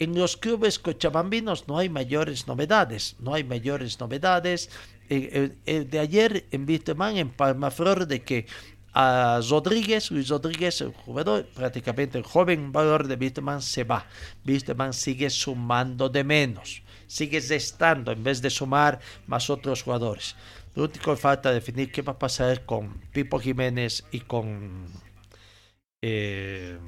En 0.00 0.14
los 0.18 0.38
clubes 0.38 0.78
cochabambinos 0.78 1.68
no 1.68 1.76
hay 1.76 1.90
mayores 1.90 2.46
novedades, 2.48 3.16
no 3.18 3.34
hay 3.34 3.44
mayores 3.44 4.00
novedades. 4.00 4.70
de 5.10 5.98
ayer 5.98 6.46
en 6.50 6.64
Víctorman, 6.64 7.18
en 7.18 7.28
Palmaflor, 7.28 8.06
de 8.06 8.22
que 8.22 8.46
a 8.94 9.40
Rodríguez, 9.48 10.10
Luis 10.10 10.28
Rodríguez, 10.28 10.80
el 10.80 10.92
jugador, 10.92 11.46
prácticamente 11.54 12.16
el 12.16 12.24
joven 12.24 12.72
valor 12.72 13.06
de 13.08 13.16
Víctorman 13.16 13.60
se 13.60 13.84
va. 13.84 14.06
Víctorman 14.42 14.94
sigue 14.94 15.28
sumando 15.28 16.08
de 16.08 16.24
menos, 16.24 16.82
sigue 17.06 17.38
restando 17.40 18.10
en 18.10 18.24
vez 18.24 18.40
de 18.40 18.48
sumar 18.48 19.00
más 19.26 19.50
otros 19.50 19.82
jugadores. 19.82 20.34
Lo 20.74 20.84
único 20.84 21.12
que 21.12 21.20
falta 21.20 21.52
definir 21.52 21.92
qué 21.92 22.00
va 22.00 22.12
a 22.12 22.18
pasar 22.18 22.64
con 22.64 22.94
Pipo 23.12 23.38
Jiménez 23.38 24.04
y 24.12 24.20
con 24.20 24.86
eh, 26.00 26.78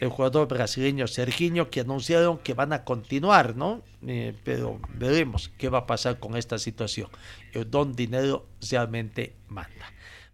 el 0.00 0.08
jugador 0.08 0.48
brasileño 0.48 1.06
Serginho, 1.06 1.70
que 1.70 1.80
anunciaron 1.80 2.38
que 2.38 2.54
van 2.54 2.72
a 2.72 2.84
continuar, 2.84 3.56
¿no? 3.56 3.82
Eh, 4.06 4.34
pero 4.44 4.80
veremos 4.94 5.50
qué 5.58 5.68
va 5.68 5.78
a 5.78 5.86
pasar 5.86 6.18
con 6.18 6.36
esta 6.36 6.58
situación. 6.58 7.08
El 7.52 7.70
don 7.70 7.94
dinero 7.94 8.46
realmente 8.70 9.34
manda. 9.48 9.92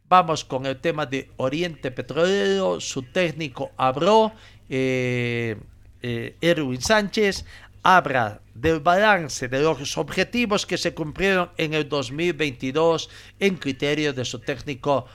Vamos 0.08 0.44
con 0.44 0.66
el 0.66 0.80
tema 0.80 1.06
de 1.06 1.30
Oriente 1.38 1.90
Petrolero, 1.90 2.80
su 2.80 3.02
técnico 3.02 3.70
habló, 3.76 4.32
eh, 4.68 5.56
eh, 6.02 6.36
Erwin 6.42 6.80
Sánchez, 6.80 7.46
habla 7.82 8.40
del 8.54 8.80
balance 8.80 9.48
de 9.48 9.60
los 9.60 9.96
objetivos 9.96 10.66
que 10.66 10.78
se 10.78 10.94
cumplieron 10.94 11.50
en 11.56 11.74
el 11.74 11.88
2022 11.88 13.08
en 13.40 13.56
criterio 13.56 14.12
de 14.12 14.24
su 14.24 14.38
técnico 14.40 15.06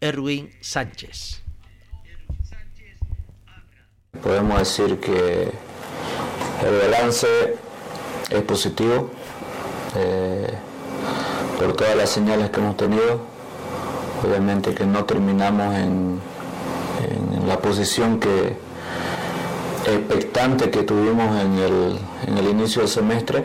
Erwin 0.00 0.50
Sánchez. 0.60 1.42
Podemos 4.18 4.58
decir 4.58 4.98
que 4.98 5.52
el 6.66 6.90
balance 6.90 7.26
es 8.28 8.42
positivo 8.42 9.08
eh, 9.96 10.52
por 11.58 11.74
todas 11.74 11.96
las 11.96 12.10
señales 12.10 12.50
que 12.50 12.60
hemos 12.60 12.76
tenido. 12.76 13.20
Obviamente 14.26 14.74
que 14.74 14.84
no 14.84 15.04
terminamos 15.04 15.74
en, 15.76 16.20
la 17.46 17.58
posición 17.58 18.20
que 18.20 18.56
expectante 19.86 20.70
que 20.70 20.82
tuvimos 20.82 21.34
en 21.40 21.58
el, 22.36 22.48
inicio 22.48 22.82
del 22.82 22.90
semestre 22.90 23.44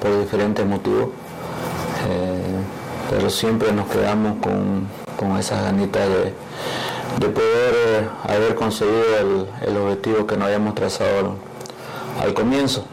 por 0.00 0.18
diferentes 0.20 0.64
motivos. 0.64 1.08
Eh, 2.08 2.62
pero 3.10 3.28
siempre 3.28 3.72
nos 3.72 3.88
quedamos 3.88 4.38
con, 4.40 4.88
con 5.16 5.36
esas 5.36 5.62
ganitas 5.64 6.08
de 6.08 6.32
de 7.16 7.28
poder 7.28 7.74
eh, 7.74 8.08
haber 8.28 8.54
conseguido 8.54 9.48
el, 9.62 9.76
objetivo 9.76 10.26
que 10.26 10.36
nos 10.36 10.46
habíamos 10.46 10.74
trazado 10.74 11.34
al, 12.20 12.34
comienzo. 12.34 12.84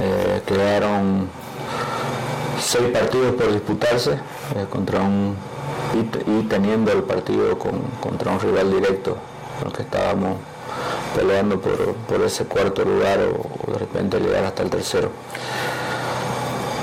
Eh, 0.00 0.42
quedaron 0.46 1.28
seis 2.60 2.88
partidos 2.92 3.34
por 3.34 3.52
disputarse 3.52 4.12
eh, 4.12 4.66
contra 4.70 5.00
un 5.00 5.36
y, 5.94 6.42
teniendo 6.44 6.90
el 6.92 7.02
partido 7.02 7.58
contra 7.58 8.32
un 8.32 8.40
rival 8.40 8.70
directo 8.70 9.16
con 9.58 9.68
el 9.68 9.76
que 9.76 9.82
estábamos 9.82 10.36
peleando 11.14 11.60
por, 11.60 12.22
ese 12.22 12.46
cuarto 12.46 12.84
lugar 12.84 13.18
o, 13.20 13.72
de 13.72 13.78
repente 13.78 14.18
llegar 14.18 14.44
hasta 14.44 14.62
el 14.62 14.70
tercero. 14.70 15.10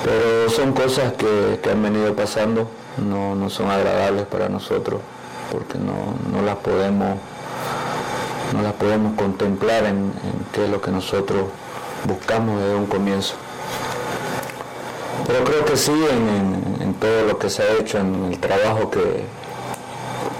Pero 0.03 0.49
son 0.49 0.73
cosas 0.73 1.13
que, 1.13 1.59
han 1.69 1.81
venido 1.81 2.15
pasando, 2.15 2.67
no, 2.97 3.35
no 3.35 3.49
son 3.49 3.71
agradables 3.71 4.25
para 4.27 4.47
nosotros 4.47 5.01
porque 5.51 5.77
no, 5.77 6.41
las 6.41 6.57
podemos 6.57 7.17
no 8.53 8.61
las 8.61 8.73
podemos 8.73 9.15
contemplar 9.15 9.85
en, 9.85 10.11
qué 10.51 10.65
es 10.65 10.69
lo 10.71 10.81
que 10.81 10.91
nosotros 10.91 11.45
buscamos 12.05 12.59
desde 12.61 12.75
un 12.75 12.87
comienzo. 12.87 13.35
Pero 15.27 15.43
creo 15.43 15.65
que 15.65 15.77
sí 15.77 15.91
en, 15.91 16.93
todo 16.95 17.27
lo 17.27 17.37
que 17.37 17.49
se 17.49 17.63
ha 17.63 17.73
hecho, 17.79 17.99
en 17.99 18.25
el 18.25 18.39
trabajo 18.39 18.89
que, 18.89 19.23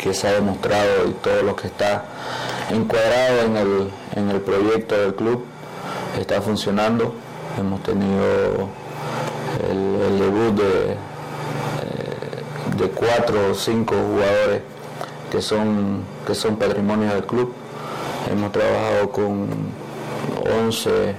que 0.02 0.14
se 0.14 0.28
ha 0.28 0.32
demostrado 0.34 1.08
y 1.08 1.12
todo 1.14 1.44
lo 1.44 1.56
que 1.56 1.68
está 1.68 2.06
encuadrado 2.72 3.42
en 3.46 3.58
el, 3.58 3.92
en 4.16 4.30
el 4.30 4.42
proyecto 4.42 4.98
del 4.98 5.14
club 5.14 5.46
está 6.20 6.42
funcionando. 6.42 7.14
Hemos 7.58 7.84
tenido 7.84 8.70
el, 9.70 10.20
debut 10.20 10.56
de, 10.56 10.92
eh, 10.92 10.98
de 12.78 12.90
cuatro 12.90 13.52
o 13.52 13.54
cinco 13.54 13.96
jugadores 13.96 14.62
que 15.32 15.42
son, 15.42 16.04
que 16.26 16.36
son 16.36 16.58
patrimonio 16.58 17.14
del 17.14 17.26
club. 17.26 17.54
Hemos 18.30 18.52
trabajado 18.52 19.10
con 19.12 19.48
11 20.68 21.16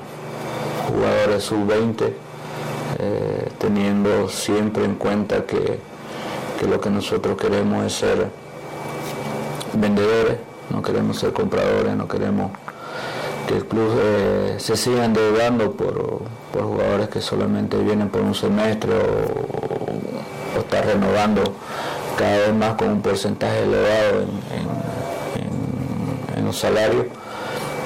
jugadores 0.89 1.45
sub-20, 1.45 2.13
eh, 2.99 3.49
teniendo 3.59 4.29
siempre 4.29 4.85
en 4.85 4.95
cuenta 4.97 5.45
que, 5.47 5.79
lo 6.69 6.81
que 6.81 6.91
nosotros 6.91 7.39
queremos 7.39 7.87
es 7.87 7.95
ser 7.95 8.27
vendedores, 9.73 10.37
no 10.69 10.83
queremos 10.83 11.19
ser 11.19 11.33
compradores, 11.33 11.97
no 11.97 12.07
queremos 12.07 12.51
que 13.47 13.57
el 13.57 13.65
club 13.65 13.99
eh, 13.99 14.57
se 14.59 14.77
siga 14.77 15.07
endeudando 15.07 15.73
por, 15.73 16.21
jugadores 16.53 17.09
que 17.09 17.21
solamente 17.23 17.79
vienen 17.79 18.11
por 18.11 18.21
un 18.21 18.35
semestre 18.35 18.93
o, 18.93 20.57
o 20.57 20.61
estar 20.61 20.85
renovando 20.85 21.43
cada 22.21 22.37
vez 22.37 22.55
más 22.55 22.75
con 22.75 22.91
un 22.91 23.01
porcentaje 23.01 23.63
elevado 23.63 24.27
en, 26.37 26.45
los 26.45 26.59
salarios 26.59 27.07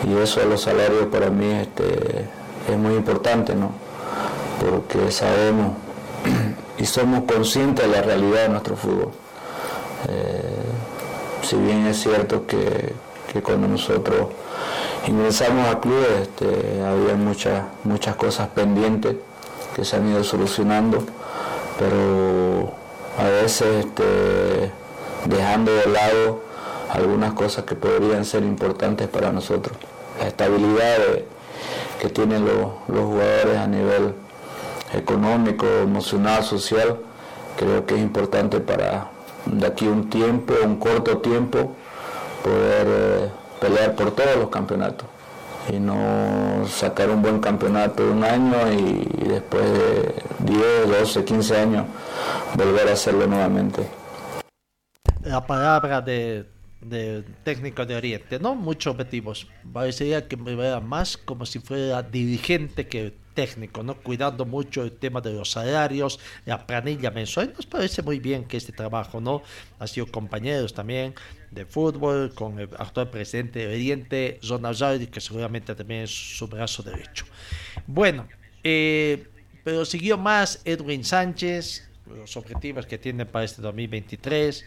y 0.08 0.16
eso 0.16 0.40
de 0.40 0.46
los 0.46 0.62
salarios 0.62 1.06
para 1.12 1.28
mí 1.28 1.50
este, 1.52 2.24
es 2.68 2.78
muy 2.78 2.94
importante, 2.94 3.54
¿no? 3.54 3.72
porque 4.58 5.12
sabemos 5.12 5.72
y 6.78 6.86
somos 6.86 7.24
conscientes 7.24 7.86
de 7.86 7.92
la 7.94 8.02
realidad 8.02 8.44
de 8.44 8.48
nuestro 8.48 8.76
fútbol. 8.76 9.10
Eh, 10.08 10.42
si 11.42 11.56
bien 11.56 11.86
es 11.86 12.00
cierto 12.00 12.46
que, 12.46 12.94
que 13.32 13.42
cuando 13.42 13.68
nosotros 13.68 14.28
ingresamos 15.06 15.68
al 15.68 15.80
club 15.80 16.06
este, 16.22 16.82
había 16.82 17.14
muchas, 17.16 17.64
muchas 17.84 18.16
cosas 18.16 18.48
pendientes 18.48 19.16
que 19.76 19.84
se 19.84 19.96
han 19.96 20.08
ido 20.08 20.24
solucionando, 20.24 21.04
pero 21.78 22.83
a 23.18 23.24
veces 23.24 23.84
este, 23.84 24.70
dejando 25.26 25.72
de 25.72 25.86
lado 25.86 26.40
algunas 26.90 27.34
cosas 27.34 27.64
que 27.64 27.74
podrían 27.74 28.24
ser 28.24 28.42
importantes 28.42 29.08
para 29.08 29.32
nosotros. 29.32 29.76
La 30.18 30.28
estabilidad 30.28 30.98
que 32.00 32.08
tienen 32.08 32.44
los, 32.44 32.70
jugadores 32.86 33.58
a 33.58 33.66
nivel 33.66 34.14
económico, 34.92 35.66
emocional, 35.82 36.44
social, 36.44 36.98
creo 37.56 37.84
que 37.86 37.94
es 37.94 38.00
importante 38.00 38.60
para 38.60 39.10
de 39.46 39.66
aquí 39.66 39.86
un 39.86 40.08
tiempo, 40.08 40.54
un 40.64 40.76
corto 40.76 41.18
tiempo, 41.18 41.72
poder 42.42 42.86
eh, 42.86 43.30
pelear 43.60 43.94
por 43.94 44.12
todos 44.12 44.36
los 44.36 44.48
campeonatos 44.48 45.06
y 45.72 45.78
no 45.78 46.66
sacar 46.68 47.10
un 47.10 47.22
buen 47.22 47.40
campeonato 47.40 48.04
de 48.04 48.10
un 48.10 48.24
año 48.24 48.72
y, 48.72 49.08
después 49.26 49.64
de 49.64 50.14
10, 50.40 51.00
12, 51.00 51.24
15 51.24 51.56
años 51.56 51.84
volver 52.56 52.88
a 52.88 52.92
hacerlo 52.92 53.26
nuevamente. 53.26 53.82
La 55.22 55.46
palabra 55.46 56.00
de, 56.00 56.46
técnico 57.42 57.86
de 57.86 57.96
Oriente, 57.96 58.38
no 58.38 58.54
muchos 58.54 58.92
objetivos, 58.92 59.46
parecería 59.72 60.28
que 60.28 60.36
me 60.36 60.54
vea 60.54 60.80
más 60.80 61.16
como 61.16 61.46
si 61.46 61.58
fuera 61.58 62.02
dirigente 62.02 62.86
que 62.86 63.14
técnico, 63.34 63.82
¿no? 63.82 63.96
Cuidando 63.96 64.44
mucho 64.46 64.84
el 64.84 64.92
tema 64.92 65.20
de 65.20 65.32
los 65.32 65.50
salarios, 65.50 66.20
la 66.46 66.66
planilla 66.66 67.10
mensual. 67.10 67.52
Nos 67.56 67.66
parece 67.66 68.00
muy 68.02 68.20
bien 68.20 68.44
que 68.44 68.56
este 68.56 68.72
trabajo, 68.72 69.20
¿no? 69.20 69.42
Ha 69.80 69.86
sido 69.86 70.06
compañeros 70.06 70.72
también 70.72 71.14
de 71.50 71.66
fútbol 71.66 72.32
con 72.34 72.58
el 72.60 72.68
actual 72.78 73.10
presidente 73.10 73.60
de 73.60 73.74
Oriente, 73.74 74.40
Ronald 74.48 75.10
que 75.10 75.20
seguramente 75.20 75.74
también 75.74 76.02
es 76.02 76.10
su 76.10 76.46
brazo 76.46 76.82
derecho. 76.82 77.26
Bueno, 77.86 78.28
eh, 78.62 79.26
pero 79.64 79.84
siguió 79.84 80.16
más 80.16 80.60
Edwin 80.64 81.04
Sánchez, 81.04 81.88
los 82.06 82.36
objetivos 82.36 82.86
que 82.86 82.98
tiene 82.98 83.26
para 83.26 83.44
este 83.44 83.62
2023 83.62 84.64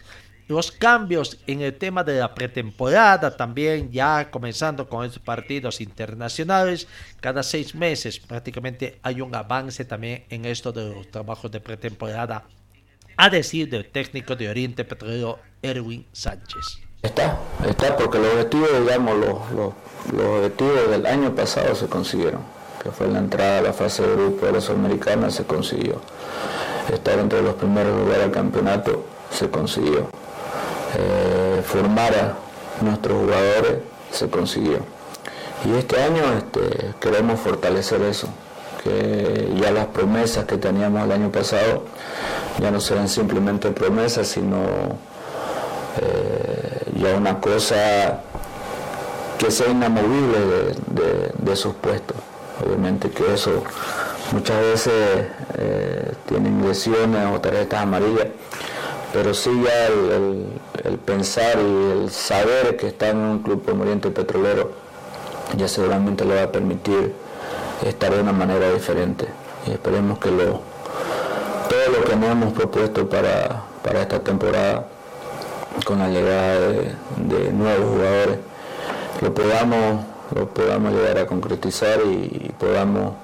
los 0.48 0.72
cambios 0.72 1.38
en 1.46 1.60
el 1.60 1.76
tema 1.76 2.02
de 2.02 2.18
la 2.18 2.34
pretemporada 2.34 3.36
también, 3.36 3.92
ya 3.92 4.30
comenzando 4.30 4.88
con 4.88 5.04
estos 5.04 5.22
partidos 5.22 5.80
internacionales, 5.80 6.88
cada 7.20 7.42
seis 7.42 7.74
meses 7.74 8.18
prácticamente 8.18 8.98
hay 9.02 9.20
un 9.20 9.34
avance 9.34 9.84
también 9.84 10.24
en 10.30 10.46
esto 10.46 10.72
de 10.72 10.94
los 10.94 11.10
trabajos 11.10 11.50
de 11.50 11.60
pretemporada, 11.60 12.44
a 13.16 13.28
decir 13.28 13.68
del 13.68 13.90
técnico 13.90 14.36
de 14.36 14.48
Oriente 14.48 14.84
Petrolero 14.84 15.38
Erwin 15.60 16.06
Sánchez. 16.12 16.80
Está, 17.02 17.38
está 17.68 17.94
porque 17.96 18.18
los 18.18 18.32
objetivos, 18.32 18.70
digamos, 18.80 19.18
los, 19.18 19.50
los, 19.52 20.38
objetivos 20.38 20.90
del 20.90 21.06
año 21.06 21.34
pasado 21.34 21.74
se 21.74 21.86
consiguieron, 21.86 22.40
que 22.82 22.90
fue 22.90 23.06
la 23.08 23.18
entrada 23.18 23.58
a 23.58 23.62
la 23.62 23.72
fase 23.74 24.02
de 24.02 24.14
grupo 24.14 24.46
de 24.46 24.52
la 24.52 24.60
Sudamericana, 24.62 25.30
se 25.30 25.44
consiguió. 25.44 26.00
Estar 26.92 27.18
entre 27.18 27.42
los 27.42 27.54
primeros 27.54 27.98
lugares 27.98 28.24
del 28.24 28.32
campeonato 28.32 29.04
se 29.30 29.50
consiguió 29.50 30.08
eh, 30.96 31.62
formar 31.64 32.14
a 32.14 32.34
nuestros 32.84 33.18
jugadores 33.18 33.78
se 34.10 34.28
consiguió. 34.28 34.78
Y 35.64 35.76
este 35.76 36.00
año 36.02 36.22
este, 36.36 36.94
queremos 37.00 37.40
fortalecer 37.40 38.00
eso, 38.02 38.28
que 38.82 39.52
ya 39.60 39.70
las 39.70 39.86
promesas 39.86 40.44
que 40.44 40.56
teníamos 40.56 41.04
el 41.04 41.12
año 41.12 41.30
pasado 41.30 41.84
ya 42.60 42.70
no 42.70 42.80
serán 42.80 43.08
simplemente 43.08 43.70
promesas, 43.70 44.28
sino 44.28 44.56
eh, 46.00 46.82
ya 46.96 47.16
una 47.16 47.40
cosa 47.40 48.20
que 49.38 49.50
sea 49.50 49.68
inamovible 49.68 50.74
de, 51.38 51.56
sus 51.56 51.74
puestos. 51.74 52.16
Obviamente 52.64 53.10
que 53.10 53.34
eso 53.34 53.62
muchas 54.32 54.60
veces 54.60 55.26
eh, 55.56 56.12
tienen 56.26 56.66
lesiones 56.66 57.26
o 57.34 57.40
tarjetas 57.40 57.82
amarillas 57.82 58.28
pero 59.12 59.32
sí 59.32 59.50
ya 59.64 59.86
el, 59.86 60.98
pensar 60.98 61.58
y 61.58 61.90
el 61.92 62.10
saber 62.10 62.76
que 62.76 62.88
está 62.88 63.08
en 63.08 63.18
un 63.18 63.38
club 63.40 63.64
como 63.64 63.82
Oriente 63.82 64.10
Petrolero 64.10 64.70
ya 65.56 65.66
seguramente 65.66 66.24
le 66.24 66.34
va 66.34 66.42
a 66.44 66.52
permitir 66.52 67.14
estar 67.86 68.12
de 68.12 68.20
una 68.20 68.32
manera 68.32 68.70
diferente. 68.70 69.26
Y 69.66 69.70
esperemos 69.70 70.18
que 70.18 70.30
lo, 70.30 70.60
todo 71.68 71.98
lo 71.98 72.04
que 72.04 72.16
nos 72.16 72.30
hemos 72.30 72.52
propuesto 72.52 73.08
para, 73.08 73.64
esta 73.98 74.20
temporada 74.20 74.86
con 75.86 75.98
la 75.98 76.08
llegada 76.08 76.58
de, 77.16 77.52
nuevos 77.52 77.90
jugadores 77.90 78.38
lo 79.22 79.32
podamos, 79.32 80.04
lo 80.34 80.48
podamos 80.48 80.92
llegar 80.92 81.18
a 81.18 81.26
concretizar 81.26 82.00
y, 82.04 82.48
y 82.48 82.54
podamos 82.58 83.14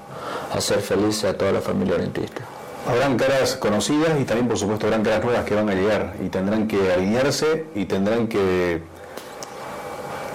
hacer 0.53 0.79
felices 0.79 1.25
a 1.25 1.33
toda 1.37 1.51
la 1.51 1.61
familia 1.61 1.95
orientista. 1.95 2.43
Habrán 2.87 3.17
caras 3.17 3.55
conocidas 3.55 4.19
y 4.19 4.25
también, 4.25 4.47
por 4.47 4.57
supuesto, 4.57 4.85
habrán 4.85 5.03
caras 5.03 5.23
nuevas 5.23 5.43
que 5.43 5.55
van 5.55 5.69
a 5.69 5.73
llegar 5.73 6.15
y 6.23 6.29
tendrán 6.29 6.67
que 6.67 6.93
alinearse 6.93 7.65
y 7.73 7.85
tendrán 7.85 8.27
que 8.27 8.81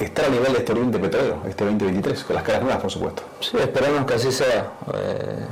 estar 0.05 0.25
a 0.25 0.29
nivel 0.29 0.53
de 0.53 0.59
este 0.59 0.73
Oriente 0.73 0.99
Petrolero, 0.99 1.43
este 1.49 1.65
2023, 1.65 2.25
con 2.25 2.37
las 2.37 2.45
caras 2.45 2.63
nuevas, 2.63 2.81
por 2.81 2.91
supuesto. 2.91 3.23
Sí, 3.41 3.57
esperamos 3.59 4.05
que 4.07 4.15
así 4.15 4.33
sea. 4.33 4.73
Eh, 4.95 5.47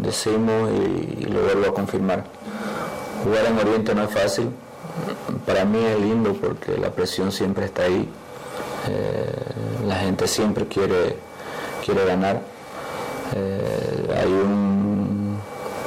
decimos 0.00 0.70
y, 0.72 1.24
lo 1.24 1.42
vuelvo 1.42 1.66
a 1.70 1.74
confirmar. 1.74 2.24
Jugar 3.24 3.46
en 3.46 3.58
Oriente 3.58 3.94
no 3.94 4.04
es 4.04 4.10
fácil. 4.10 4.50
Para 5.44 5.64
mí 5.64 5.78
es 5.84 5.98
lindo 6.00 6.32
porque 6.34 6.76
la 6.78 6.90
presión 6.90 7.32
siempre 7.32 7.66
está 7.66 7.82
ahí. 7.82 8.08
Eh, 8.88 9.86
la 9.86 9.96
gente 9.96 10.26
siempre 10.26 10.66
quiere, 10.66 11.16
quiere 11.84 12.04
ganar. 12.04 12.40
Eh, 13.34 14.16
hay 14.16 14.32
un 14.32 15.38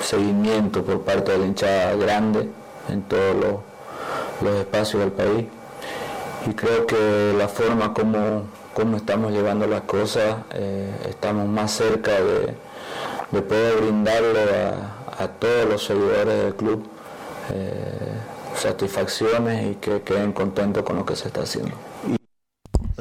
seguimiento 0.02 0.84
por 0.84 1.02
parte 1.02 1.32
de 1.32 1.38
la 1.38 1.46
hinchada 1.46 1.96
grande 1.96 2.50
en 2.90 3.02
todos 3.04 3.36
los, 4.42 4.56
espacios 4.56 5.02
del 5.02 5.12
país. 5.12 5.46
Y 6.48 6.54
creo 6.54 6.86
que 6.86 7.34
la 7.38 7.48
forma 7.48 7.94
como, 7.94 8.44
como 8.74 8.98
estamos 8.98 9.32
llevando 9.32 9.68
las 9.68 9.82
cosas, 9.82 10.38
eh, 10.54 10.90
estamos 11.10 11.48
más 11.48 11.72
cerca 11.72 12.12
de, 12.12 12.54
poder 13.42 13.82
brindarle 13.82 14.40
a, 15.18 15.28
todos 15.28 15.66
los 15.70 15.86
seguidores 15.86 16.44
del 16.44 16.56
club 16.56 16.88
eh, 17.54 17.82
satisfacciones 18.56 19.72
y 19.72 19.76
que 19.76 20.02
queden 20.02 20.32
contentos 20.32 20.84
con 20.84 20.96
lo 20.96 21.06
que 21.06 21.16
se 21.16 21.28
está 21.28 21.42
haciendo 21.42 21.76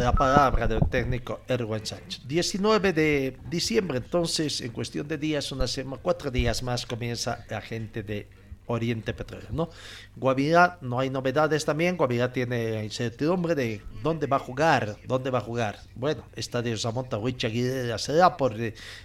la 0.05 0.13
palabra 0.13 0.67
del 0.67 0.81
técnico 0.89 1.41
Erwin 1.49 1.85
Sánchez. 1.85 2.27
19 2.27 2.93
de 2.93 3.37
diciembre, 3.49 3.99
entonces, 3.99 4.61
en 4.61 4.73
cuestión 4.73 5.09
de 5.09 5.19
días, 5.19 5.53
una 5.53 5.67
semana, 5.67 6.01
cuatro 6.03 6.31
días 6.31 6.63
más, 6.63 6.87
comienza 6.87 7.45
la 7.49 7.61
gente 7.61 8.03
de 8.03 8.29
Oriente 8.69 9.15
Petróleo, 9.15 9.49
¿no? 9.51 9.71
Guavirá, 10.17 10.79
no 10.83 11.01
hay 11.01 11.11
novedades 11.11 11.65
también. 11.65 11.97
Guavirá 11.97 12.33
tiene 12.33 12.85
incertidumbre 12.85 13.55
de 13.55 13.83
dónde 14.03 14.27
va 14.27 14.37
a 14.37 14.41
jugar, 14.41 14.97
dónde 15.07 15.31
va 15.31 15.39
a 15.39 15.43
jugar. 15.43 15.81
Bueno, 15.95 16.25
Estadio 16.37 16.77
Zamonta 16.77 17.17
Aguirre 17.17 17.99
será 17.99 18.37
por, 18.37 18.55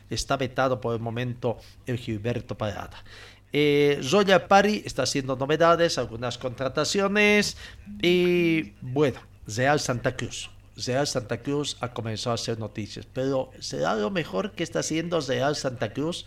está 0.09 0.37
vetado 0.37 0.79
por 0.81 0.93
el 0.93 0.99
momento 1.01 1.57
el 1.85 1.97
Gilberto 1.97 2.57
Parada. 2.57 3.03
Eh, 3.53 3.99
Zoya 4.01 4.47
Pari 4.47 4.81
está 4.85 5.03
haciendo 5.03 5.35
novedades, 5.35 5.97
algunas 5.97 6.37
contrataciones 6.37 7.55
y 8.01 8.73
bueno, 8.81 9.19
Real 9.47 9.79
Santa 9.79 10.15
Cruz. 10.15 10.49
Real 10.75 11.05
Santa 11.05 11.41
Cruz 11.41 11.77
ha 11.81 11.93
comenzado 11.93 12.31
a 12.31 12.35
hacer 12.35 12.57
noticias, 12.59 13.05
pero 13.11 13.51
será 13.59 13.95
lo 13.95 14.09
mejor 14.09 14.51
que 14.51 14.63
está 14.63 14.79
haciendo 14.79 15.19
Real 15.21 15.55
Santa 15.55 15.93
Cruz. 15.93 16.25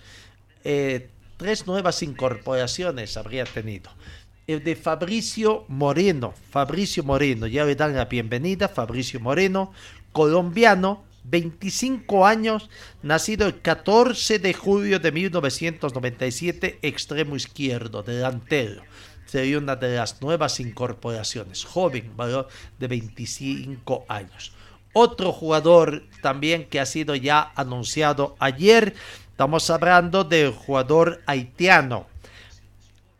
Eh, 0.65 1.11
tres 1.37 1.67
nuevas 1.67 2.03
incorporaciones 2.03 3.17
habría 3.17 3.45
tenido. 3.45 3.91
El 4.47 4.63
de 4.63 4.77
Fabricio 4.77 5.65
Moreno, 5.69 6.33
Fabricio 6.51 7.03
Moreno, 7.03 7.49
ya 7.49 7.65
le 7.65 7.75
dan 7.75 7.97
la 7.97 8.05
bienvenida, 8.05 8.69
Fabricio 8.69 9.19
Moreno, 9.19 9.73
colombiano, 10.13 11.05
25 11.25 12.25
años, 12.25 12.71
nacido 13.03 13.49
el 13.49 13.61
14 13.61 14.39
de 14.39 14.55
julio 14.55 15.01
de 15.01 15.11
1997, 15.11 16.79
extremo 16.83 17.35
izquierdo, 17.35 18.05
delantero 18.05 18.85
una 19.57 19.77
de 19.77 19.97
las 19.97 20.21
nuevas 20.23 20.61
incorporaciones, 20.61 21.65
joven, 21.65 22.17
valor 22.17 22.49
de 22.79 22.89
25 22.89 24.07
años. 24.09 24.53
Otro 24.93 25.31
jugador 25.33 26.05
también 26.23 26.67
que 26.69 26.81
ha 26.81 26.87
sido 26.87 27.15
ya 27.15 27.53
anunciado 27.55 28.35
ayer, 28.39 28.95
estamos 29.31 29.69
hablando 29.69 30.25
del 30.25 30.53
jugador 30.53 31.23
haitiano, 31.27 32.07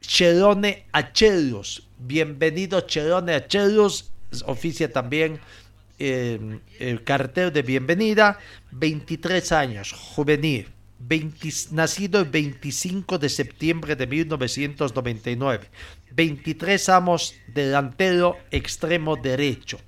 Cherone 0.01 0.87
Achelos. 0.93 1.83
Bienvenido 1.99 2.81
Cherone 2.81 3.35
Achelos, 3.35 4.11
oficia 4.47 4.91
también 4.91 5.39
eh, 5.99 6.61
el 6.79 7.05
cartel 7.05 7.53
de 7.53 7.63
bienvenida, 7.63 8.39
23 8.71 9.53
años, 9.53 9.93
juvenil, 9.93 10.69
20 10.99 11.49
nacido 11.73 12.21
el 12.21 12.27
25 12.27 13.19
de 13.19 13.29
septiembre 13.29 13.97
de 13.97 14.07
1999. 14.07 15.69
23 16.17 16.89
años 16.89 17.35
delantero 17.47 18.39
extremo 18.51 19.17
derecho. 19.17 19.79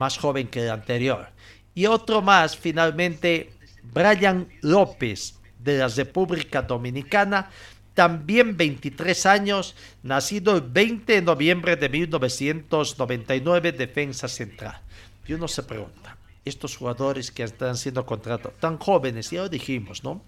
Más 0.00 0.16
joven 0.16 0.48
que 0.48 0.64
el 0.64 0.70
anterior. 0.70 1.28
Y 1.74 1.86
otro 1.86 2.22
más, 2.22 2.56
finalmente, 2.56 3.52
Brian 3.82 4.48
López, 4.62 5.34
de 5.58 5.78
la 5.78 5.88
República 5.88 6.62
Dominicana, 6.62 7.50
también 7.94 8.56
23 8.56 9.26
años, 9.26 9.74
nacido 10.02 10.56
el 10.56 10.62
20 10.62 11.12
de 11.14 11.22
noviembre 11.22 11.76
de 11.76 11.88
1999, 11.88 13.72
defensa 13.72 14.28
central. 14.28 14.80
Y 15.26 15.34
uno 15.34 15.46
se 15.46 15.62
pregunta, 15.62 16.16
estos 16.44 16.76
jugadores 16.76 17.30
que 17.30 17.42
están 17.42 17.76
siendo 17.76 18.06
contratados, 18.06 18.58
tan 18.60 18.78
jóvenes, 18.78 19.30
ya 19.30 19.42
lo 19.42 19.48
dijimos, 19.48 20.02
¿no? 20.04 20.22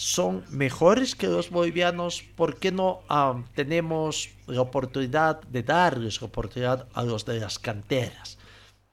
Son 0.00 0.44
mejores 0.50 1.16
que 1.16 1.26
los 1.26 1.50
bolivianos, 1.50 2.22
¿por 2.36 2.60
qué 2.60 2.70
no 2.70 3.00
ah, 3.08 3.42
tenemos 3.56 4.28
la 4.46 4.60
oportunidad 4.60 5.40
de 5.42 5.64
darles 5.64 6.20
la 6.20 6.28
oportunidad 6.28 6.86
a 6.94 7.02
los 7.02 7.24
de 7.24 7.40
las 7.40 7.58
canteras? 7.58 8.38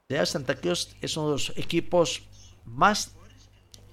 Real 0.10 0.26
Santa 0.26 0.56
Cruz 0.56 0.96
es 1.02 1.16
uno 1.16 1.28
de 1.28 1.32
los 1.34 1.54
equipos 1.58 2.24
más 2.66 3.16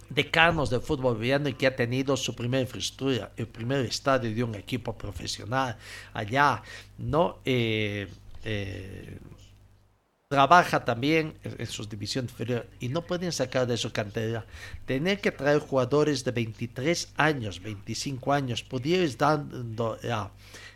decanos 0.08 0.70
del 0.70 0.80
fútbol 0.80 1.14
boliviano 1.14 1.50
y 1.50 1.52
que 1.52 1.66
ha 1.66 1.76
tenido 1.76 2.16
su 2.16 2.34
primera 2.34 2.62
infraestructura, 2.62 3.30
el 3.36 3.46
primer 3.46 3.84
estadio 3.84 4.34
de 4.34 4.42
un 4.42 4.54
equipo 4.54 4.96
profesional 4.96 5.76
allá, 6.14 6.62
¿no? 6.96 7.40
Eh, 7.44 8.08
eh, 8.42 9.18
trabaja 10.32 10.82
también 10.82 11.34
en 11.44 11.66
su 11.66 11.84
división 11.84 12.24
inferior 12.24 12.66
y 12.80 12.88
no 12.88 13.02
pueden 13.02 13.32
sacar 13.32 13.66
de 13.66 13.76
su 13.76 13.92
cantera. 13.92 14.46
Tener 14.86 15.20
que 15.20 15.30
traer 15.30 15.58
jugadores 15.58 16.24
de 16.24 16.30
23 16.30 17.12
años, 17.18 17.60
25 17.60 18.32
años, 18.32 18.62
pudieras 18.62 19.18
dando 19.18 19.98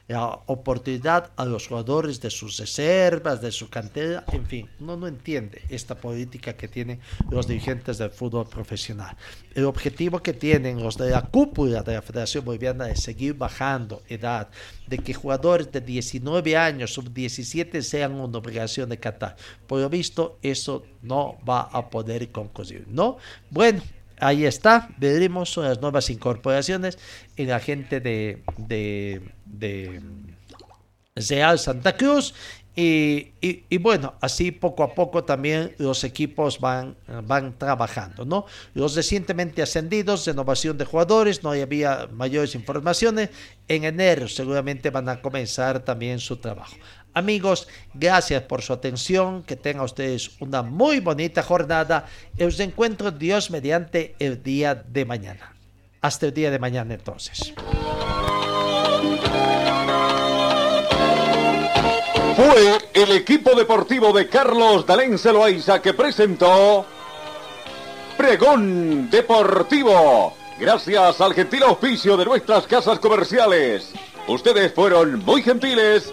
la 0.08 0.40
oportunidad 0.46 1.32
a 1.36 1.44
los 1.44 1.66
jugadores 1.66 2.20
de 2.20 2.30
sus 2.30 2.58
reservas, 2.58 3.40
de 3.40 3.50
su 3.50 3.68
cantera, 3.68 4.24
en 4.32 4.46
fin, 4.46 4.70
uno 4.78 4.96
no 4.96 5.06
entiende 5.08 5.62
esta 5.68 5.96
política 5.96 6.56
que 6.56 6.68
tienen 6.68 7.00
los 7.30 7.48
dirigentes 7.48 7.98
del 7.98 8.10
fútbol 8.10 8.48
profesional. 8.48 9.16
El 9.54 9.64
objetivo 9.64 10.22
que 10.22 10.32
tienen 10.32 10.82
los 10.82 10.96
de 10.96 11.10
la 11.10 11.22
cúpula 11.22 11.82
de 11.82 11.94
la 11.94 12.02
Federación 12.02 12.44
Boliviana 12.44 12.88
es 12.88 13.02
seguir 13.02 13.34
bajando 13.34 14.02
edad, 14.08 14.48
de 14.86 14.98
que 14.98 15.14
jugadores 15.14 15.72
de 15.72 15.80
19 15.80 16.56
años, 16.56 16.94
sub 16.94 17.12
17 17.12 17.82
sean 17.82 18.12
una 18.14 18.38
obligación 18.38 18.88
de 18.88 18.98
Qatar. 18.98 19.36
Por 19.66 19.80
lo 19.80 19.88
visto, 19.88 20.38
eso 20.42 20.84
no 21.02 21.36
va 21.48 21.62
a 21.62 21.90
poder 21.90 22.30
concluir, 22.30 22.84
¿no? 22.88 23.16
Bueno, 23.50 23.82
ahí 24.20 24.44
está, 24.44 24.88
veremos 24.98 25.56
las 25.56 25.80
nuevas 25.80 26.10
incorporaciones 26.10 26.98
en 27.36 27.48
la 27.48 27.60
gente 27.60 28.00
de, 28.00 29.22
Real 31.14 31.58
Santa 31.58 31.96
Cruz. 31.96 32.34
Y, 32.78 33.32
y, 33.40 33.78
bueno, 33.78 34.16
así 34.20 34.50
poco 34.50 34.82
a 34.82 34.94
poco 34.94 35.24
también 35.24 35.74
los 35.78 36.04
equipos 36.04 36.60
van, 36.60 36.94
van 37.24 37.58
trabajando, 37.58 38.26
¿no? 38.26 38.44
Los 38.74 38.94
recientemente 38.94 39.62
ascendidos, 39.62 40.26
renovación 40.26 40.76
de 40.76 40.84
jugadores, 40.84 41.42
no 41.42 41.52
había 41.52 42.06
mayores 42.12 42.54
informaciones. 42.54 43.30
En 43.66 43.84
enero 43.84 44.28
seguramente 44.28 44.90
van 44.90 45.08
a 45.08 45.22
comenzar 45.22 45.86
también 45.86 46.18
su 46.18 46.36
trabajo. 46.36 46.76
Amigos, 47.16 47.66
gracias 47.94 48.42
por 48.42 48.60
su 48.60 48.74
atención, 48.74 49.42
que 49.42 49.56
tengan 49.56 49.86
ustedes 49.86 50.32
una 50.38 50.60
muy 50.60 51.00
bonita 51.00 51.42
jornada 51.42 52.04
os 52.38 52.60
encuentro 52.60 53.10
Dios 53.10 53.50
mediante 53.50 54.14
el 54.18 54.42
día 54.42 54.74
de 54.74 55.06
mañana. 55.06 55.56
Hasta 56.02 56.26
el 56.26 56.34
día 56.34 56.50
de 56.50 56.58
mañana 56.58 56.92
entonces. 56.92 57.54
Fue 62.36 62.78
el 62.92 63.12
equipo 63.12 63.54
deportivo 63.54 64.12
de 64.12 64.28
Carlos 64.28 64.84
Dalén 64.84 65.16
Celoaiza 65.16 65.80
que 65.80 65.94
presentó 65.94 66.84
Pregón 68.18 69.08
Deportivo. 69.08 70.36
Gracias 70.60 71.18
al 71.22 71.32
gentil 71.32 71.62
auspicio 71.62 72.14
de 72.18 72.26
nuestras 72.26 72.66
casas 72.66 72.98
comerciales. 72.98 73.94
Ustedes 74.28 74.74
fueron 74.74 75.24
muy 75.24 75.42
gentiles 75.42 76.12